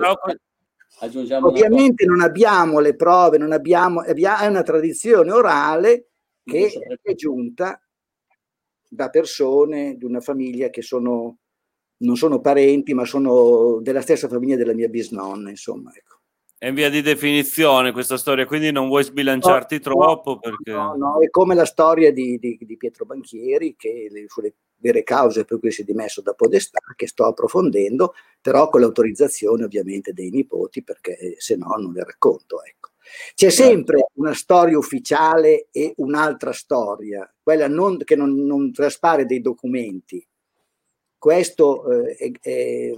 ovviamente 1.41 2.05
non 2.05 2.21
abbiamo 2.21 2.81
le 2.81 2.97
prove, 2.97 3.39
non 3.39 3.53
abbiamo, 3.53 4.03
è 4.03 4.47
una 4.47 4.63
tradizione 4.63 5.31
orale 5.31 6.09
che 6.43 6.71
è 7.03 7.15
giunta 7.15 7.81
da 8.89 9.11
persone 9.11 9.97
di 9.97 10.05
una 10.05 10.21
famiglia 10.21 10.71
che 10.71 10.83
sono, 10.83 11.39
non 11.99 12.17
sono 12.17 12.41
parenti, 12.41 12.95
ma 12.95 13.05
sono 13.05 13.79
della 13.81 14.01
stessa 14.01 14.29
famiglia 14.29 14.57
della 14.57 14.75
mia 14.75 14.89
bisnonna, 14.89 15.51
insomma. 15.51 15.93
Ecco. 15.95 16.17
È 16.59 16.67
in 16.67 16.75
via 16.75 16.91
di 16.91 17.03
definizione 17.03 17.93
questa 17.93 18.17
storia, 18.17 18.45
quindi 18.45 18.73
non 18.73 18.89
vuoi 18.89 19.05
sbilanciarti 19.05 19.77
no, 19.77 19.81
troppo? 19.81 20.31
No, 20.33 20.39
perché... 20.39 20.73
no, 20.73 20.95
no, 20.97 21.21
è 21.21 21.31
come 21.31 21.55
la 21.55 21.65
storia 21.65 22.13
di, 22.13 22.37
di, 22.39 22.59
di 22.61 22.77
Pietro 22.77 23.05
Banchieri, 23.05 23.77
che 23.77 24.09
le, 24.11 24.25
sulle 24.27 24.55
vere 24.81 25.03
cause 25.05 25.45
per 25.45 25.61
cui 25.61 25.71
si 25.71 25.83
è 25.83 25.85
dimesso 25.85 26.21
da 26.21 26.35
Podestà, 26.35 26.81
che 26.97 27.07
sto 27.07 27.27
approfondendo, 27.27 28.15
però 28.41 28.69
con 28.69 28.81
l'autorizzazione 28.81 29.65
ovviamente 29.65 30.13
dei 30.13 30.31
nipoti, 30.31 30.83
perché 30.83 31.37
se 31.39 31.57
no 31.57 31.75
non 31.79 31.93
le 31.93 32.05
racconto. 32.05 32.63
Ecco. 32.65 32.91
C'è 33.35 33.51
certo. 33.51 33.63
sempre 33.63 34.07
una 34.15 34.35
storia 34.35 34.77
ufficiale 34.77 35.69
e 35.71 35.95
un'altra 35.99 36.53
storia, 36.53 37.33
quella 37.43 37.69
non, 37.69 37.99
che 37.99 38.17
non, 38.17 38.35
non, 38.35 38.73
traspare 38.73 39.25
dei 39.25 39.41
documenti. 39.41 40.27
Questo 41.19 41.91
eh, 41.91 42.39
è, 42.41 42.95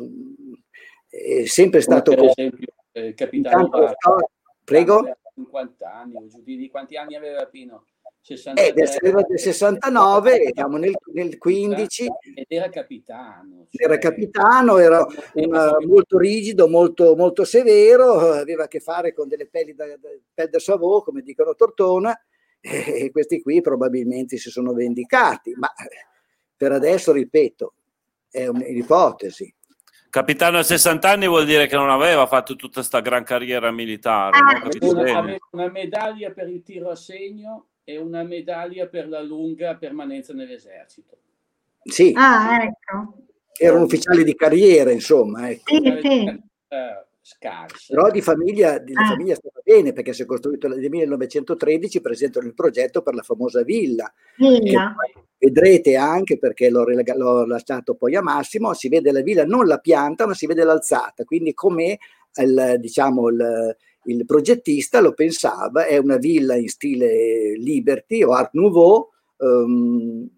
è, 1.09 1.45
sempre 1.47 1.81
stato... 1.81 2.15
Per 2.15 2.25
esempio, 2.25 2.69
eh, 2.93 3.15
capitano 3.15 3.65
Intanto, 3.65 3.97
prego. 4.65 5.17
50 5.35 5.93
anni, 5.93 6.29
giù 6.29 6.43
di 6.45 6.69
quanti 6.69 6.97
anni 6.97 7.17
aveva 7.17 7.47
Pino? 7.47 7.85
63, 8.23 8.69
eh, 8.69 8.73
del, 8.73 9.27
del 9.27 9.39
69, 9.39 10.51
siamo 10.55 10.77
nel, 10.77 10.95
nel 11.15 11.39
15. 11.39 12.07
Ed 12.35 12.45
era 12.49 12.69
capitano. 12.69 13.67
Cioè... 13.71 13.87
Era 13.87 13.99
capitano, 13.99 14.77
era 14.77 15.07
una, 15.35 15.77
molto 15.81 16.19
rigido, 16.19 16.69
molto, 16.69 17.17
molto 17.17 17.45
severo, 17.45 18.33
aveva 18.33 18.65
a 18.65 18.69
che 18.69 18.81
fare 18.81 19.15
con 19.15 19.27
delle 19.27 19.47
pelli 19.47 19.75
da, 19.75 19.87
da, 19.87 20.09
pelle 20.35 20.51
da 20.51 20.59
savò, 20.59 21.03
come 21.03 21.23
dicono 21.23 21.55
Tortona, 21.55 22.15
e 22.61 23.11
questi 23.11 23.41
qui 23.41 23.63
probabilmente 23.63 24.37
si 24.37 24.51
sono 24.51 24.75
vendicati, 24.75 25.55
ma 25.57 25.73
per 26.55 26.73
adesso, 26.73 27.13
ripeto, 27.13 27.75
è 28.31 28.47
un'ipotesi. 28.47 29.55
Capitano 30.09 30.59
a 30.59 30.63
60 30.65 31.09
anni 31.09 31.29
vuol 31.29 31.45
dire 31.45 31.69
che 31.69 31.77
non 31.77 31.89
aveva 31.89 32.27
fatto 32.27 32.57
tutta 32.57 32.81
questa 32.81 33.01
gran 33.01 33.23
carriera 33.23 33.71
militare. 33.71 34.39
Ah, 34.39 34.59
no? 34.59 34.91
una, 34.91 35.19
aveva 35.19 35.39
una 35.53 35.71
medaglia 35.71 36.31
per 36.31 36.49
il 36.49 36.63
tiro 36.63 36.91
a 36.91 36.97
segno 36.97 37.67
e 37.85 37.97
una 37.97 38.25
medaglia 38.25 38.87
per 38.87 39.09
la 39.09 39.23
lunga 39.23 39.77
permanenza 39.77 40.33
nell'esercito. 40.33 41.17
Sì. 41.85 42.13
Ah, 42.17 42.63
ecco. 42.65 43.25
Era 43.57 43.77
un 43.77 43.83
ufficiale 43.83 44.25
di 44.25 44.35
carriera, 44.35 44.91
insomma. 44.91 45.49
Ecco. 45.49 45.75
Sì, 45.75 45.99
sì. 46.03 46.43
Uh, 46.69 47.10
scarse. 47.21 47.95
Però 47.95 48.11
di 48.11 48.21
famiglia, 48.21 48.79
di 48.79 48.93
ah. 48.95 49.07
famiglia 49.07 49.33
è 49.33 49.37
stata 49.37 49.61
bene 49.63 49.93
perché 49.93 50.13
si 50.13 50.23
è 50.23 50.27
costruito 50.27 50.69
nel 50.69 50.89
1913 50.89 52.01
presentano 52.01 52.47
il 52.47 52.55
progetto 52.55 53.03
per 53.03 53.15
la 53.15 53.23
famosa 53.23 53.63
villa. 53.63 54.13
villa. 54.37 54.95
Vedrete 55.39 55.97
anche 55.97 56.39
perché 56.39 56.69
l'ho, 56.69 56.85
l'ho, 56.85 57.47
lasciato 57.47 57.95
poi 57.95 58.15
a 58.15 58.23
Massimo, 58.23 58.75
si 58.75 58.89
vede 58.89 59.11
la 59.11 59.23
villa, 59.23 59.45
non 59.45 59.67
la 59.67 59.79
pianta, 59.79 60.27
ma 60.27 60.35
si 60.35 60.47
vede 60.47 60.65
l'alzata, 60.65 61.25
quindi 61.25 61.55
come 61.55 61.99
il, 62.43 62.77
diciamo, 62.79 63.29
il, 63.29 63.77
il 64.05 64.25
progettista 64.27 65.01
lo 65.01 65.15
pensava, 65.15 65.87
è 65.87 65.97
una 65.97 66.17
villa 66.17 66.57
in 66.57 66.69
stile 66.69 67.57
Liberty 67.57 68.23
o 68.23 68.33
Art 68.33 68.51
Nouveau, 68.53 69.09
um, 69.39 70.29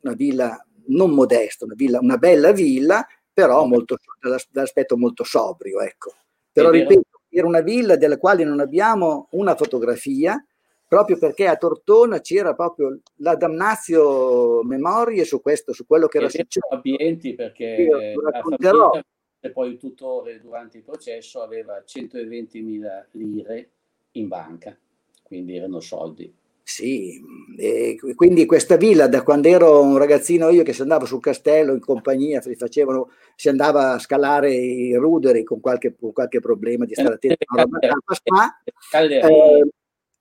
una 0.00 0.14
villa 0.14 0.66
non 0.86 1.10
modesta, 1.10 1.64
una, 1.64 1.74
villa, 1.76 2.00
una 2.00 2.16
bella 2.16 2.52
villa, 2.52 3.06
però 3.32 3.64
molto, 3.66 3.96
dall'aspetto 4.20 4.96
molto 4.96 5.24
sobrio, 5.24 5.80
ecco. 5.80 6.12
Però 6.52 6.70
ripeto, 6.70 7.20
era 7.30 7.46
una 7.46 7.60
villa 7.60 7.96
della 7.96 8.18
quale 8.18 8.44
non 8.44 8.60
abbiamo 8.60 9.28
una 9.30 9.54
fotografia, 9.56 10.44
proprio 10.86 11.16
perché 11.16 11.46
a 11.46 11.56
Tortona 11.56 12.20
c'era 12.20 12.54
proprio 12.54 12.98
la 13.16 13.34
damnazio 13.34 14.62
memorie 14.62 15.24
su 15.24 15.40
questo, 15.40 15.72
su 15.72 15.86
quello 15.86 16.08
che 16.08 16.18
era 16.18 16.28
successo. 16.28 16.68
ambienti 16.70 17.34
perché 17.34 17.88
la 18.14 18.40
famiglia 18.42 19.02
e 19.44 19.50
poi 19.50 19.70
il 19.70 19.76
tutore 19.78 20.40
durante 20.40 20.76
il 20.76 20.84
processo 20.84 21.42
aveva 21.42 21.82
120.000 21.84 23.06
lire 23.12 23.70
in 24.12 24.28
banca, 24.28 24.76
quindi 25.22 25.56
erano 25.56 25.80
soldi. 25.80 26.32
Sì, 26.64 27.20
e 27.58 27.98
quindi 28.14 28.46
questa 28.46 28.76
villa 28.76 29.08
da 29.08 29.22
quando 29.22 29.48
ero 29.48 29.82
un 29.82 29.98
ragazzino 29.98 30.48
io 30.50 30.62
che 30.62 30.72
si 30.72 30.82
andava 30.82 31.06
sul 31.06 31.20
castello 31.20 31.72
in 31.72 31.80
compagnia, 31.80 32.40
si, 32.40 32.54
facevano, 32.54 33.10
si 33.34 33.48
andava 33.48 33.92
a 33.92 33.98
scalare 33.98 34.54
i 34.54 34.94
ruderi 34.94 35.42
con 35.42 35.60
qualche, 35.60 35.94
con 35.98 36.12
qualche 36.12 36.40
problema 36.40 36.84
di 36.84 36.94
stare 36.94 37.14
attento 37.14 37.44
a 37.46 37.66
ma, 37.66 38.60
eh, 39.00 39.68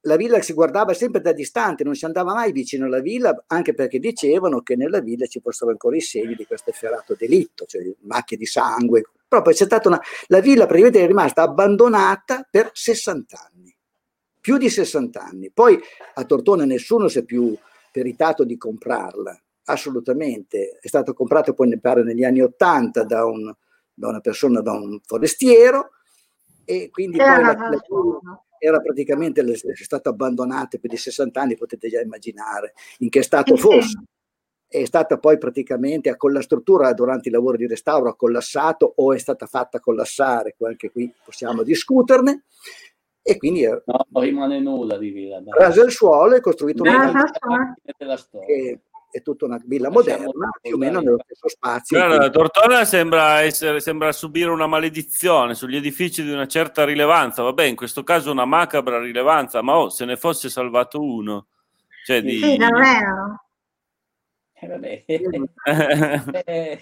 la 0.06 0.16
villa 0.16 0.42
si 0.42 0.54
guardava 0.54 0.94
sempre 0.94 1.22
da 1.22 1.32
distante, 1.32 1.84
non 1.84 1.96
si 1.96 2.06
andava 2.06 2.34
mai 2.34 2.52
vicino 2.52 2.86
alla 2.86 3.02
villa, 3.02 3.44
anche 3.48 3.74
perché 3.74 4.00
dicevano 4.00 4.62
che 4.62 4.76
nella 4.76 5.00
villa 5.00 5.28
ci 5.28 5.40
fossero 5.40 5.70
ancora 5.70 5.96
i 5.96 6.02
segni 6.02 6.36
di 6.36 6.46
questo 6.46 6.72
efferato 6.72 7.16
delitto, 7.18 7.66
cioè 7.66 7.84
macchie 8.02 8.38
di 8.38 8.46
sangue. 8.46 9.04
Proprio 9.28 9.54
c'è 9.54 9.66
stata 9.66 9.88
una... 9.90 10.02
La 10.28 10.40
villa 10.40 10.66
praticamente 10.66 11.04
è 11.04 11.08
rimasta 11.08 11.44
abbandonata 11.44 12.48
per 12.50 12.72
60 12.74 13.50
anni, 13.54 13.61
più 14.42 14.58
di 14.58 14.70
60 14.70 15.22
anni. 15.22 15.52
Poi 15.52 15.80
a 16.16 16.26
Tortona 16.26 16.66
nessuno 16.66 17.08
si 17.08 17.20
è 17.20 17.24
più 17.24 17.56
peritato 17.92 18.44
di 18.44 18.58
comprarla, 18.58 19.40
assolutamente. 19.66 20.80
È 20.82 20.88
stato 20.88 21.14
comprato 21.14 21.54
poi, 21.54 21.68
mi 21.68 21.80
pare, 21.80 22.04
negli 22.04 22.24
anni 22.24 22.42
80 22.42 23.04
da, 23.04 23.26
un, 23.26 23.54
da 23.94 24.08
una 24.10 24.20
persona, 24.20 24.62
da 24.62 24.74
un 24.74 25.00
forestiero, 25.06 25.92
e 26.66 26.90
quindi 26.90 27.18
poi 27.18 27.42
la, 27.42 27.54
la, 27.54 27.82
era 28.64 28.80
praticamente 28.80 29.42
è 29.42 29.56
stato 29.76 30.10
abbandonato 30.10 30.78
più 30.78 30.88
di 30.88 30.98
60 30.98 31.42
anni, 31.42 31.56
potete 31.56 31.90
già 31.90 32.00
immaginare 32.00 32.74
in 33.00 33.10
che 33.10 33.24
stato 33.24 33.56
fosse. 33.56 34.04
È 34.68 34.86
stata 34.86 35.18
poi 35.18 35.38
praticamente 35.38 36.16
con 36.16 36.32
la 36.32 36.42
struttura 36.42 36.94
durante 36.94 37.28
i 37.28 37.32
lavori 37.32 37.58
di 37.58 37.68
restauro 37.68 38.10
ha 38.10 38.16
collassato 38.16 38.94
o 38.98 39.14
è 39.14 39.18
stata 39.18 39.46
fatta 39.48 39.80
collassare, 39.80 40.56
anche 40.60 40.92
qui 40.92 41.12
possiamo 41.26 41.64
discuterne. 41.64 42.44
E 43.24 43.38
quindi 43.38 43.66
no, 43.66 43.84
non 44.10 44.24
rimane 44.24 44.60
nulla 44.60 44.98
di 44.98 45.10
Villa. 45.10 45.42
Suolo 45.88 46.36
e 46.36 46.42
costruito 46.42 46.82
una 46.84 47.12
della 47.98 48.18
storia. 48.18 48.46
Che 48.46 48.80
è 49.12 49.22
tutta 49.22 49.46
una 49.46 49.62
villa 49.66 49.90
moderna, 49.90 50.50
più 50.62 50.76
o 50.76 50.78
meno 50.78 51.02
nello 51.02 51.20
stesso 51.24 51.50
spazio. 51.50 51.98
Guarda, 51.98 52.30
Tortona 52.30 52.86
sembra, 52.86 53.42
essere, 53.42 53.82
sembra 53.82 54.12
subire 54.14 54.50
una 54.50 54.68
maledizione 54.68 55.54
sugli 55.54 55.76
edifici 55.76 56.24
di 56.24 56.32
una 56.32 56.48
certa 56.48 56.86
rilevanza. 56.86 57.44
Vabbè, 57.44 57.66
in 57.66 57.76
questo 57.76 58.04
caso 58.04 58.32
una 58.32 58.46
macabra 58.46 59.00
rilevanza, 59.00 59.62
ma 59.62 59.78
oh, 59.78 59.90
se 59.90 60.06
ne 60.06 60.16
fosse 60.16 60.50
salvato 60.50 61.02
uno. 61.02 61.48
Cioè 62.06 62.22
di... 62.22 62.40
Sì, 62.40 62.56
davvero. 62.56 63.44
Eh, 64.62 64.68
vabbè. 64.68 65.04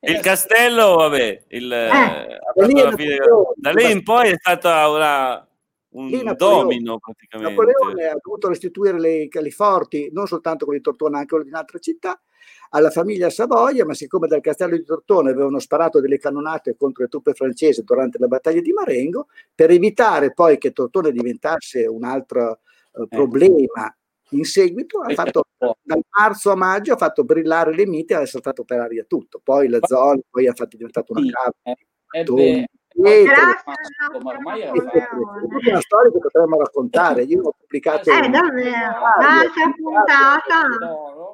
il 0.00 0.20
castello, 0.20 0.94
vabbè, 0.94 1.44
il, 1.48 1.72
eh, 1.72 2.38
da 3.56 3.72
lì 3.72 3.90
in 3.90 4.04
poi 4.04 4.30
è 4.30 4.36
stata 4.38 4.88
una 4.88 5.48
un 5.94 6.08
Napoleone, 6.10 6.36
domino 6.36 6.98
praticamente. 6.98 7.50
Napoleone 7.52 8.06
ha 8.06 8.16
dovuto 8.20 8.48
restituire 8.48 8.98
le, 8.98 9.28
le 9.30 9.50
forti, 9.50 10.08
non 10.12 10.26
soltanto 10.26 10.64
con 10.64 10.74
di 10.74 10.80
Tortona, 10.80 11.16
anche 11.18 11.30
quello 11.30 11.44
di 11.44 11.50
un'altra 11.50 11.78
città, 11.78 12.20
alla 12.70 12.90
famiglia 12.90 13.30
Savoia, 13.30 13.84
ma 13.84 13.94
siccome 13.94 14.26
dal 14.26 14.40
castello 14.40 14.76
di 14.76 14.84
Tortona 14.84 15.30
avevano 15.30 15.58
sparato 15.58 16.00
delle 16.00 16.18
cannonate 16.18 16.76
contro 16.76 17.02
le 17.02 17.08
truppe 17.08 17.32
francesi 17.32 17.82
durante 17.82 18.18
la 18.18 18.26
battaglia 18.26 18.60
di 18.60 18.72
Marengo, 18.72 19.28
per 19.54 19.70
evitare 19.70 20.32
poi 20.32 20.58
che 20.58 20.72
Tortona 20.72 21.10
diventasse 21.10 21.86
un 21.86 22.04
altro 22.04 22.60
uh, 22.92 23.06
problema 23.08 23.94
in 24.34 24.44
seguito 24.44 25.00
ha 25.00 25.12
fatto 25.14 25.46
dal 25.56 26.02
marzo 26.18 26.50
a 26.50 26.56
maggio 26.56 26.92
ha 26.92 26.96
fatto 26.96 27.24
brillare 27.24 27.74
le 27.74 27.86
mite 27.86 28.14
e 28.14 28.16
ha 28.16 28.26
saltato 28.26 28.64
per 28.64 28.80
aria 28.80 29.04
tutto 29.04 29.40
poi 29.42 29.68
la 29.68 29.80
zona 29.82 30.20
poi 30.30 30.46
ha 30.46 30.54
fatto 30.54 30.76
diventato 30.76 31.12
una 31.12 31.30
cava 31.30 31.76
ormai 34.22 34.60
è 34.60 34.70
una 34.70 35.80
storia 35.80 36.12
che 36.12 36.18
potremmo 36.18 36.58
raccontare. 36.58 37.22
Io 37.24 37.42
ho 37.42 37.54
pubblicato 37.58 38.10
eh, 38.10 38.18
un'altra 38.18 39.72
puntata 39.76 40.68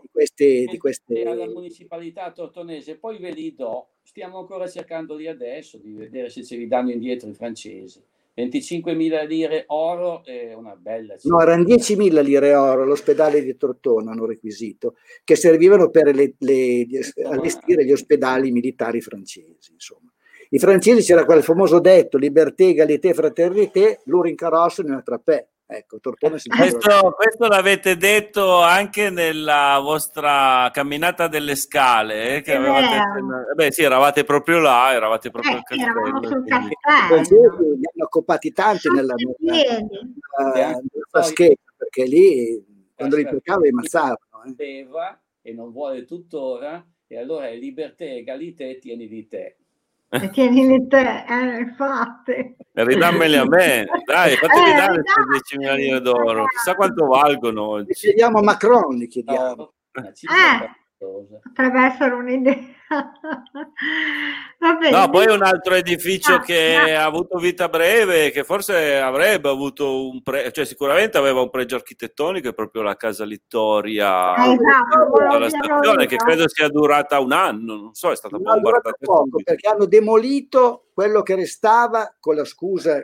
di 0.00 0.08
queste, 0.10 0.64
di 0.64 0.78
queste... 0.78 1.22
alla 1.22 1.46
municipalità 1.46 2.30
tortonese, 2.32 2.96
poi 2.96 3.18
ve 3.18 3.30
li 3.32 3.54
do. 3.54 3.88
Stiamo 4.02 4.38
ancora 4.38 4.66
cercando 4.68 5.14
lì 5.14 5.26
adesso 5.26 5.76
di 5.76 5.92
vedere 5.92 6.30
se 6.30 6.42
ce 6.44 6.56
li 6.56 6.66
danno 6.66 6.92
indietro 6.92 7.28
i 7.28 7.34
francesi. 7.34 8.02
25.000 8.36 9.26
lire 9.26 9.64
oro 9.66 10.24
è 10.24 10.54
una 10.54 10.74
bella 10.76 11.16
cifra. 11.16 11.36
No, 11.36 11.42
erano 11.42 11.64
10.000 11.64 12.22
lire 12.22 12.54
oro 12.54 12.84
l'ospedale 12.84 13.42
di 13.42 13.56
Tortona 13.56 14.12
hanno 14.12 14.26
requisito, 14.26 14.96
che 15.24 15.36
servivano 15.36 15.90
per 15.90 16.14
le, 16.14 16.34
le, 16.38 16.86
allestire 17.24 17.84
gli 17.84 17.92
ospedali 17.92 18.50
militari 18.50 19.00
francesi. 19.00 19.72
Insomma. 19.72 20.12
I 20.52 20.58
francesi 20.58 21.06
c'era 21.06 21.24
quel 21.24 21.44
famoso 21.44 21.78
detto 21.78 22.18
liberté, 22.18 22.68
égalité, 22.68 23.14
fraternité, 23.14 24.00
loro 24.06 24.28
in 24.28 24.34
carrozza 24.34 24.82
in 24.82 24.90
una 24.90 25.02
trappè. 25.02 25.46
Ecco, 25.72 26.00
Tortona 26.00 26.36
si 26.36 26.48
questo, 26.48 27.14
questo 27.14 27.46
l'avete 27.46 27.96
detto 27.96 28.60
anche 28.60 29.08
nella 29.08 29.78
vostra 29.80 30.68
camminata 30.72 31.28
delle 31.28 31.54
scale, 31.54 32.38
eh, 32.38 32.40
che 32.40 32.56
avevate, 32.56 32.96
eh 32.96 33.54
beh 33.54 33.70
sì, 33.70 33.84
eravate 33.84 34.24
proprio 34.24 34.58
là, 34.58 34.92
eravate 34.92 35.30
proprio 35.30 35.52
eh, 35.52 35.56
al 35.58 35.62
castello. 35.62 36.00
Eravamo 36.00 36.26
sul 36.26 36.44
castello. 36.44 37.58
Li 37.76 37.88
hanno 37.92 38.04
occupati 38.04 38.52
tanti 38.52 38.88
nella, 38.90 39.14
nella, 39.38 39.78
nella 40.48 40.80
faschetta, 41.08 41.72
perché 41.76 42.04
lì 42.04 42.88
quando 42.96 43.16
li 43.16 43.24
toccava 43.24 43.60
li 43.60 43.70
mazzavano. 43.70 44.18
Eh. 44.56 44.88
E 45.42 45.52
non 45.52 45.70
vuole 45.70 46.04
tuttora, 46.04 46.84
e 47.06 47.16
allora 47.16 47.46
è 47.46 47.54
liberté, 47.54 48.16
egalité, 48.16 48.76
tieni 48.78 49.06
di 49.06 49.28
te 49.28 49.36
e 49.36 49.59
tienili 50.32 50.86
te, 50.88 51.24
eh, 51.28 51.58
infatti. 51.60 52.56
Ridammeli 52.72 53.36
a 53.36 53.44
me, 53.44 53.86
dai, 54.04 54.36
fatemi 54.36 54.70
eh, 54.70 54.74
dare 54.74 55.02
queste 55.02 55.56
10.000 55.56 55.74
lire 55.76 56.00
d'oro, 56.00 56.46
chissà 56.46 56.74
quanto 56.74 57.06
valgono 57.06 57.68
oggi. 57.68 57.92
chiediamo 57.92 58.38
a 58.38 58.42
Macron, 58.42 58.96
li 58.96 59.06
chiediamo. 59.06 59.72
Eh, 59.92 60.70
potrebbe 61.42 61.84
essere 61.84 62.14
un'idea. 62.14 62.78
No, 64.90 65.10
poi 65.10 65.26
un 65.32 65.42
altro 65.42 65.74
edificio 65.74 66.34
ah, 66.34 66.40
che 66.40 66.76
no. 66.76 66.98
ha 66.98 67.04
avuto 67.04 67.38
vita 67.38 67.68
breve, 67.68 68.30
che 68.30 68.42
forse 68.42 68.98
avrebbe 68.98 69.48
avuto 69.48 70.08
un 70.08 70.22
pre, 70.22 70.50
cioè 70.50 70.64
sicuramente 70.64 71.16
aveva 71.16 71.40
un 71.40 71.50
pregio 71.50 71.76
architettonico, 71.76 72.48
è 72.48 72.54
proprio 72.54 72.82
la 72.82 72.96
casa 72.96 73.24
Littoria 73.24 74.34
eh, 74.34 74.56
della 75.30 75.48
stazione, 75.48 76.06
che 76.06 76.16
credo 76.16 76.48
sia 76.48 76.68
durata 76.68 77.20
un 77.20 77.32
anno, 77.32 77.76
non 77.76 77.94
so, 77.94 78.10
è 78.10 78.16
stata 78.16 78.38
bombardata 78.38 78.96
poco, 78.98 79.40
perché 79.42 79.68
hanno 79.68 79.86
demolito 79.86 80.86
quello 80.92 81.22
che 81.22 81.36
restava 81.36 82.14
con 82.18 82.34
la 82.34 82.44
scusa 82.44 83.02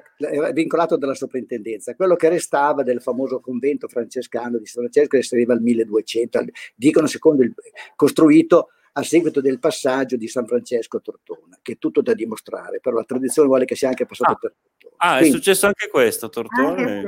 vincolato 0.53 0.97
dalla 0.97 1.15
soprintendenza, 1.15 1.95
quello 1.95 2.17
che 2.17 2.29
restava 2.29 2.83
del 2.83 3.01
famoso 3.01 3.41
convento 3.41 3.89
francescano 3.89 4.59
di 4.59 4.67
San 4.67 4.83
Francesco 4.83 5.17
che 5.17 5.23
si 5.23 5.35
arriva 5.35 5.55
al 5.55 5.63
1200, 5.63 6.45
dicono 6.75 7.07
secondo 7.07 7.43
il 7.43 7.55
costruito 7.95 8.71
a 8.99 9.03
seguito 9.03 9.41
del 9.43 9.59
passaggio 9.59 10.17
di 10.17 10.27
San 10.27 10.47
Francesco 10.47 10.97
a 10.97 11.01
Tortona, 11.01 11.59
che 11.61 11.73
è 11.73 11.79
tutto 11.79 12.01
da 12.01 12.15
dimostrare, 12.15 12.81
però 12.81 12.97
la 12.97 13.05
tradizione 13.05 13.47
vuole 13.47 13.67
che 13.67 13.77
sia 13.77 13.89
anche 13.89 14.07
passato 14.07 14.33
ah. 14.33 14.37
per 14.37 14.55
Tortona. 14.79 14.95
Ah, 14.99 15.19
Quindi, 15.19 15.29
è 15.29 15.39
successo 15.39 15.67
anche 15.67 15.89
questo 15.89 16.27
a 16.27 16.29
Tortona? 16.31 17.03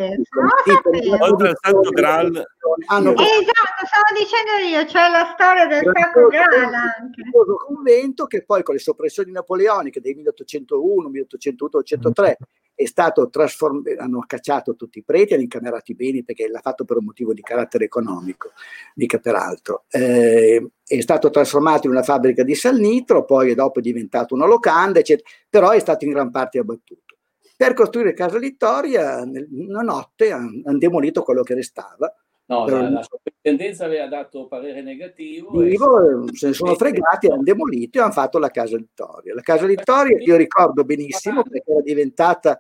Oltre 1.21 1.49
al 1.49 1.57
Santo 1.59 1.91
Graal. 1.91 2.45
Hanno 2.87 3.13
esatto, 3.13 3.87
stavo 3.87 4.19
dicendo 4.19 4.69
io, 4.69 4.85
c'è 4.85 5.09
la 5.09 5.33
storia 5.33 5.67
del 5.67 5.83
Santo 5.83 6.29
Graal 6.29 6.75
anche. 6.75 7.23
Un 7.33 7.57
convento 7.57 8.27
che 8.27 8.45
poi 8.45 8.63
con 8.63 8.75
le 8.75 8.81
soppressioni 8.81 9.33
napoleoniche 9.33 10.03
del 10.03 10.17
1801, 10.17 11.09
1802, 11.09 11.83
1803 11.85 12.37
è 12.75 12.87
stato 12.87 13.29
trasformato, 13.29 13.97
hanno 13.99 14.23
cacciato 14.27 14.77
tutti 14.77 14.99
i 14.99 15.03
preti, 15.03 15.33
hanno 15.33 15.43
incamerati 15.43 15.93
i 15.93 15.95
beni 15.97 16.23
perché 16.23 16.47
l'ha 16.47 16.61
fatto 16.61 16.85
per 16.85 16.99
un 16.99 17.07
motivo 17.07 17.33
di 17.33 17.41
carattere 17.41 17.87
economico, 17.87 18.53
mica 18.95 19.19
per 19.19 19.35
altro. 19.35 19.85
Eh, 19.89 20.65
è 20.89 21.01
stato 21.01 21.31
trasformato 21.31 21.87
in 21.87 21.93
una 21.93 22.03
fabbrica 22.03 22.43
di 22.43 22.55
salnitro, 22.55 23.25
poi 23.25 23.55
dopo 23.55 23.79
è 23.79 23.83
diventato 23.83 24.35
una 24.35 24.47
locanda, 24.47 24.99
eccetera, 24.99 25.29
però 25.49 25.71
è 25.71 25.79
stato 25.79 26.05
in 26.05 26.13
gran 26.13 26.31
parte 26.31 26.59
abbattuto. 26.59 27.17
Per 27.57 27.75
costruire 27.75 28.15
Casa 28.15 28.39
Littoria, 28.39 29.23
una 29.51 29.83
notte 29.83 30.33
hanno 30.33 30.79
demolito 30.79 31.23
quello 31.23 31.43
che 31.43 31.55
restava, 31.55 32.13
No, 32.49 32.67
la, 32.67 32.89
la 32.89 33.03
soprintendenza 33.03 33.85
aveva 33.85 34.07
dato 34.07 34.47
parere 34.47 34.81
negativo. 34.81 35.63
Dico, 35.63 36.01
e... 36.01 36.35
Se 36.35 36.47
ne 36.47 36.53
sono 36.55 36.75
fregati, 36.77 37.27
hanno 37.27 37.43
demolito 37.43 37.99
e 37.99 38.01
hanno 38.01 38.13
fatto 38.13 38.39
la 38.39 38.51
Casa 38.51 38.75
Littoria. 38.77 39.35
La 39.35 39.43
Casa 39.43 39.67
Littoria 39.67 40.17
io 40.19 40.37
ricordo 40.37 40.83
benissimo 40.83 41.43
perché 41.43 41.71
era 41.71 41.83
diventata 41.83 42.59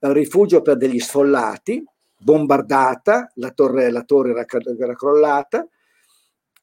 un 0.00 0.12
rifugio 0.12 0.60
per 0.60 0.76
degli 0.76 1.00
sfollati, 1.00 1.82
bombardata, 2.18 3.32
la 3.36 3.50
torre, 3.52 3.90
la 3.90 4.02
torre 4.02 4.32
era, 4.32 4.44
era 4.78 4.94
crollata. 4.94 5.66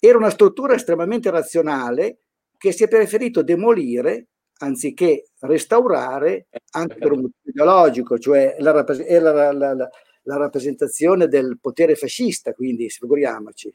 Era 0.06 0.18
una 0.18 0.32
struttura 0.32 0.74
estremamente 0.74 1.30
razionale 1.30 2.18
che 2.58 2.74
si 2.74 2.84
è 2.84 2.89
preferito 2.89 3.41
demolire 3.41 4.28
anziché 4.58 5.30
restaurare 5.39 6.47
anche 6.72 6.95
per 6.95 7.14
un 7.14 7.22
motivo 7.22 7.39
ideologico, 7.45 8.20
cioè 8.20 8.58
la, 8.60 8.74
la, 8.74 9.54
la, 9.54 9.89
la 10.24 10.38
rappresentazione 10.38 11.30
del 11.30 11.58
potere 11.58 11.95
fascista, 11.95 12.51
quindi 12.51 12.89
figuriamoci, 12.89 13.72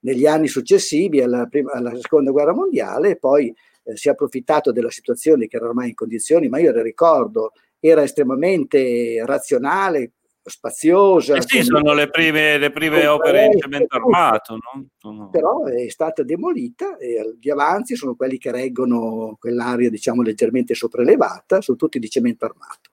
negli 0.00 0.24
anni 0.24 0.48
successivi 0.48 1.20
alla, 1.20 1.44
prima, 1.44 1.72
alla 1.72 1.94
seconda 2.00 2.30
guerra 2.30 2.54
mondiale, 2.54 3.18
poi 3.18 3.54
eh, 3.82 3.96
si 3.98 4.08
è 4.08 4.12
approfittato 4.12 4.72
della 4.72 4.90
situazione 4.90 5.46
che 5.46 5.56
era 5.56 5.66
ormai 5.66 5.88
in 5.88 5.94
condizioni, 5.94 6.48
ma 6.48 6.58
io 6.58 6.72
le 6.72 6.82
ricordo, 6.82 7.52
era 7.78 8.02
estremamente 8.02 9.22
razionale, 9.26 10.12
spaziosa. 10.50 11.36
Eh 11.36 11.42
sì, 11.42 11.62
sono 11.62 11.92
le 11.92 12.08
prime, 12.08 12.58
le 12.58 12.70
prime 12.70 13.06
opere 13.06 13.46
in 13.46 13.58
cemento 13.58 13.96
armato. 13.96 14.58
No? 15.00 15.28
Però 15.30 15.64
è 15.64 15.88
stata 15.88 16.22
demolita 16.22 16.96
e 16.96 17.36
gli 17.40 17.50
avanzi 17.50 17.96
sono 17.96 18.14
quelli 18.14 18.38
che 18.38 18.50
reggono 18.50 19.36
quell'area, 19.38 19.90
diciamo, 19.90 20.22
leggermente 20.22 20.74
sopraelevata, 20.74 21.60
sono 21.60 21.76
tutti 21.76 21.98
di 21.98 22.08
cemento 22.08 22.44
armato. 22.44 22.90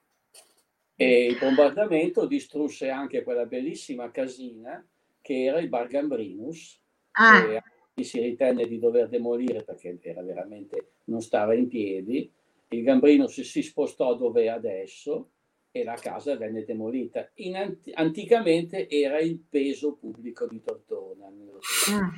E 0.96 1.26
il 1.26 1.38
bombardamento 1.38 2.26
distrusse 2.26 2.88
anche 2.88 3.22
quella 3.22 3.46
bellissima 3.46 4.10
casina 4.10 4.84
che 5.20 5.44
era 5.44 5.58
il 5.58 5.68
Bar 5.68 5.88
Gambrinus, 5.88 6.80
ah. 7.12 7.62
che 7.94 8.04
si 8.04 8.20
ritenne 8.20 8.66
di 8.66 8.78
dover 8.78 9.08
demolire 9.08 9.64
perché 9.64 9.98
era 10.02 10.22
veramente, 10.22 10.92
non 11.04 11.20
stava 11.20 11.54
in 11.54 11.66
piedi. 11.66 12.30
Il 12.68 12.82
Gambrinus 12.82 13.40
si 13.40 13.62
spostò 13.62 14.14
dove 14.14 14.42
è 14.42 14.48
adesso 14.48 15.30
e 15.76 15.82
la 15.82 15.96
casa 15.96 16.36
venne 16.36 16.64
demolita. 16.64 17.28
In, 17.34 17.78
anticamente 17.94 18.88
era 18.88 19.18
il 19.18 19.40
peso 19.40 19.96
pubblico 19.96 20.46
di 20.46 20.62
Tortona. 20.62 21.26
Ah. 21.26 22.12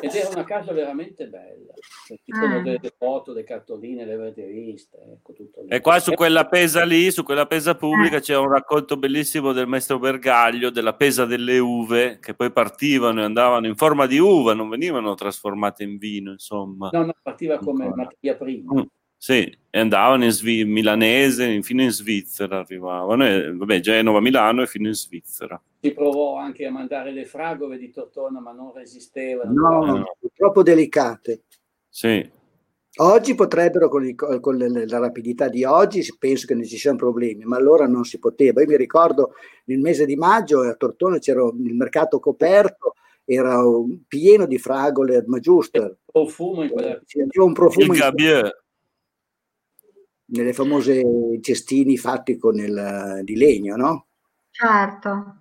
Ed 0.00 0.14
era 0.14 0.28
una 0.28 0.44
casa 0.44 0.72
veramente 0.72 1.26
bella. 1.26 1.74
Ci 2.06 2.32
sono 2.32 2.58
ah. 2.58 2.62
delle 2.62 2.94
foto, 2.96 3.32
le 3.32 3.42
cartoline, 3.42 4.04
le 4.04 4.12
avete 4.12 4.46
viste. 4.46 4.96
Ecco, 5.12 5.32
tutto 5.32 5.62
lì. 5.62 5.70
E 5.70 5.80
qua 5.80 5.98
su 5.98 6.12
quella 6.12 6.46
pesa 6.46 6.84
lì, 6.84 7.10
su 7.10 7.24
quella 7.24 7.46
pesa 7.46 7.74
pubblica, 7.74 8.18
ah. 8.18 8.20
c'è 8.20 8.36
un 8.36 8.48
racconto 8.48 8.96
bellissimo 8.96 9.50
del 9.50 9.66
maestro 9.66 9.98
Bergaglio 9.98 10.70
della 10.70 10.94
pesa 10.94 11.24
delle 11.24 11.58
uve 11.58 12.20
che 12.20 12.34
poi 12.34 12.52
partivano 12.52 13.22
e 13.22 13.24
andavano 13.24 13.66
in 13.66 13.74
forma 13.74 14.06
di 14.06 14.18
uva, 14.18 14.54
non 14.54 14.68
venivano 14.68 15.14
trasformate 15.14 15.82
in 15.82 15.98
vino, 15.98 16.30
insomma. 16.30 16.90
No, 16.92 17.06
no, 17.06 17.14
partiva 17.20 17.58
come 17.58 17.86
Ancora. 17.86 18.04
materia 18.04 18.36
prima. 18.36 18.72
Mm. 18.72 18.82
Sì, 19.24 19.50
e 19.70 19.78
andavano 19.78 20.24
in 20.24 20.32
Svi- 20.32 20.66
milanese, 20.66 21.46
infine 21.46 21.84
in 21.84 21.90
Svizzera 21.90 22.58
arrivavano, 22.58 23.26
e, 23.26 23.54
vabbè, 23.54 23.80
Genova, 23.80 24.20
Milano 24.20 24.60
e 24.60 24.66
fino 24.66 24.86
in 24.86 24.92
Svizzera. 24.92 25.58
Si 25.80 25.92
provò 25.94 26.36
anche 26.36 26.66
a 26.66 26.70
mandare 26.70 27.10
le 27.10 27.24
fragole 27.24 27.78
di 27.78 27.90
Tortona, 27.90 28.38
ma 28.38 28.52
non 28.52 28.74
resistevano. 28.74 29.50
No, 29.50 29.84
no, 29.86 30.16
troppo 30.34 30.62
delicate. 30.62 31.44
Sì. 31.88 32.30
Oggi 32.96 33.34
potrebbero, 33.34 33.88
con, 33.88 34.04
il, 34.04 34.14
con 34.14 34.58
la 34.58 34.98
rapidità 34.98 35.48
di 35.48 35.64
oggi, 35.64 36.04
penso 36.18 36.46
che 36.46 36.52
non 36.52 36.64
ci 36.64 36.76
siano 36.76 36.98
problemi, 36.98 37.44
ma 37.44 37.56
allora 37.56 37.86
non 37.86 38.04
si 38.04 38.18
poteva. 38.18 38.60
Io 38.60 38.68
mi 38.68 38.76
ricordo 38.76 39.36
nel 39.64 39.78
mese 39.78 40.04
di 40.04 40.16
maggio 40.16 40.60
a 40.60 40.74
Tortona 40.74 41.16
c'era 41.16 41.42
il 41.44 41.74
mercato 41.74 42.20
coperto, 42.20 42.92
era 43.24 43.58
pieno 44.06 44.44
di 44.44 44.58
fragole 44.58 45.24
ma 45.26 45.38
giusto. 45.38 45.96
Profumo 46.04 46.62
in 46.62 46.68
quella... 46.68 47.00
C'era 47.06 47.42
un 47.42 47.54
profumo. 47.54 47.94
Il 47.94 48.62
nelle 50.26 50.52
famose 50.52 51.02
cestini 51.40 51.96
fatti 51.96 52.36
con 52.36 52.56
il, 52.56 53.20
di 53.22 53.36
legno, 53.36 53.76
no? 53.76 54.06
Certo. 54.50 55.38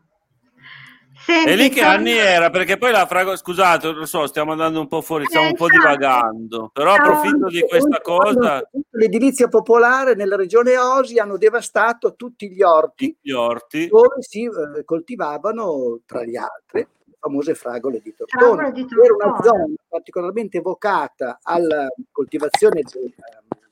Senti, 1.25 1.49
e 1.51 1.55
lì 1.55 1.69
che 1.69 1.81
anni 1.81 2.11
era? 2.11 2.49
Perché 2.49 2.77
poi 2.77 2.91
la 2.91 3.05
fragola, 3.05 3.37
scusate, 3.37 3.91
lo 3.91 4.05
so, 4.05 4.27
stiamo 4.27 4.51
andando 4.51 4.81
un 4.81 4.87
po' 4.87 4.99
fuori, 4.99 5.23
stiamo 5.25 5.47
un 5.47 5.55
po' 5.55 5.67
certo. 5.67 5.87
divagando, 5.87 6.69
però 6.73 6.95
approfitto 6.95 7.47
di 7.47 7.61
questa 7.61 8.01
cosa. 8.01 8.69
L'edilizia 8.91 9.47
popolare 9.47 10.15
nella 10.15 10.35
regione 10.35 10.77
Osi 10.77 11.19
hanno 11.19 11.37
devastato 11.37 12.15
tutti 12.15 12.51
gli 12.51 12.61
orti, 12.61 13.15
gli 13.21 13.31
orti. 13.31 13.87
dove 13.87 14.21
si 14.21 14.43
eh, 14.43 14.83
coltivavano, 14.83 16.01
tra 16.05 16.25
gli 16.25 16.35
altri, 16.35 16.85
le 17.05 17.17
famose 17.17 17.55
fragole 17.55 18.01
di 18.03 18.13
Tortona. 18.13 18.69
Di 18.71 18.81
Era 18.81 19.29
una 19.29 19.41
zona 19.41 19.65
particolarmente 19.87 20.57
evocata 20.57 21.39
alla 21.41 21.87
coltivazione 22.11 22.81
de, 22.81 23.13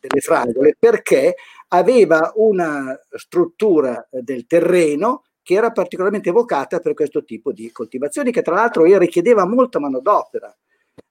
delle 0.02 0.22
fragole 0.22 0.76
perché 0.78 1.36
aveva 1.70 2.34
una 2.36 3.00
struttura 3.12 4.08
del 4.10 4.46
terreno 4.48 5.24
che 5.44 5.54
era 5.54 5.72
particolarmente 5.72 6.30
evocata 6.30 6.80
per 6.80 6.94
questo 6.94 7.24
tipo 7.24 7.52
di 7.52 7.72
coltivazioni, 7.72 8.32
che 8.32 8.42
tra 8.42 8.56
l'altro 8.56 8.84
richiedeva 8.98 9.46
molta 9.46 9.80
manodopera. 9.80 10.56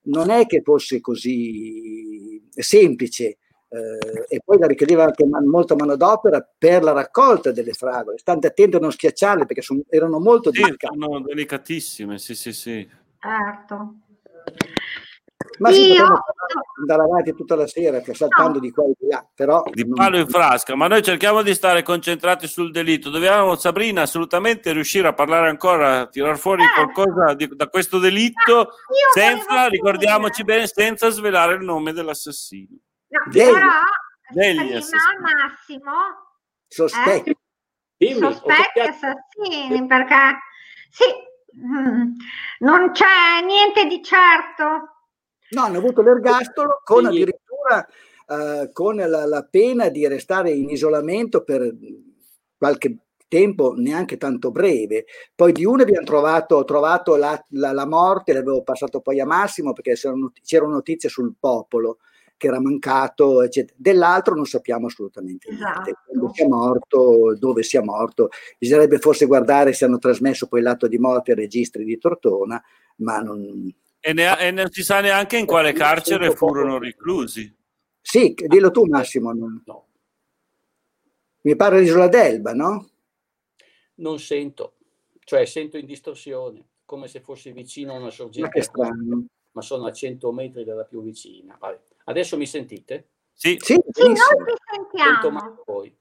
Non 0.02 0.30
è 0.30 0.46
che 0.46 0.62
fosse 0.62 1.00
così 1.00 2.42
semplice, 2.50 3.38
eh, 3.68 4.26
e 4.28 4.40
poi 4.44 4.58
la 4.58 4.66
richiedeva 4.66 5.04
anche 5.04 5.26
man- 5.26 5.46
molta 5.46 5.74
manodopera 5.74 6.46
per 6.58 6.82
la 6.82 6.92
raccolta 6.92 7.52
delle 7.52 7.72
fragole. 7.72 8.18
State 8.18 8.48
attenti 8.48 8.76
a 8.76 8.80
non 8.80 8.92
schiacciarle 8.92 9.46
perché 9.46 9.62
son- 9.62 9.82
erano 9.88 10.18
molto 10.18 10.52
sì, 10.52 10.60
delicate. 10.60 10.96
Sono 10.98 11.20
delicatissime, 11.20 12.18
sì, 12.18 12.34
sì, 12.34 12.52
sì. 12.52 12.88
Certo. 13.18 13.94
Ma 15.58 15.70
sì, 15.72 15.92
io... 15.92 16.04
andare 16.78 17.02
avanti 17.02 17.34
tutta 17.34 17.54
la 17.54 17.66
sera 17.66 18.00
saltando 18.12 18.54
no. 18.54 18.60
di 18.60 18.70
qua 18.70 18.84
e 18.84 18.92
di 18.98 19.06
là, 19.08 19.26
però... 19.34 19.62
Di 19.70 19.86
palo 19.88 20.18
in 20.18 20.28
frasca, 20.28 20.74
ma 20.74 20.86
noi 20.86 21.02
cerchiamo 21.02 21.42
di 21.42 21.54
stare 21.54 21.82
concentrati 21.82 22.46
sul 22.46 22.70
delitto. 22.70 23.10
Dobbiamo, 23.10 23.56
Sabrina, 23.56 24.02
assolutamente 24.02 24.72
riuscire 24.72 25.08
a 25.08 25.12
parlare 25.12 25.48
ancora, 25.48 26.00
a 26.00 26.06
tirar 26.06 26.38
fuori 26.38 26.62
eh. 26.62 26.68
qualcosa 26.72 27.34
di, 27.34 27.48
da 27.54 27.68
questo 27.68 27.98
delitto, 27.98 28.54
no, 28.54 28.70
senza, 29.12 29.66
ricordiamoci 29.66 30.44
bene, 30.44 30.66
senza 30.66 31.10
svelare 31.10 31.54
il 31.54 31.62
nome 31.62 31.92
dell'assassino. 31.92 32.76
No, 33.08 33.22
degli, 33.30 33.52
però, 33.52 33.68
degli 34.30 34.72
Massimo... 34.72 35.92
Sospetti. 36.66 37.36
Eh? 37.98 38.14
Sospetti 38.14 38.80
assassini, 38.80 39.86
perché... 39.86 40.38
Sì, 40.90 41.04
mm, 41.64 42.12
non 42.60 42.90
c'è 42.92 43.44
niente 43.44 43.86
di 43.86 44.02
certo 44.02 44.99
No, 45.50 45.62
hanno 45.62 45.78
avuto 45.78 46.02
l'ergastolo 46.02 46.80
con 46.84 47.06
addirittura 47.06 47.86
uh, 48.26 48.72
con 48.72 48.96
la, 48.96 49.26
la, 49.26 49.46
pena 49.48 49.88
di 49.88 50.06
restare 50.06 50.50
in 50.50 50.68
isolamento 50.68 51.42
per 51.42 51.74
qualche 52.56 52.98
tempo 53.26 53.74
neanche 53.76 54.16
tanto 54.16 54.50
breve. 54.50 55.06
Poi 55.34 55.52
di 55.52 55.64
uno 55.64 55.82
abbiamo 55.82 56.04
trovato, 56.04 56.64
trovato 56.64 57.16
la, 57.16 57.42
la, 57.50 57.72
la, 57.72 57.86
morte, 57.86 58.32
l'avevo 58.32 58.62
passato 58.62 59.00
poi 59.00 59.20
a 59.20 59.26
Massimo 59.26 59.72
perché 59.72 59.94
c'erano 59.94 60.72
notizie 60.72 61.08
sul 61.08 61.34
popolo 61.38 61.98
che 62.36 62.46
era 62.46 62.60
mancato, 62.60 63.42
eccetera. 63.42 63.76
Dell'altro 63.78 64.34
non 64.34 64.46
sappiamo 64.46 64.86
assolutamente 64.86 65.50
niente. 65.50 65.90
Esatto. 65.90 66.32
sia 66.32 66.48
morto, 66.48 67.36
dove 67.38 67.62
sia 67.62 67.82
morto. 67.82 68.30
Bisognerebbe 68.58 68.98
forse 68.98 69.26
guardare 69.26 69.74
se 69.74 69.84
hanno 69.84 69.98
trasmesso 69.98 70.48
poi 70.48 70.62
l'atto 70.62 70.88
di 70.88 70.96
morte 70.98 71.32
ai 71.32 71.36
registri 71.36 71.84
di 71.84 71.98
Tortona, 71.98 72.60
ma 72.96 73.18
non, 73.18 73.70
e, 74.00 74.12
ne, 74.12 74.38
e 74.38 74.50
non 74.50 74.70
si 74.70 74.82
sa 74.82 75.00
neanche 75.00 75.36
in 75.36 75.46
quale 75.46 75.72
carcere 75.72 76.34
furono 76.34 76.78
reclusi. 76.78 77.54
Sì, 78.00 78.34
dillo 78.34 78.70
tu 78.70 78.86
Massimo. 78.86 79.32
No. 79.32 79.86
Mi 81.42 81.56
pare 81.56 81.80
l'isola 81.80 82.08
d'Elba, 82.08 82.52
no? 82.52 82.88
Non 83.96 84.18
sento, 84.18 84.76
cioè 85.24 85.44
sento 85.44 85.76
in 85.76 85.86
distorsione, 85.86 86.68
come 86.84 87.06
se 87.08 87.20
fossi 87.20 87.52
vicino 87.52 87.94
a 87.94 87.98
una 87.98 88.10
sorgente, 88.10 88.68
ma, 88.74 88.90
ma 89.52 89.60
sono 89.60 89.86
a 89.86 89.92
100 89.92 90.32
metri 90.32 90.64
dalla 90.64 90.84
più 90.84 91.02
vicina. 91.02 91.56
Vabbè. 91.58 91.78
Adesso 92.04 92.36
mi 92.36 92.46
sentite? 92.46 93.08
Sì, 93.32 93.56
sì, 93.60 93.78
sì 93.90 94.02
noi 94.02 94.14
ti 94.14 94.54
sentiamo. 94.70 95.62
Poi. 95.64 95.96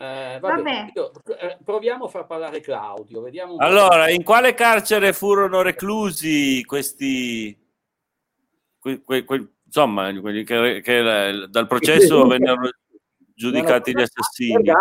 Eh, 0.00 0.38
vabbè, 0.40 0.62
vabbè. 0.62 0.92
Eh, 1.40 1.58
proviamo 1.62 2.06
a 2.06 2.08
far 2.08 2.24
parlare 2.24 2.60
Claudio. 2.60 3.20
Vediamo 3.20 3.56
allora, 3.58 4.08
in 4.08 4.22
quale 4.24 4.54
carcere 4.54 5.12
furono 5.12 5.60
reclusi 5.60 6.64
questi, 6.64 7.54
que, 8.78 9.02
que, 9.04 9.24
que, 9.24 9.48
insomma, 9.66 10.18
quelli 10.18 10.42
che, 10.42 10.80
che 10.82 11.02
dal 11.50 11.66
processo 11.66 12.26
vennero 12.26 12.70
giudicati 13.34 13.92
gli 13.92 14.00
assassini? 14.00 14.72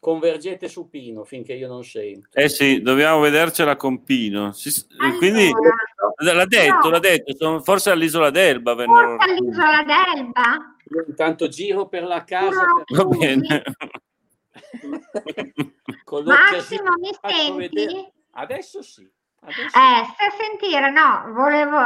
Convergete 0.00 0.66
su 0.66 0.88
Pino 0.88 1.24
finché 1.24 1.52
io 1.52 1.68
non 1.68 1.84
sento. 1.84 2.28
Eh 2.32 2.48
sì, 2.48 2.80
dobbiamo 2.80 3.20
vedercela 3.20 3.76
con 3.76 4.04
Pino. 4.04 4.52
Si, 4.52 4.70
allora, 4.98 5.18
quindi 5.18 5.50
l'ha 6.16 6.46
detto, 6.46 6.80
no. 6.84 6.90
l'ha 6.90 6.98
detto, 6.98 7.60
forse 7.60 7.90
all'isola 7.90 8.30
d'Elba 8.30 8.74
vennero. 8.74 9.16
Forse 9.16 9.30
all'isola 9.30 9.82
d'Elba? 9.82 10.73
Io 10.90 11.04
intanto 11.06 11.48
giro 11.48 11.88
per 11.88 12.04
la 12.04 12.24
casa. 12.24 12.64
Per... 12.84 12.96
Va 12.96 13.04
bene. 13.04 13.62
Massimo, 16.24 16.94
mi 16.98 17.10
senti? 17.20 18.12
Adesso 18.32 18.82
sì. 18.82 19.10
Adesso... 19.46 19.66
Eh, 19.66 20.04
stai 20.14 20.26
a 20.26 20.30
sentire, 20.30 20.90
no, 20.90 21.32
volevo, 21.34 21.76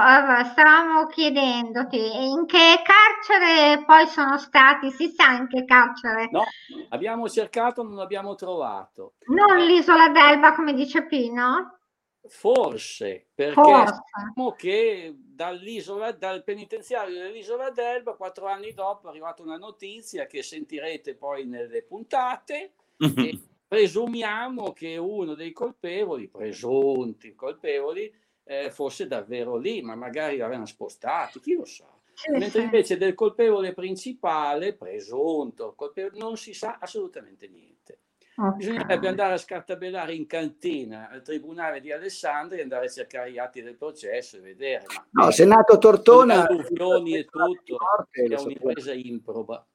stavamo 0.44 1.06
chiedendoti 1.06 1.98
in 1.98 2.46
che 2.46 2.80
carcere 2.84 3.82
poi 3.84 4.06
sono 4.06 4.38
stati, 4.38 4.92
si 4.92 5.08
sa 5.08 5.32
in 5.32 5.48
che 5.48 5.64
carcere? 5.64 6.28
No, 6.30 6.44
abbiamo 6.90 7.28
cercato, 7.28 7.82
non 7.82 7.98
abbiamo 7.98 8.36
trovato. 8.36 9.14
Non 9.26 9.56
l'isola 9.66 10.08
d'Elba 10.08 10.54
come 10.54 10.72
dice 10.72 11.04
Pino? 11.06 11.77
Forse, 12.26 13.26
perché 13.34 13.54
Forse. 13.54 13.94
sappiamo 13.94 14.52
che 14.52 15.14
dall'isola, 15.16 16.12
dal 16.12 16.42
penitenziario 16.44 17.18
dell'isola 17.18 17.70
d'Elba, 17.70 18.16
quattro 18.16 18.46
anni 18.46 18.72
dopo 18.74 19.06
è 19.06 19.10
arrivata 19.10 19.42
una 19.42 19.56
notizia 19.56 20.26
che 20.26 20.42
sentirete 20.42 21.14
poi 21.14 21.46
nelle 21.46 21.82
puntate. 21.82 22.72
e 22.98 23.38
presumiamo 23.68 24.72
che 24.72 24.96
uno 24.96 25.34
dei 25.34 25.52
colpevoli, 25.52 26.28
presunti 26.28 27.34
colpevoli, 27.34 28.12
eh, 28.44 28.70
fosse 28.70 29.06
davvero 29.06 29.56
lì, 29.56 29.82
ma 29.82 29.94
magari 29.94 30.38
l'avevano 30.38 30.66
spostato, 30.66 31.38
chi 31.38 31.54
lo 31.54 31.64
sa. 31.64 31.86
Mentre 32.32 32.62
invece 32.62 32.96
del 32.96 33.14
colpevole 33.14 33.74
principale, 33.74 34.74
presunto, 34.74 35.74
colpevole, 35.76 36.18
non 36.18 36.36
si 36.36 36.52
sa 36.52 36.78
assolutamente 36.80 37.46
niente. 37.46 38.00
Okay. 38.40 38.56
Bisognerebbe 38.56 39.08
andare 39.08 39.32
a 39.32 39.36
scartabellare 39.36 40.14
in 40.14 40.28
cantina 40.28 41.08
al 41.10 41.22
tribunale 41.22 41.80
di 41.80 41.90
Alessandria 41.90 42.60
e 42.60 42.62
andare 42.62 42.86
a 42.86 42.88
cercare 42.88 43.32
gli 43.32 43.38
atti 43.38 43.62
del 43.62 43.74
processo 43.74 44.36
e 44.36 44.40
vedere. 44.40 44.84
Ma 45.10 45.24
no, 45.24 45.30
Senato 45.32 45.76
Tortona. 45.78 46.46
Alluvioni 46.46 47.16
e 47.16 47.24
tutto, 47.24 47.76
morte, 47.80 48.22
è 48.22 48.40
un'impresa 48.40 48.92
improba. 48.92 49.66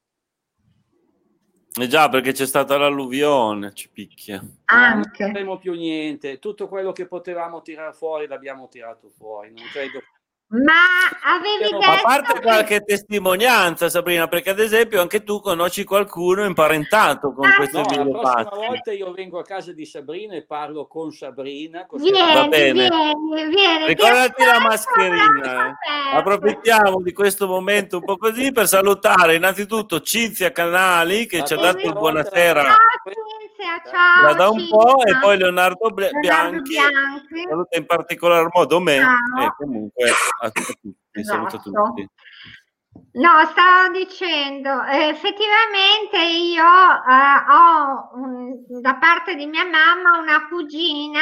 Eh 1.78 1.86
già, 1.88 2.08
perché 2.08 2.32
c'è 2.32 2.46
stata 2.46 2.78
l'alluvione, 2.78 3.74
ci 3.74 3.90
picchia. 3.90 4.42
Anche. 4.64 5.24
Non 5.24 5.32
faremo 5.32 5.58
più 5.58 5.74
niente, 5.74 6.38
tutto 6.38 6.66
quello 6.66 6.92
che 6.92 7.06
potevamo 7.06 7.60
tirare 7.60 7.92
fuori 7.92 8.26
l'abbiamo 8.26 8.68
tirato 8.68 9.10
fuori, 9.10 9.52
non 9.52 9.64
credo 9.72 10.00
ma 10.48 10.72
avevi 11.22 11.72
detto... 11.72 11.78
A 11.78 12.00
parte 12.02 12.40
qualche 12.40 12.80
testimonianza, 12.80 13.88
Sabrina, 13.88 14.28
perché 14.28 14.50
ad 14.50 14.60
esempio 14.60 15.00
anche 15.00 15.24
tu 15.24 15.40
conosci 15.40 15.84
qualcuno 15.84 16.44
imparentato 16.44 17.32
con 17.32 17.48
ah, 17.48 17.56
questo 17.56 17.80
no, 17.80 17.86
video. 17.88 18.20
La 18.20 18.44
prossima 18.44 18.66
volta 18.68 18.92
io 18.92 19.12
vengo 19.12 19.38
a 19.38 19.42
casa 19.42 19.72
di 19.72 19.84
Sabrina 19.84 20.34
e 20.34 20.44
parlo 20.44 20.86
con 20.86 21.10
Sabrina. 21.10 21.86
Vieni, 21.90 22.18
Va 22.18 22.46
bene. 22.46 22.88
Vieni, 22.88 23.54
vieni, 23.54 23.86
Ricordati 23.86 24.44
la 24.44 24.60
mascherina. 24.60 25.70
Eh. 25.70 26.16
Approfittiamo 26.16 27.00
di 27.00 27.12
questo 27.12 27.46
momento 27.46 27.96
un 27.96 28.04
po' 28.04 28.16
così 28.16 28.52
per 28.52 28.68
salutare 28.68 29.34
innanzitutto 29.34 30.00
Cinzia 30.00 30.52
Canali 30.52 31.26
che 31.26 31.38
la 31.38 31.44
ci 31.44 31.54
ha 31.54 31.56
dato 31.56 31.86
il 31.86 31.92
buonasera. 31.92 32.62
Ciao, 32.62 33.80
ciao. 33.90 34.34
Da 34.34 34.48
un 34.50 34.68
po' 34.68 35.04
e 35.04 35.18
poi 35.20 35.38
Leonardo, 35.38 35.88
Leonardo 35.88 36.18
Bianchi, 36.20 36.72
Bianchi. 36.72 37.48
Saluta 37.48 37.78
in 37.78 37.86
particolar 37.86 38.48
modo 38.52 38.78
me 38.78 38.96
e 38.96 39.52
comunque 39.56 40.10
a, 40.40 40.50
tutti. 40.50 40.96
Esatto. 41.10 41.48
Saluto 41.48 41.78
a 41.78 41.82
tutti. 41.82 42.08
No, 43.14 43.44
stavo 43.50 43.92
dicendo, 43.92 44.82
effettivamente 44.84 46.16
io 46.16 46.62
eh, 46.62 47.50
ho 47.50 48.10
un, 48.14 48.80
da 48.80 48.94
parte 48.96 49.34
di 49.34 49.46
mia 49.46 49.64
mamma 49.64 50.18
una 50.18 50.46
cugina 50.48 51.20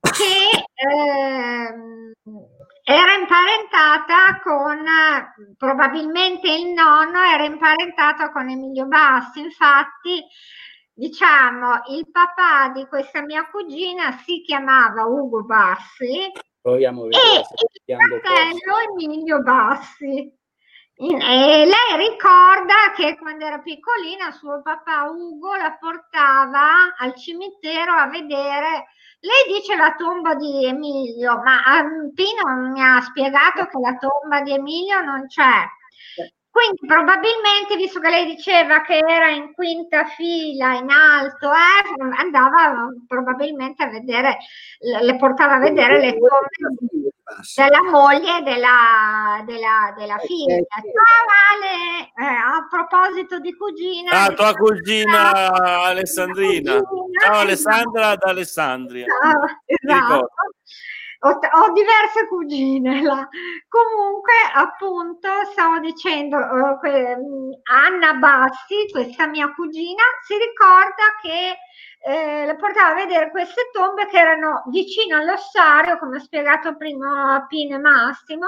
che 0.00 0.64
eh, 0.74 1.74
era 2.82 3.14
imparentata 3.14 4.40
con, 4.42 4.84
probabilmente 5.56 6.50
il 6.50 6.72
nonno 6.72 7.22
era 7.22 7.44
imparentato 7.44 8.30
con 8.30 8.48
Emilio 8.48 8.86
Bassi, 8.86 9.40
infatti 9.40 10.24
diciamo 10.92 11.82
il 11.90 12.10
papà 12.10 12.70
di 12.74 12.86
questa 12.86 13.22
mia 13.22 13.48
cugina 13.50 14.12
si 14.24 14.42
chiamava 14.42 15.04
Ugo 15.04 15.44
Bassi 15.44 16.30
Proviamo 16.70 17.02
a 17.02 17.04
vedere 17.04 17.42
e 17.84 17.94
il 17.94 18.20
fratello 18.20 19.02
Emilio 19.02 19.42
Bassi. 19.42 20.38
E 20.94 21.06
lei 21.08 22.08
ricorda 22.08 22.92
che 22.94 23.16
quando 23.18 23.46
era 23.46 23.58
piccolina 23.58 24.30
suo 24.32 24.60
papà 24.62 25.10
Ugo 25.10 25.56
la 25.56 25.76
portava 25.80 26.94
al 26.96 27.14
cimitero 27.14 27.92
a 27.92 28.06
vedere. 28.08 28.88
Lei 29.20 29.58
dice 29.58 29.76
la 29.76 29.94
tomba 29.96 30.34
di 30.34 30.66
Emilio, 30.66 31.40
ma 31.42 31.60
Pino 32.14 32.70
mi 32.70 32.82
ha 32.82 33.00
spiegato 33.00 33.66
che 33.66 33.78
la 33.78 33.96
tomba 33.96 34.42
di 34.42 34.52
Emilio 34.52 35.00
non 35.00 35.26
c'è. 35.26 35.66
Quindi 36.50 36.84
probabilmente, 36.84 37.76
visto 37.76 38.00
che 38.00 38.10
lei 38.10 38.26
diceva 38.26 38.80
che 38.82 38.98
era 38.98 39.28
in 39.30 39.52
quinta 39.52 40.04
fila, 40.04 40.74
in 40.74 40.90
alto, 40.90 41.48
eh, 41.52 42.18
andava 42.18 42.88
probabilmente 43.06 43.84
a 43.84 43.88
vedere, 43.88 44.38
le 44.80 45.16
portava 45.16 45.54
a 45.54 45.58
vedere 45.60 46.00
le 46.00 46.18
tombe 46.18 47.12
della 47.54 47.82
moglie 47.88 48.38
e 48.38 48.42
della, 48.42 49.42
della, 49.46 49.94
della 49.96 50.16
eh, 50.16 50.26
figlia. 50.26 50.56
Ciao 50.56 51.26
Ale, 51.52 52.10
eh, 52.16 52.36
a 52.36 52.66
proposito 52.68 53.38
di 53.38 53.54
cugina. 53.54 54.24
Ah, 54.24 54.32
tua 54.32 54.52
cugina 54.54 55.52
Alessandrina. 55.84 56.82
Cugina, 56.82 57.20
Ciao 57.20 57.38
Alessandra 57.38 58.16
da 58.16 58.30
Alessandria. 58.30 59.06
Ciao, 59.06 59.44
esatto 59.66 60.30
ho, 61.22 61.28
ho, 61.28 61.72
diverse 61.72 62.26
cugine 62.28 63.02
là. 63.02 63.28
Comunque, 63.68 64.32
appunto, 64.54 65.28
stavo 65.52 65.78
dicendo, 65.78 66.36
uh, 66.36 66.78
que, 66.78 67.16
Anna 67.64 68.14
Bassi, 68.14 68.88
questa 68.90 69.26
mia 69.26 69.52
cugina, 69.52 70.02
si 70.24 70.34
ricorda 70.36 71.16
che 71.20 71.58
eh, 72.02 72.46
le 72.46 72.56
portava 72.56 72.90
a 72.90 72.94
vedere 72.94 73.30
queste 73.30 73.68
tombe 73.72 74.06
che 74.06 74.18
erano 74.18 74.62
vicino 74.68 75.18
all'ossario, 75.18 75.98
come 75.98 76.16
ha 76.16 76.20
spiegato 76.20 76.76
prima 76.76 77.44
Pino 77.48 77.76
e 77.76 77.78
Massimo, 77.78 78.46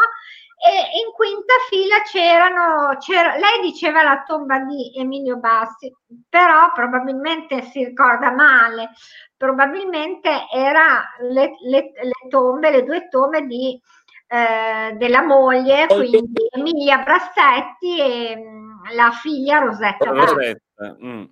e 0.65 0.79
in 1.05 1.13
quinta 1.13 1.55
fila 1.69 2.01
c'erano, 2.03 2.97
c'era, 2.99 3.35
lei 3.37 3.61
diceva 3.63 4.03
la 4.05 4.23
tomba 4.25 4.61
di 4.61 4.97
Emilio 4.97 5.37
Bassi, 5.39 5.93
però 6.29 6.71
probabilmente 6.73 7.63
si 7.63 7.85
ricorda 7.85 8.31
male, 8.31 8.91
probabilmente 9.43 10.47
era 10.55 11.03
le, 11.19 11.57
le, 11.65 11.91
le 12.01 12.29
tombe, 12.29 12.71
le 12.71 12.85
due 12.85 13.09
tombe 13.09 13.45
di, 13.45 13.77
eh, 14.29 14.95
della 14.95 15.25
moglie, 15.25 15.89
quindi 15.89 16.47
Emilia 16.49 16.99
Brassetti 16.99 17.99
e 17.99 18.37
mh, 18.37 18.95
la 18.95 19.11
figlia 19.11 19.59
Rosetta. 19.59 20.11
Rosetta. 20.11 20.97
Mm. 21.05 21.25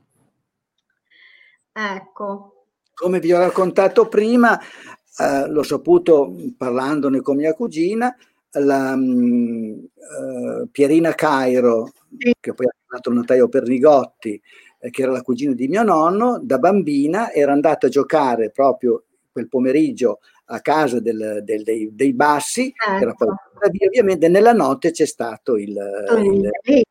Ecco. 1.72 2.64
Come 2.94 3.20
vi 3.20 3.32
ho 3.32 3.38
raccontato 3.38 4.08
prima, 4.08 4.58
eh, 4.58 5.48
l'ho 5.48 5.62
saputo 5.62 6.34
parlandone 6.58 7.20
con 7.20 7.36
mia 7.36 7.54
cugina, 7.54 8.12
la 8.54 8.92
um, 8.92 9.86
uh, 9.94 10.68
Pierina 10.68 11.14
Cairo, 11.14 11.92
sì. 12.18 12.34
che 12.40 12.54
poi 12.54 12.66
ha 12.66 12.74
chiamato 12.76 13.10
il 13.10 13.14
notaio 13.14 13.48
Pernigotti, 13.48 14.42
eh, 14.80 14.90
che 14.90 15.02
era 15.02 15.12
la 15.12 15.22
cugina 15.22 15.52
di 15.52 15.68
mio 15.68 15.82
nonno, 15.82 16.40
da 16.42 16.58
bambina 16.58 17.32
era 17.32 17.52
andata 17.52 17.86
a 17.86 17.90
giocare 17.90 18.50
proprio 18.50 19.04
quel 19.30 19.48
pomeriggio 19.48 20.20
a 20.46 20.60
casa 20.60 20.98
del, 20.98 21.42
del, 21.44 21.62
dei, 21.62 21.90
dei, 21.92 22.12
bassi, 22.12 22.72
ecco. 22.74 23.36
via, 23.70 23.86
ovviamente 23.86 24.28
nella 24.28 24.52
notte 24.52 24.90
c'è 24.90 25.06
stato 25.06 25.56
il... 25.56 25.78
il, 26.18 26.50
il 26.64 26.82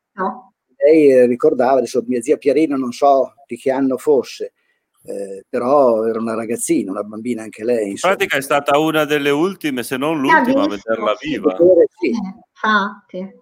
lei 0.82 1.28
ricordava, 1.28 1.80
adesso 1.80 2.04
mia 2.08 2.22
zia 2.22 2.38
Pierina 2.38 2.78
non 2.78 2.92
so 2.94 3.34
di 3.46 3.58
che 3.58 3.70
anno 3.70 3.98
fosse, 3.98 4.54
eh, 5.04 5.44
però 5.48 6.06
era 6.06 6.20
una 6.20 6.36
ragazzina, 6.36 6.92
una 6.92 7.04
bambina 7.04 7.44
anche 7.44 7.64
lei. 7.64 7.92
Insomma. 7.92 8.14
In 8.14 8.20
pratica 8.20 8.38
è 8.40 8.42
stata 8.42 8.78
una 8.78 9.04
delle 9.04 9.30
ultime, 9.30 9.84
se 9.84 9.98
non 9.98 10.22
l'ultima, 10.22 10.64
a 10.64 10.68
vederla 10.68 11.16
viva. 11.20 11.56
Sì, 12.00 12.10
infatti. 12.10 13.38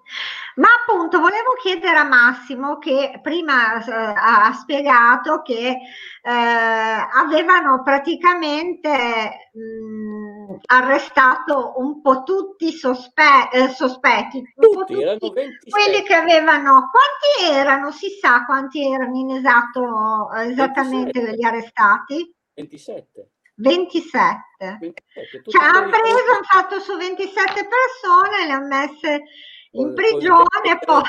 Ma 0.57 0.69
appunto 0.81 1.19
volevo 1.19 1.53
chiedere 1.61 1.97
a 1.97 2.03
Massimo 2.03 2.79
che 2.79 3.19
prima 3.21 3.75
eh, 3.77 3.91
ha 3.91 4.51
spiegato 4.53 5.43
che 5.43 5.67
eh, 5.69 5.77
avevano 6.23 7.83
praticamente 7.83 9.51
mh, 9.53 10.55
arrestato 10.65 11.73
un 11.77 12.01
po' 12.01 12.23
tutti 12.23 12.71
sospe- 12.71 13.49
eh, 13.51 13.67
sospetti, 13.69 14.41
tutti, 14.55 14.95
tutti 15.19 15.69
quelli 15.69 16.01
che 16.01 16.15
avevano, 16.15 16.89
quanti 16.89 17.53
erano? 17.55 17.91
Si 17.91 18.09
sa 18.19 18.43
quanti 18.45 18.91
erano 18.91 19.15
in 19.15 19.35
esatto, 19.35 20.31
esattamente 20.33 21.19
27. 21.19 21.35
gli 21.35 21.45
arrestati? 21.45 22.35
27. 22.55 23.29
27. 23.57 24.77
27 24.79 25.41
cioè 25.51 25.63
hanno 25.63 25.89
preso, 25.89 26.17
hanno 26.31 26.43
fatto 26.43 26.79
su 26.79 26.95
27 26.95 27.67
persone, 27.67 28.45
le 28.45 28.51
hanno 28.51 28.67
messe 28.67 29.23
in 29.72 29.93
prigione 29.93 30.45
e 30.63 30.80
poi... 30.84 31.01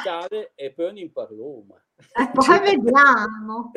E 0.54 0.72
poi 0.72 1.00
in 1.00 1.12
Parloma. 1.12 1.80
E 1.96 2.30
poi 2.32 2.58
vediamo. 2.60 3.70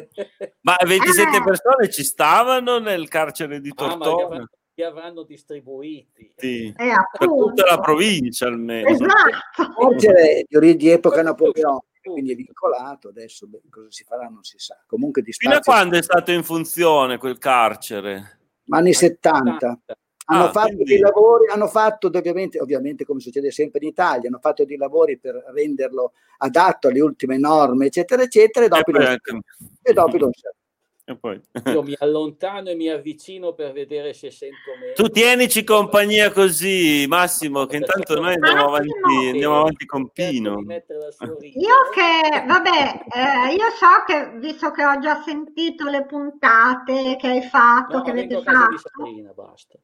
Ma 0.61 0.75
27 0.79 1.37
eh. 1.37 1.43
persone 1.43 1.89
ci 1.89 2.03
stavano 2.03 2.79
nel 2.79 3.07
carcere 3.07 3.59
di 3.59 3.73
Tortona? 3.73 4.47
Che 4.73 4.83
avranno 4.83 5.23
distribuiti 5.23 6.33
sì. 6.37 6.73
eh, 6.75 6.93
per 7.17 7.27
tutta 7.27 7.65
la 7.65 7.79
provincia 7.79 8.47
almeno 8.47 8.87
esatto. 8.87 9.73
carcere 9.77 10.45
di, 10.47 10.75
di 10.77 10.89
epoca 10.89 11.21
napoleonica 11.21 11.85
quindi 12.01 12.31
è 12.31 12.35
vincolato 12.35 13.09
adesso 13.09 13.47
beh, 13.47 13.63
cosa 13.69 13.87
si 13.91 14.05
farà 14.05 14.27
non 14.27 14.43
si 14.43 14.57
sa 14.57 14.81
comunque 14.87 15.21
di 15.21 15.33
fino 15.33 15.55
a 15.55 15.59
quando 15.59 15.97
è 15.97 16.01
stato 16.01 16.31
in 16.31 16.43
funzione 16.43 17.17
quel 17.17 17.37
carcere? 17.37 18.39
anni 18.69 18.93
70, 18.93 19.59
70 19.59 20.00
hanno 20.31 20.45
ah, 20.45 20.51
fatto 20.51 20.67
quindi... 20.67 20.85
dei 20.85 20.99
lavori, 20.99 21.47
hanno 21.49 21.67
fatto 21.67 22.07
ovviamente, 22.07 22.59
ovviamente 22.59 23.05
come 23.05 23.19
succede 23.19 23.51
sempre 23.51 23.79
in 23.81 23.89
Italia, 23.89 24.29
hanno 24.29 24.39
fatto 24.39 24.63
dei 24.63 24.77
lavori 24.77 25.17
per 25.17 25.43
renderlo 25.53 26.13
adatto 26.37 26.87
alle 26.87 27.01
ultime 27.01 27.37
norme, 27.37 27.87
eccetera, 27.87 28.23
eccetera, 28.23 28.65
e 28.65 28.69
dopo, 28.69 28.91
e 28.97 29.05
anche... 29.05 29.39
e 29.81 29.93
dopo. 29.93 30.17
Io 31.65 31.81
mi 31.83 31.95
allontano 31.97 32.69
e 32.69 32.75
mi 32.75 32.89
avvicino 32.89 33.53
per 33.53 33.73
vedere 33.73 34.13
se 34.13 34.31
sento 34.31 34.71
meglio. 34.79 34.93
Tu 34.93 35.09
tienici 35.09 35.63
compagnia 35.63 36.31
così, 36.31 37.05
Massimo, 37.07 37.65
che 37.65 37.77
intanto 37.77 38.19
noi 38.19 38.35
andiamo 38.35 38.67
avanti, 38.67 39.27
andiamo 39.27 39.59
avanti 39.59 39.85
con 39.85 40.09
Pino. 40.09 40.61
Io 40.61 41.89
che, 41.93 42.45
vabbè, 42.45 43.05
eh, 43.13 43.53
io 43.55 43.69
so 43.77 44.03
che, 44.05 44.37
visto 44.39 44.71
che 44.71 44.85
ho 44.85 44.99
già 44.99 45.21
sentito 45.23 45.89
le 45.89 46.05
puntate 46.05 47.17
che 47.17 47.27
hai 47.27 47.41
fatto, 47.41 47.97
no, 47.97 48.03
che 48.03 48.11
avete 48.11 48.41
fatto... 48.41 48.77
Sabrina, 48.77 49.31
basta. 49.33 49.77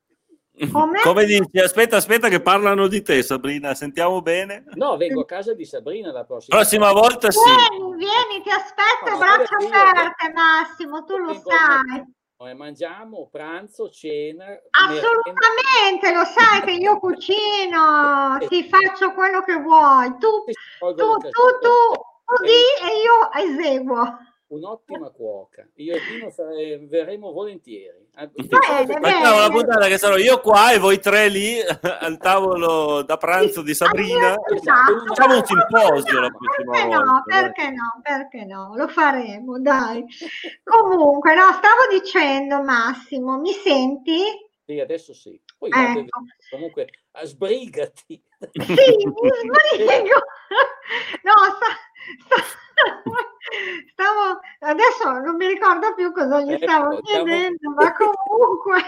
Come? 0.72 1.00
Come 1.04 1.26
dici? 1.26 1.60
Aspetta, 1.60 1.98
aspetta, 1.98 2.30
che 2.30 2.42
parlano 2.42 2.88
di 2.88 3.02
te, 3.02 3.22
Sabrina. 3.22 3.74
Sentiamo 3.76 4.22
bene. 4.22 4.64
No, 4.74 4.98
vengo 4.98 5.22
a 5.22 5.26
casa 5.26 5.54
di 5.54 5.66
Sabrina 5.66 6.12
la 6.12 6.24
prossima. 6.24 6.58
Prossima 6.58 6.92
volta 6.92 7.30
sì. 7.30 7.40
Vieni, 7.40 7.96
vieni, 7.96 8.44
ti 8.44 8.50
aspetto 8.50 9.12
no, 9.12 9.18
braccia 9.18 9.56
aperte, 9.56 10.34
Massimo. 10.34 11.04
Tu 11.04 11.18
lo 11.18 11.34
sai. 11.34 12.16
Noi 12.40 12.56
mangiamo 12.56 13.30
pranzo, 13.32 13.90
cena. 13.90 14.46
Assolutamente, 14.70 16.14
lo 16.14 16.24
sai 16.24 16.62
che 16.62 16.72
io 16.72 17.00
cucino, 17.00 18.38
ti 18.48 18.64
faccio 18.70 19.14
quello 19.14 19.42
che 19.42 19.56
vuoi. 19.56 20.10
Tu, 20.20 20.44
tu, 20.80 20.94
tu, 20.94 21.18
tu, 21.18 21.58
tu 21.62 22.44
di 22.44 22.52
e 22.52 23.02
io 23.02 23.56
eseguo 23.56 24.20
un'ottima 24.48 25.10
cuoca. 25.10 25.68
Io 25.76 25.96
e 25.96 26.00
Pino 26.00 26.30
sare, 26.30 26.80
verremo 26.88 27.32
volentieri. 27.32 28.08
Bene, 28.14 29.00
bene. 29.00 29.22
la 29.22 29.50
puntata 29.52 29.88
che 29.88 29.98
sarò 29.98 30.18
io 30.18 30.40
qua 30.40 30.72
e 30.72 30.80
voi 30.80 31.00
tre 31.00 31.28
lì 31.28 31.58
al 32.00 32.18
tavolo 32.18 33.02
da 33.04 33.18
pranzo 33.18 33.62
di 33.62 33.74
Sabrina. 33.74 34.36
Esatto. 34.54 35.06
Facciamo 35.08 35.36
un 35.36 35.46
simposio 35.46 36.20
la 36.20 36.30
prossima 36.30 36.72
perché 36.72 36.88
volta. 36.88 37.04
No, 37.04 37.24
perché 37.26 37.70
no, 37.70 38.02
perché 38.02 38.46
no, 38.46 38.74
lo 38.76 38.88
faremo, 38.88 39.60
dai. 39.60 40.06
Comunque, 40.64 41.36
no, 41.36 41.52
stavo 41.54 41.88
dicendo 41.92 42.62
Massimo, 42.64 43.40
mi 43.40 43.52
senti? 43.52 44.22
Sì, 44.66 44.80
adesso 44.80 45.14
sì. 45.14 45.40
Poi 45.58 45.70
ecco. 45.74 46.06
comunque 46.50 46.88
sbrigati. 47.24 48.22
Sì, 48.52 48.64
mi 48.66 49.30
sbrigo. 49.76 50.20
No, 51.24 51.34
sta, 51.34 51.76
sta, 52.24 52.67
stavo, 53.94 54.40
adesso 54.60 55.12
non 55.20 55.36
mi 55.36 55.48
ricordo 55.48 55.94
più 55.96 56.12
cosa 56.12 56.42
gli 56.42 56.54
ecco, 56.54 56.64
stavo 56.64 57.02
chiedendo, 57.02 57.70
ma 57.76 57.94
comunque... 57.94 58.82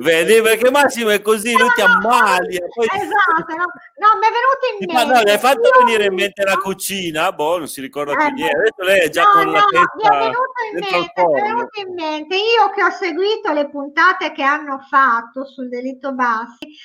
Vedi 0.00 0.42
perché 0.42 0.68
Massimo 0.70 1.10
è 1.10 1.22
così, 1.22 1.56
lui 1.56 1.70
ti 1.74 1.80
ammali. 1.80 2.58
Poi... 2.74 2.86
Esatto, 2.86 3.54
no, 3.54 3.64
no, 3.98 4.08
mi 4.18 4.26
è 4.26 4.32
venuto 4.34 4.66
in 4.68 4.76
mente. 4.78 4.92
Ma 4.92 5.04
no, 5.04 5.30
hai 5.30 5.38
fatto 5.38 5.70
venire 5.78 6.06
in 6.06 6.14
mente 6.14 6.42
la 6.42 6.56
cucina? 6.56 7.30
Boh, 7.32 7.58
non 7.58 7.68
si 7.68 7.80
ricorda 7.80 8.14
più 8.14 8.26
eh, 8.26 8.32
niente. 8.32 8.56
Adesso 8.56 8.82
lei 8.82 9.00
è 9.06 9.08
già 9.10 9.22
no, 9.22 9.30
con 9.30 9.44
no, 9.46 9.52
la 9.52 9.64
testa. 9.70 9.90
Mi 9.94 10.02
è 10.02 10.18
venuto 10.18 10.52
in 10.70 10.78
mente, 10.80 11.24
mi 11.24 11.38
è 11.38 11.42
venuto 11.42 11.80
in 11.80 11.94
mente. 11.94 12.36
Io 12.36 12.70
che 12.74 12.82
ho 12.82 12.90
seguito 12.90 13.52
le 13.52 13.68
puntate 13.70 14.32
che 14.32 14.42
hanno 14.42 14.80
fatto 14.90 15.44
sul 15.46 15.68
delitto 15.68 16.12
Bassi, 16.12 16.76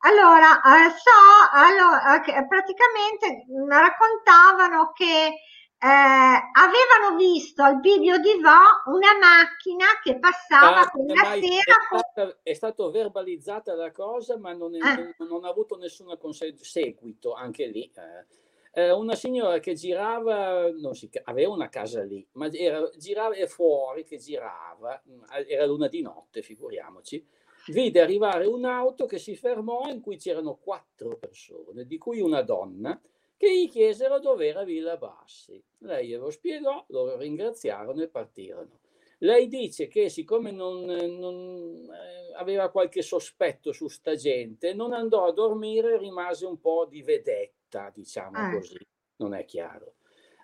allora, 0.00 0.60
eh, 0.60 0.90
so, 0.90 1.10
allora, 1.52 2.22
eh, 2.22 2.46
praticamente 2.46 3.46
raccontavano 3.68 4.92
che 4.92 5.40
eh, 5.82 5.86
avevano 5.86 7.16
visto 7.16 7.62
al 7.62 7.80
video 7.80 8.18
di 8.18 8.34
Vo 8.34 8.92
una 8.92 9.16
macchina 9.18 9.86
che 10.02 10.18
passava 10.18 10.82
ah, 10.82 10.90
quella 10.90 11.14
sera. 11.14 11.74
È, 11.90 11.96
stata, 11.96 12.38
è 12.42 12.52
stato 12.52 12.90
verbalizzata 12.90 13.74
la 13.74 13.90
cosa, 13.90 14.36
ma 14.36 14.52
non, 14.52 14.74
è, 14.74 14.78
eh. 14.78 15.14
non, 15.24 15.44
ha 15.44 15.48
avuto 15.48 15.78
nessun 15.78 16.14
seguito 16.60 17.32
anche 17.32 17.66
lì. 17.66 17.90
Eh. 17.94 18.82
eh, 18.82 18.90
una 18.90 19.14
signora 19.14 19.58
che 19.58 19.72
girava, 19.72 20.70
non 20.70 20.94
si, 20.94 21.08
aveva 21.24 21.54
una 21.54 21.70
casa 21.70 22.02
lì, 22.02 22.28
ma 22.32 22.52
era, 22.52 22.86
girava 22.98 23.34
e 23.34 23.46
fuori 23.46 24.04
che 24.04 24.18
girava, 24.18 25.02
mm, 25.08 25.22
era 25.48 25.64
luna 25.64 25.88
di 25.88 26.02
notte, 26.02 26.42
figuriamoci, 26.42 27.26
vide 27.68 28.02
arrivare 28.02 28.44
un'auto 28.44 29.06
che 29.06 29.18
si 29.18 29.34
fermò 29.34 29.88
in 29.88 30.02
cui 30.02 30.18
c'erano 30.18 30.56
quattro 30.56 31.16
persone, 31.16 31.86
di 31.86 31.96
cui 31.96 32.20
una 32.20 32.42
donna, 32.42 33.00
che 33.40 33.58
gli 33.58 33.70
chiesero 33.70 34.18
dove 34.18 34.48
era 34.48 34.64
Villa 34.64 34.98
Bassi. 34.98 35.64
Lei 35.78 36.08
glielo 36.08 36.28
spiegò, 36.28 36.84
loro 36.88 37.16
ringraziarono 37.16 38.02
e 38.02 38.08
partirono. 38.08 38.80
Lei 39.20 39.48
dice 39.48 39.88
che 39.88 40.10
siccome 40.10 40.50
non, 40.50 40.82
non 40.82 41.88
eh, 41.90 42.34
aveva 42.34 42.68
qualche 42.68 43.00
sospetto 43.00 43.72
su 43.72 43.88
sta 43.88 44.14
gente, 44.14 44.74
non 44.74 44.92
andò 44.92 45.24
a 45.24 45.32
dormire, 45.32 45.96
rimase 45.96 46.44
un 46.44 46.60
po' 46.60 46.84
di 46.84 47.00
vedetta, 47.00 47.90
diciamo 47.94 48.36
ah. 48.36 48.52
così, 48.52 48.86
non 49.16 49.32
è 49.32 49.46
chiaro. 49.46 49.94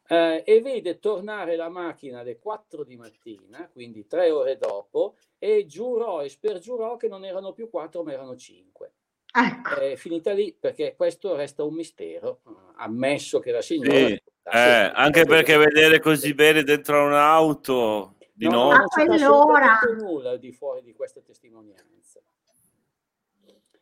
Eh, 0.09 0.43
e 0.47 0.63
vede 0.63 0.99
tornare 0.99 1.55
la 1.57 1.69
macchina 1.69 2.21
alle 2.21 2.39
4 2.39 2.83
di 2.83 2.97
mattina, 2.97 3.69
quindi 3.71 4.07
tre 4.07 4.31
ore 4.31 4.57
dopo, 4.57 5.17
e 5.37 5.67
giurò 5.67 6.23
e 6.23 6.31
spergiurò 6.31 6.97
che 6.97 7.09
non 7.09 7.27
erano 7.27 7.53
più 7.53 7.69
4 7.69 8.03
ma 8.03 8.13
erano 8.13 8.35
5. 8.35 8.93
Ecco. 9.39 9.81
È 9.81 9.97
finita 9.97 10.33
lì 10.33 10.57
perché 10.59 10.95
questo 10.97 11.37
resta 11.37 11.63
un 11.63 11.75
mistero, 11.75 12.41
ammesso 12.77 13.39
che 13.39 13.51
la 13.51 13.61
signora... 13.61 14.07
Sì. 14.07 14.23
Eh, 14.49 14.91
anche 14.95 15.25
perché 15.25 15.57
vedere 15.57 16.01
così 16.01 16.33
bene 16.33 16.63
dentro 16.63 17.05
un'auto 17.05 18.15
di 18.33 18.49
no, 18.49 18.71
a 18.71 18.85
quell'ora 18.85 19.81
nulla 19.99 20.37
di 20.37 20.53
fuori 20.53 20.83
di 20.83 20.95
questa 20.95 21.21
testimonianza. 21.21 22.21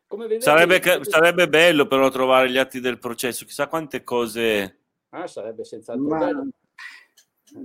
Vedete, 0.08 0.40
sarebbe, 0.40 0.78
vedete... 0.78 1.04
sarebbe 1.04 1.48
bello 1.48 1.86
però 1.86 2.08
trovare 2.08 2.50
gli 2.50 2.56
atti 2.56 2.80
del 2.80 2.98
processo, 2.98 3.44
chissà 3.44 3.68
quante 3.68 4.02
cose... 4.02 4.78
Ah, 5.10 5.26
sarebbe 5.26 5.64
senz'altro 5.64 6.06
Ma... 6.08 6.18
bello. 6.18 6.48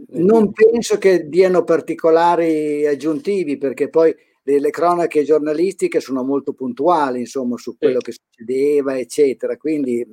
Non 0.10 0.52
penso 0.52 1.00
che 1.00 1.28
diano 1.30 1.64
particolari 1.64 2.86
aggiuntivi 2.86 3.58
perché 3.58 3.90
poi 3.90 4.16
le, 4.50 4.60
le, 4.60 4.70
cronache 4.72 5.24
giornalistiche 5.24 6.00
sono 6.00 6.24
molto 6.24 6.54
puntuali, 6.54 7.20
insomma, 7.20 7.58
su 7.58 7.78
quello 7.78 8.00
che 8.00 8.14
succedeva, 8.14 8.98
eccetera. 8.98 9.56
Quindi 9.58 10.06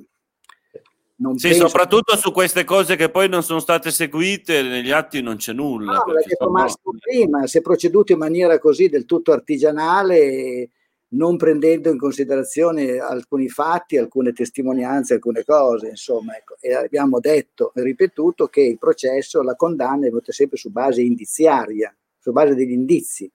non 1.19 1.37
sì, 1.37 1.49
penso... 1.49 1.67
soprattutto 1.67 2.15
su 2.15 2.31
queste 2.31 2.63
cose 2.63 2.95
che 2.95 3.09
poi 3.09 3.27
non 3.27 3.41
sono 3.41 3.59
state 3.59 3.89
seguite, 3.89 4.61
negli 4.61 4.91
atti 4.91 5.21
non 5.21 5.37
c'è 5.37 5.53
nulla. 5.53 5.93
No, 5.93 6.13
l'ha 6.13 6.21
detto 6.23 6.49
Mastro 6.51 6.91
prima, 6.99 7.47
si 7.47 7.57
è 7.57 7.61
proceduto 7.61 8.11
in 8.11 8.19
maniera 8.19 8.59
così 8.59 8.87
del 8.87 9.05
tutto 9.05 9.31
artigianale, 9.31 10.69
non 11.09 11.37
prendendo 11.37 11.89
in 11.89 11.97
considerazione 11.97 12.99
alcuni 12.99 13.49
fatti, 13.49 13.97
alcune 13.97 14.33
testimonianze, 14.33 15.15
alcune 15.15 15.43
cose, 15.43 15.87
insomma. 15.87 16.37
Ecco. 16.37 16.57
E 16.59 16.75
abbiamo 16.75 17.19
detto 17.19 17.71
e 17.73 17.81
ripetuto 17.81 18.47
che 18.47 18.61
il 18.61 18.77
processo, 18.77 19.41
la 19.41 19.55
condanna 19.55 20.05
è 20.05 20.09
venuta 20.09 20.31
sempre 20.31 20.57
su 20.57 20.69
base 20.69 21.01
indiziaria, 21.01 21.95
su 22.19 22.31
base 22.31 22.53
degli 22.53 22.73
indizi. 22.73 23.31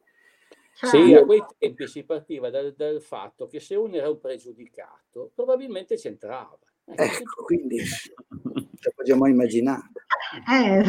Sì, 0.75 1.14
a 1.14 1.25
quei 1.25 1.45
tempi 1.59 1.87
si 1.87 2.03
partiva 2.03 2.51
dal, 2.51 2.73
dal 2.75 3.01
fatto 3.01 3.47
che 3.47 3.61
se 3.61 3.75
uno 3.75 3.95
era 3.95 4.09
un 4.09 4.18
pregiudicato, 4.18 5.31
probabilmente 5.35 5.97
c'entrava 5.97 6.59
Ecco, 6.85 7.45
quindi 7.45 7.79
ce 8.81 8.93
possiamo 8.95 9.27
immaginare. 9.27 9.91
Eh, 10.51 10.83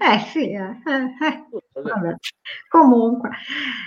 eh 0.00 0.18
sì, 0.30 0.52
eh, 0.52 0.60
eh. 0.60 1.46
Vabbè. 1.72 2.16
comunque. 2.68 3.30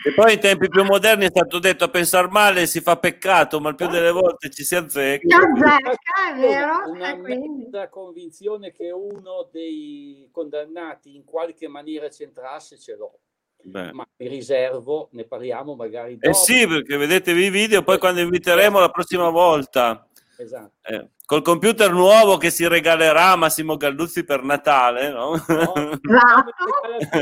E 0.06 0.14
poi 0.14 0.34
in 0.34 0.40
tempi 0.40 0.68
più 0.68 0.84
moderni 0.84 1.26
è 1.26 1.30
stato 1.30 1.60
detto 1.60 1.84
a 1.84 1.90
pensare 1.90 2.28
male 2.30 2.66
si 2.66 2.82
fa 2.82 2.98
peccato, 2.98 3.60
ma 3.60 3.70
il 3.70 3.76
più 3.76 3.88
delle 3.88 4.12
volte 4.12 4.50
ci 4.50 4.64
si 4.64 4.76
azzecca. 4.76 5.28
Si 5.28 5.36
azzecca, 5.36 6.36
è 6.36 6.40
vero. 6.40 6.90
Una 6.90 7.18
quindi... 7.18 7.70
convinzione 7.90 8.72
che 8.72 8.92
uno 8.92 9.48
dei 9.52 10.28
condannati 10.32 11.16
in 11.16 11.24
qualche 11.24 11.68
maniera 11.68 12.08
c'entrasse 12.08 12.78
ce 12.78 12.96
l'ho. 12.96 13.20
Beh. 13.64 13.94
ma 13.94 14.08
mi 14.18 14.28
riservo, 14.28 15.10
ne 15.12 15.26
parliamo 15.26 15.76
magari 15.76 16.18
dopo. 16.18 16.28
Eh 16.28 16.34
sì, 16.34 16.68
perché 16.68 16.98
vedetevi 16.98 17.46
i 17.46 17.50
video, 17.50 17.84
poi 17.84 18.00
quando 18.00 18.22
inviteremo 18.22 18.80
la 18.80 18.90
prossima 18.90 19.30
volta 19.30 20.06
Esatto. 20.42 20.74
Eh, 20.82 21.10
col 21.26 21.44
computer 21.44 21.92
nuovo 21.92 22.38
che 22.38 22.50
si 22.50 22.68
regalerà 22.68 23.32
a 23.32 23.36
Massimo 23.36 23.78
Galluzzi 23.78 24.24
per 24.24 24.42
Natale, 24.42 25.12
no? 25.12 25.36
no 25.36 25.74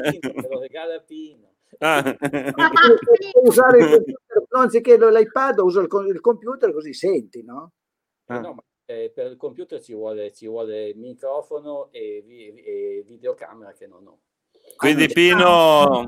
Pino, 0.09 0.47
lo 0.47 0.59
regala 0.59 0.99
Pino. 1.01 1.47
Ah. 1.79 1.97
usare 3.43 3.79
il 3.79 3.89
computer, 3.89 4.45
anziché 4.51 4.97
l'iPad 4.97 5.59
uso 5.59 5.81
il, 5.81 6.19
computer 6.21 6.71
così 6.71 6.93
senti, 6.93 7.43
no? 7.43 7.73
Eh, 8.25 8.39
no 8.39 8.53
ma, 8.53 8.63
eh, 8.85 9.11
per 9.13 9.31
il 9.31 9.37
computer 9.37 9.81
ci 9.81 9.93
vuole, 9.93 10.31
ci 10.31 10.47
vuole 10.47 10.93
microfono 10.95 11.89
e, 11.91 12.23
e, 12.25 13.03
videocamera 13.05 13.73
che 13.73 13.85
non 13.85 14.07
ho. 14.07 14.19
Quindi 14.75 15.05
ah, 15.05 15.13
Pino, 15.13 16.07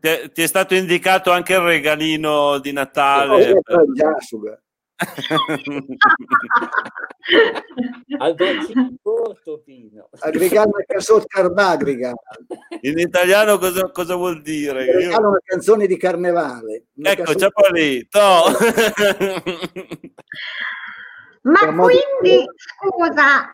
ti, 0.00 0.32
ti, 0.32 0.42
è 0.42 0.46
stato 0.46 0.74
indicato 0.74 1.30
anche 1.30 1.52
il 1.54 1.60
regalino 1.60 2.58
di 2.58 2.72
Natale. 2.72 3.60
No, 3.64 3.92
già, 3.94 4.16
al 8.18 8.34
corto 9.02 9.62
Pino. 9.64 10.10
Una 10.22 10.84
canzone 10.86 11.24
carmagriga. 11.26 12.12
In 12.82 12.98
italiano 12.98 13.56
cosa, 13.58 13.90
cosa 13.90 14.14
vuol 14.14 14.42
dire? 14.42 14.84
Io... 14.84 15.10
una 15.28 15.40
canzone 15.44 15.86
di 15.86 15.96
carnevale. 15.96 16.88
Una 16.94 17.10
ecco 17.10 17.22
canzone... 17.22 17.50
Ciapolito 17.50 18.20
ma 21.42 21.74
quindi 21.74 22.46
scusa 22.54 23.50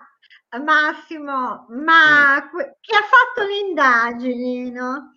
Massimo 0.64 1.66
ma 1.68 2.36
mm. 2.42 2.58
chi 2.80 2.94
ha 2.94 3.02
fatto 3.02 3.46
le 3.46 3.58
indagini 3.68 4.70
no? 4.70 5.14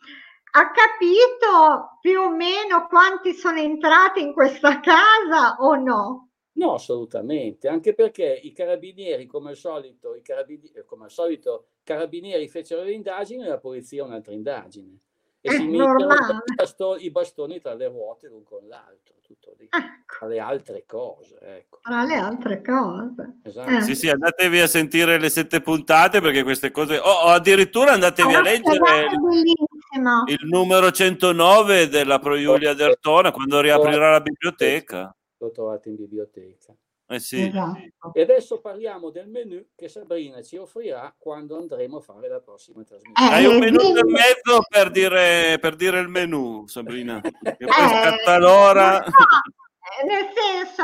ha 0.54 0.72
capito 0.72 1.98
più 2.02 2.20
o 2.20 2.36
meno 2.36 2.88
quanti 2.88 3.34
sono 3.34 3.60
entrati 3.60 4.22
in 4.22 4.34
questa 4.34 4.80
casa 4.80 5.56
o 5.60 5.76
no? 5.76 6.30
No, 6.54 6.74
assolutamente, 6.74 7.70
anche 7.70 7.94
perché 7.94 8.40
i 8.44 8.52
carabinieri, 8.52 9.26
come 9.26 9.52
al 9.52 9.56
solito, 9.56 10.16
i 10.16 10.22
carabinieri, 10.22 10.84
come 10.86 11.06
al 11.06 11.12
solito, 11.12 11.68
carabinieri 11.84 12.50
fecero 12.50 12.84
le 12.84 12.92
indagini 12.92 13.44
e 13.44 13.48
la 13.48 13.58
polizia 13.58 14.04
un'altra 14.04 14.34
indagine. 14.34 15.00
E 15.44 15.50
È 15.50 15.58
si 15.58 15.66
mettono 15.66 16.96
i 16.98 17.10
bastoni 17.10 17.60
tra 17.60 17.74
le 17.74 17.88
ruote 17.88 18.28
l'un 18.28 18.44
con 18.44 18.60
l'altro, 18.68 19.16
tutto 19.26 19.56
lì. 19.58 19.68
Ecco. 19.72 20.20
Tra 20.20 20.28
le 20.28 20.40
altre 20.40 20.84
cose, 20.86 21.40
ecco. 21.42 21.80
Tra 21.82 22.04
le 22.04 22.14
altre 22.14 22.62
cose. 22.62 23.40
Esatto. 23.44 23.70
Eh. 23.72 23.82
Sì, 23.82 23.96
sì, 23.96 24.08
andatevi 24.08 24.60
a 24.60 24.68
sentire 24.68 25.20
le 25.20 25.30
sette 25.30 25.62
puntate 25.62 26.22
perché 26.22 26.44
queste 26.44 26.70
cose... 26.70 27.00
O 27.00 27.10
oh, 27.10 27.28
addirittura 27.30 27.94
andatevi 27.94 28.36
oh, 28.36 28.38
a 28.38 28.42
leggere 28.42 29.08
il, 29.10 30.24
il, 30.28 30.48
numero 30.48 30.92
109 30.92 31.90
della 31.90 32.20
Pro 32.20 32.38
Giulia 32.38 32.76
d'Ertona 32.76 33.32
quando 33.32 33.62
riaprirà 33.62 34.12
la 34.12 34.22
biblioteca. 34.22 35.16
Lo 35.38 35.50
trovate 35.50 35.90
in 35.90 35.96
biblioteca. 35.96 36.76
Eh 37.12 37.20
sì. 37.20 37.46
Esatto. 37.46 38.14
E 38.14 38.22
adesso 38.22 38.62
parliamo 38.62 39.10
del 39.10 39.28
menu 39.28 39.66
che 39.76 39.90
Sabrina 39.90 40.42
ci 40.42 40.56
offrirà 40.56 41.14
quando 41.18 41.58
andremo 41.58 41.98
a 41.98 42.00
fare 42.00 42.30
la 42.30 42.40
prossima 42.40 42.84
trasmissione. 42.84 43.30
Eh, 43.30 43.34
Hai 43.36 43.46
un 43.46 43.60
minuto 43.60 44.00
e 44.00 44.04
mezzo 44.06 44.62
per 44.70 44.92
dire, 44.92 45.58
per 45.60 45.76
dire 45.76 46.00
il 46.00 46.08
menu, 46.08 46.66
Sabrina. 46.68 47.20
Che 47.20 47.32
poi 47.42 47.68
eh, 47.68 47.68
scatta 47.68 48.38
l'ora. 48.38 49.00
No, 49.00 50.08
nel 50.08 50.30
senso, 50.34 50.84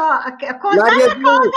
con 0.60 0.76
l'aria 0.76 1.18
cosa... 1.22 1.50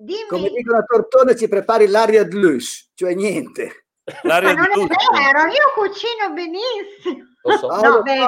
Dimmi. 0.00 0.26
Come 0.28 0.50
dicono 0.50 0.78
a 0.78 0.82
Tortone, 0.82 1.34
ci 1.34 1.48
prepari 1.48 1.86
l'aria 1.86 2.24
de 2.24 2.36
luce, 2.36 2.90
cioè 2.92 3.14
niente. 3.14 3.86
L'aria 4.22 4.54
Ma 4.54 4.64
non 4.66 4.86
è 4.86 4.96
vero, 5.12 5.46
io 5.46 5.72
cucino 5.74 6.32
benissimo. 6.32 7.26
So. 7.58 7.66
No, 7.68 8.02
beh, 8.02 8.26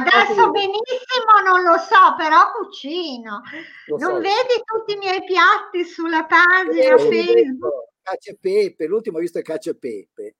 adesso 0.00 0.50
benissimo 0.50 1.40
non 1.44 1.62
lo 1.62 1.76
so, 1.78 2.14
però 2.16 2.52
cucino. 2.52 3.42
Lo 3.86 3.96
non 3.98 4.14
so. 4.14 4.20
vedi 4.20 4.62
tutti 4.64 4.94
i 4.94 4.96
miei 4.96 5.22
piatti 5.24 5.84
sulla 5.84 6.24
pagina 6.24 6.96
Facebook? 6.96 7.90
Cacio 8.02 8.30
e 8.30 8.38
pepe, 8.40 8.86
l'ultimo 8.86 9.18
ho 9.18 9.20
visto 9.20 9.38
è 9.38 9.42
cacio 9.42 9.70
e 9.70 9.76
pepe. 9.76 10.36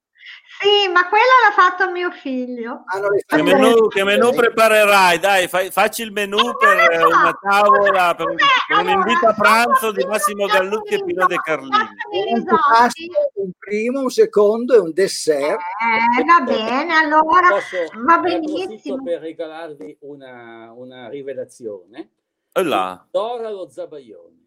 Sì, 0.62 0.88
ma 0.92 1.08
quello 1.08 1.24
l'ha 1.44 1.52
fatto 1.52 1.90
mio 1.90 2.12
figlio. 2.12 2.84
Ah, 2.86 3.00
che, 3.26 3.42
menù, 3.42 3.88
che 3.88 4.04
menù 4.04 4.32
preparerai? 4.32 5.18
Dai, 5.18 5.48
fai, 5.48 5.72
facci 5.72 6.02
il 6.02 6.12
menù 6.12 6.38
eh, 6.38 6.56
per 6.56 7.00
so. 7.00 7.06
una 7.08 7.38
tavola, 7.40 8.14
per 8.14 8.28
un, 8.28 8.36
per 8.36 8.78
un 8.78 8.88
invito 8.88 9.26
a 9.26 9.34
pranzo 9.34 9.90
di 9.90 10.04
Massimo 10.04 10.46
Galluzzi 10.46 10.94
e 10.94 11.04
Pino 11.04 11.26
De 11.26 11.36
Carlini. 11.36 11.88
Un, 12.34 12.44
pasto, 12.44 13.02
un 13.34 13.50
primo, 13.58 14.00
un 14.02 14.10
secondo 14.10 14.74
e 14.74 14.78
un 14.78 14.92
dessert. 14.92 15.58
Eh, 15.58 16.24
va 16.24 16.40
bene, 16.42 16.94
allora 16.94 17.48
Posso, 17.48 17.78
va 18.04 18.18
benissimo. 18.18 19.02
per 19.02 19.20
regalarvi 19.20 19.96
una, 20.02 20.70
una 20.72 21.08
rivelazione. 21.08 22.10
Là. 22.52 23.04
Dora 23.10 23.50
lo 23.50 23.68
zabaione. 23.68 24.46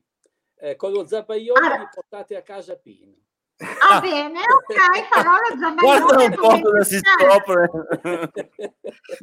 Eh, 0.58 0.78
con 0.78 0.92
lo 0.92 1.06
zabaione 1.06 1.68
ah. 1.68 1.90
portate 1.94 2.38
a 2.38 2.42
casa 2.42 2.78
Pino. 2.78 3.25
Va 3.58 4.00
bene, 4.02 4.40
ok, 4.42 5.08
farò 5.10 5.32
lo 5.32 5.56
zabaione. 5.60 6.26
un 6.26 6.36
po' 6.36 6.58
dove 6.58 6.84
si 6.84 7.00
scopre. 7.00 7.70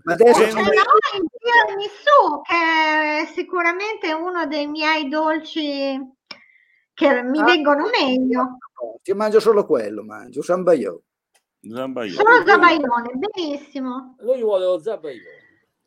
Ma 0.04 0.12
adesso 0.14 0.40
c'è 0.42 0.52
no, 0.52 0.60
il 0.60 1.28
tiramisù, 1.38 2.40
che 2.42 2.54
è 3.22 3.26
sicuramente 3.34 4.12
uno 4.12 4.46
dei 4.46 4.66
miei 4.66 5.08
dolci 5.08 6.00
che 6.94 7.22
mi 7.22 7.40
Ah. 7.40 7.44
vengono 7.44 7.88
meglio. 7.90 8.56
Io 9.02 9.14
mangio 9.14 9.40
solo 9.40 9.66
quello, 9.66 10.02
mangio 10.02 10.42
Sambaio. 10.42 11.02
Zambaione. 11.60 12.14
Solo 12.16 12.44
zabaione, 12.44 13.12
benissimo. 13.14 14.16
Lui 14.20 14.40
vuole 14.40 14.64
lo 14.64 14.80
zabaione. 14.80 15.40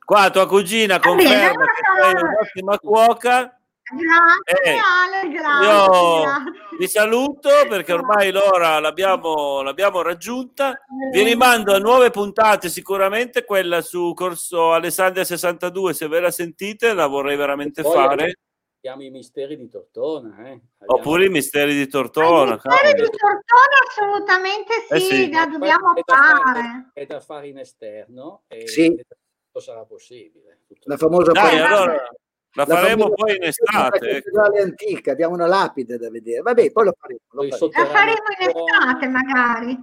Qua 0.05 0.29
tua 0.29 0.47
cugina 0.47 0.99
Va 0.99 1.15
bene, 1.15 1.23
conferma 1.23 1.47
allora 1.49 1.71
che 1.73 1.81
sei 2.13 2.23
un'ottima 2.61 2.79
cuoca. 2.79 3.59
Grazie, 3.93 4.73
Eh, 4.73 4.77
Ale, 4.77 5.29
grazie. 5.31 5.67
Io 5.67 6.21
grazie. 6.23 6.51
vi 6.79 6.87
saluto 6.87 7.49
perché 7.69 7.93
ormai 7.93 8.31
l'ora 8.31 8.79
l'abbiamo, 8.79 9.61
l'abbiamo 9.61 10.01
raggiunta. 10.01 10.79
Vi 11.11 11.21
rimando 11.21 11.73
a 11.73 11.77
nuove 11.77 12.09
puntate, 12.09 12.69
sicuramente 12.69 13.45
quella 13.45 13.81
su 13.81 14.13
Corso 14.15 14.71
Alessandria 14.73 15.23
62, 15.23 15.93
se 15.93 16.07
ve 16.07 16.19
la 16.19 16.31
sentite 16.31 16.93
la 16.93 17.05
vorrei 17.05 17.35
veramente 17.37 17.83
Poi 17.83 17.93
fare. 17.93 18.39
Abbiamo 18.77 19.03
i 19.03 19.09
misteri 19.11 19.55
di 19.55 19.69
Tortona. 19.69 20.47
Eh. 20.49 20.61
Oppure 20.85 21.25
i 21.25 21.29
misteri 21.29 21.75
di 21.75 21.87
Tortona. 21.87 22.59
misteri 22.63 22.93
di. 22.93 23.01
Tortona 23.01 23.77
assolutamente 23.87 24.73
sì, 24.87 24.93
Eh 24.93 24.99
sì. 24.99 25.31
la 25.31 25.45
dobbiamo 25.45 25.95
È 25.95 26.01
da 26.05 26.15
fare- 26.15 26.41
fare. 26.43 26.89
È 26.93 27.05
da 27.05 27.19
fare 27.19 27.47
in 27.49 27.57
esterno 27.59 28.43
e 28.47 28.67
Sì. 28.67 28.95
sarà 29.59 29.85
possibile. 29.85 30.61
La 30.85 30.97
famosa 30.97 31.31
Dai, 31.31 31.43
parete- 31.43 31.63
allora 31.63 32.09
la 32.55 32.65
la 32.67 32.75
faremo 32.75 33.09
poi 33.09 33.35
in 33.35 33.43
estate. 33.43 33.99
della 33.99 34.13
cattedrale 34.19 34.61
antica, 34.61 35.11
abbiamo 35.11 35.33
una 35.35 35.47
lapide 35.47 35.97
da 35.97 36.09
vedere. 36.09 36.41
Vabbè, 36.41 36.71
poi 36.71 36.85
lo 36.85 36.95
faremo. 36.99 37.19
lo 37.31 37.41
faremo. 37.49 37.71
La 37.71 37.85
faremo 37.85 38.23
in 38.39 38.49
estate 38.49 39.07
magari. 39.07 39.77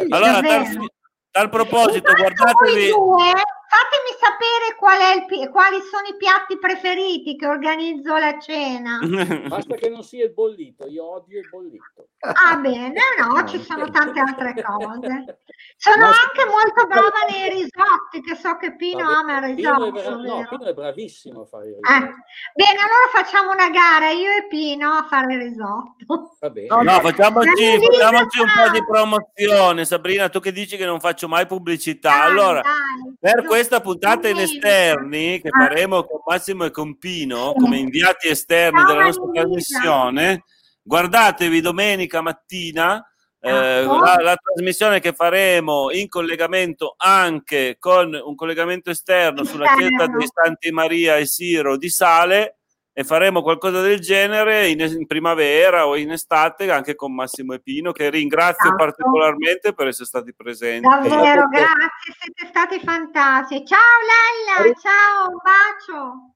Abbiamo- 0.00 0.14
Allora, 0.26 0.40
tal, 0.40 0.88
tal 1.30 1.48
proposito, 1.48 2.10
Intanto 2.10 2.22
voi 2.22 2.34
guardatevi. 2.34 2.88
due, 2.90 3.32
fatemi 3.68 4.16
sapere 4.18 4.74
qual 4.76 4.98
è 4.98 5.12
il 5.40 5.48
quali 5.50 5.78
sono 5.82 6.06
i 6.08 6.16
piatti 6.16 6.58
preferiti 6.58 7.36
che 7.36 7.46
organizzo 7.46 8.16
la 8.16 8.38
cena. 8.38 8.98
Basta 9.48 9.74
che 9.76 9.88
non 9.90 10.02
sia 10.02 10.24
il 10.24 10.32
bollito, 10.32 10.86
io 10.86 11.04
odio 11.04 11.38
il 11.40 11.48
bollito. 11.48 12.08
Ah 12.20 12.56
bene, 12.56 12.92
no, 13.18 13.46
ci 13.46 13.60
sono 13.62 13.88
tante 13.90 14.18
altre 14.20 14.54
cose. 14.62 15.40
Sono 15.76 16.06
Ma- 16.06 16.06
anche 16.08 16.44
molto 16.50 16.86
brava 16.86 17.10
nei 17.30 17.50
risotti, 17.50 18.20
che 18.22 18.34
so 18.34 18.56
che 18.56 18.74
Pino 18.74 19.04
Vabbè, 19.04 19.32
ama 19.32 19.46
il 19.46 19.54
Pino 19.54 19.70
è, 19.86 19.90
risotto. 19.92 20.22
bra- 20.22 20.34
no? 20.34 20.46
Pino 20.48 20.64
è 20.64 20.74
bravissimo 20.74 21.40
a 21.42 21.46
fare 21.46 21.66
il 21.68 21.74
Eh, 21.74 21.78
risotto. 21.78 22.14
Bene, 22.54 22.78
allora 22.80 23.08
facciamo 23.12 23.50
una 23.52 23.68
gara, 23.70 24.10
io 24.10 24.30
e 24.32 24.46
Pino 24.48 24.90
a 24.90 25.06
fare 25.08 25.34
il 25.34 25.40
risotto. 25.40 26.36
Va 26.40 26.50
bene. 26.50 26.66
No, 26.68 26.82
No, 26.82 27.00
facciamoci, 27.00 27.78
facciamoci 27.80 28.40
un 28.40 28.46
po' 28.56 28.70
di 28.72 28.84
promozione. 28.84 29.84
Sabrina, 29.84 30.28
tu 30.28 30.40
che 30.40 30.52
dici 30.52 30.76
che 30.76 30.84
non 30.86 30.98
faccio 31.00 31.28
mai 31.28 31.46
pubblicità. 31.46 32.10
Dai, 32.10 32.30
Allora, 32.30 32.60
dai. 32.62 33.16
per 33.20 33.42
Tu- 33.42 33.48
questa 33.58 33.80
puntata 33.80 34.28
in 34.28 34.38
esterni, 34.38 35.40
che 35.40 35.48
Ah. 35.48 35.66
faremo 35.66 36.04
con 36.04 36.20
Massimo 36.24 36.64
e 36.64 36.70
con 36.70 36.96
Pino, 36.96 37.54
come 37.56 37.78
inviati 37.78 38.28
esterni 38.28 38.84
della 38.84 39.02
nostra 39.02 39.24
trasmissione, 39.32 40.44
guardatevi 40.80 41.60
domenica 41.60 42.20
mattina 42.20 43.02
eh, 43.40 43.50
Ecco. 43.82 43.98
la, 43.98 44.16
la 44.20 44.36
trasmissione 44.36 45.00
che 45.00 45.12
faremo 45.12 45.90
in 45.90 46.08
collegamento 46.08 46.94
anche 46.96 47.76
con 47.80 48.12
un 48.20 48.34
collegamento 48.36 48.90
esterno 48.90 49.42
sulla 49.44 49.74
chiesa 49.76 50.06
dei 50.06 50.28
Santi 50.32 50.70
Maria 50.72 51.16
e 51.16 51.26
Siro 51.26 51.76
di 51.76 51.88
Sale 51.88 52.57
e 52.98 53.04
faremo 53.04 53.42
qualcosa 53.42 53.80
del 53.80 54.00
genere 54.00 54.66
in, 54.66 54.80
in 54.80 55.06
primavera 55.06 55.86
o 55.86 55.94
in 55.96 56.10
estate 56.10 56.68
anche 56.68 56.96
con 56.96 57.14
Massimo 57.14 57.54
e 57.54 57.60
Pino 57.60 57.92
che 57.92 58.10
ringrazio 58.10 58.64
Esatto. 58.74 58.74
particolarmente 58.74 59.72
per 59.72 59.86
essere 59.86 60.06
stati 60.06 60.34
presenti. 60.34 60.88
Davvero, 60.88 61.14
Esatto. 61.22 61.48
grazie, 61.48 62.14
siete 62.18 62.46
stati 62.48 62.80
fantastici. 62.80 63.64
Ciao 63.64 63.78
Lella, 64.02 64.58
Arri- 64.58 64.74
ciao, 64.80 65.28
un 65.28 65.36
bacio. 65.44 66.34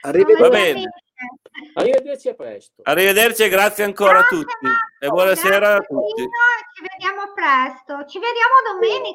Arrivederci. 0.00 0.88
Arrivederci 1.74 2.28
a 2.30 2.34
presto. 2.34 2.80
Arrivederci 2.84 3.42
e 3.42 3.48
grazie 3.50 3.84
ancora 3.84 4.10
a 4.10 4.20
Grazie, 4.22 4.38
tutti 4.38 4.66
Marco, 4.66 4.80
e 5.00 5.08
buonasera 5.08 5.74
a 5.74 5.80
tutti. 5.80 6.14
Pino, 6.22 6.30
Ci 6.74 6.82
vediamo 6.90 7.32
presto. 7.34 8.06
Ci 8.06 8.18
vediamo 8.18 8.54
domenica. 8.72 9.08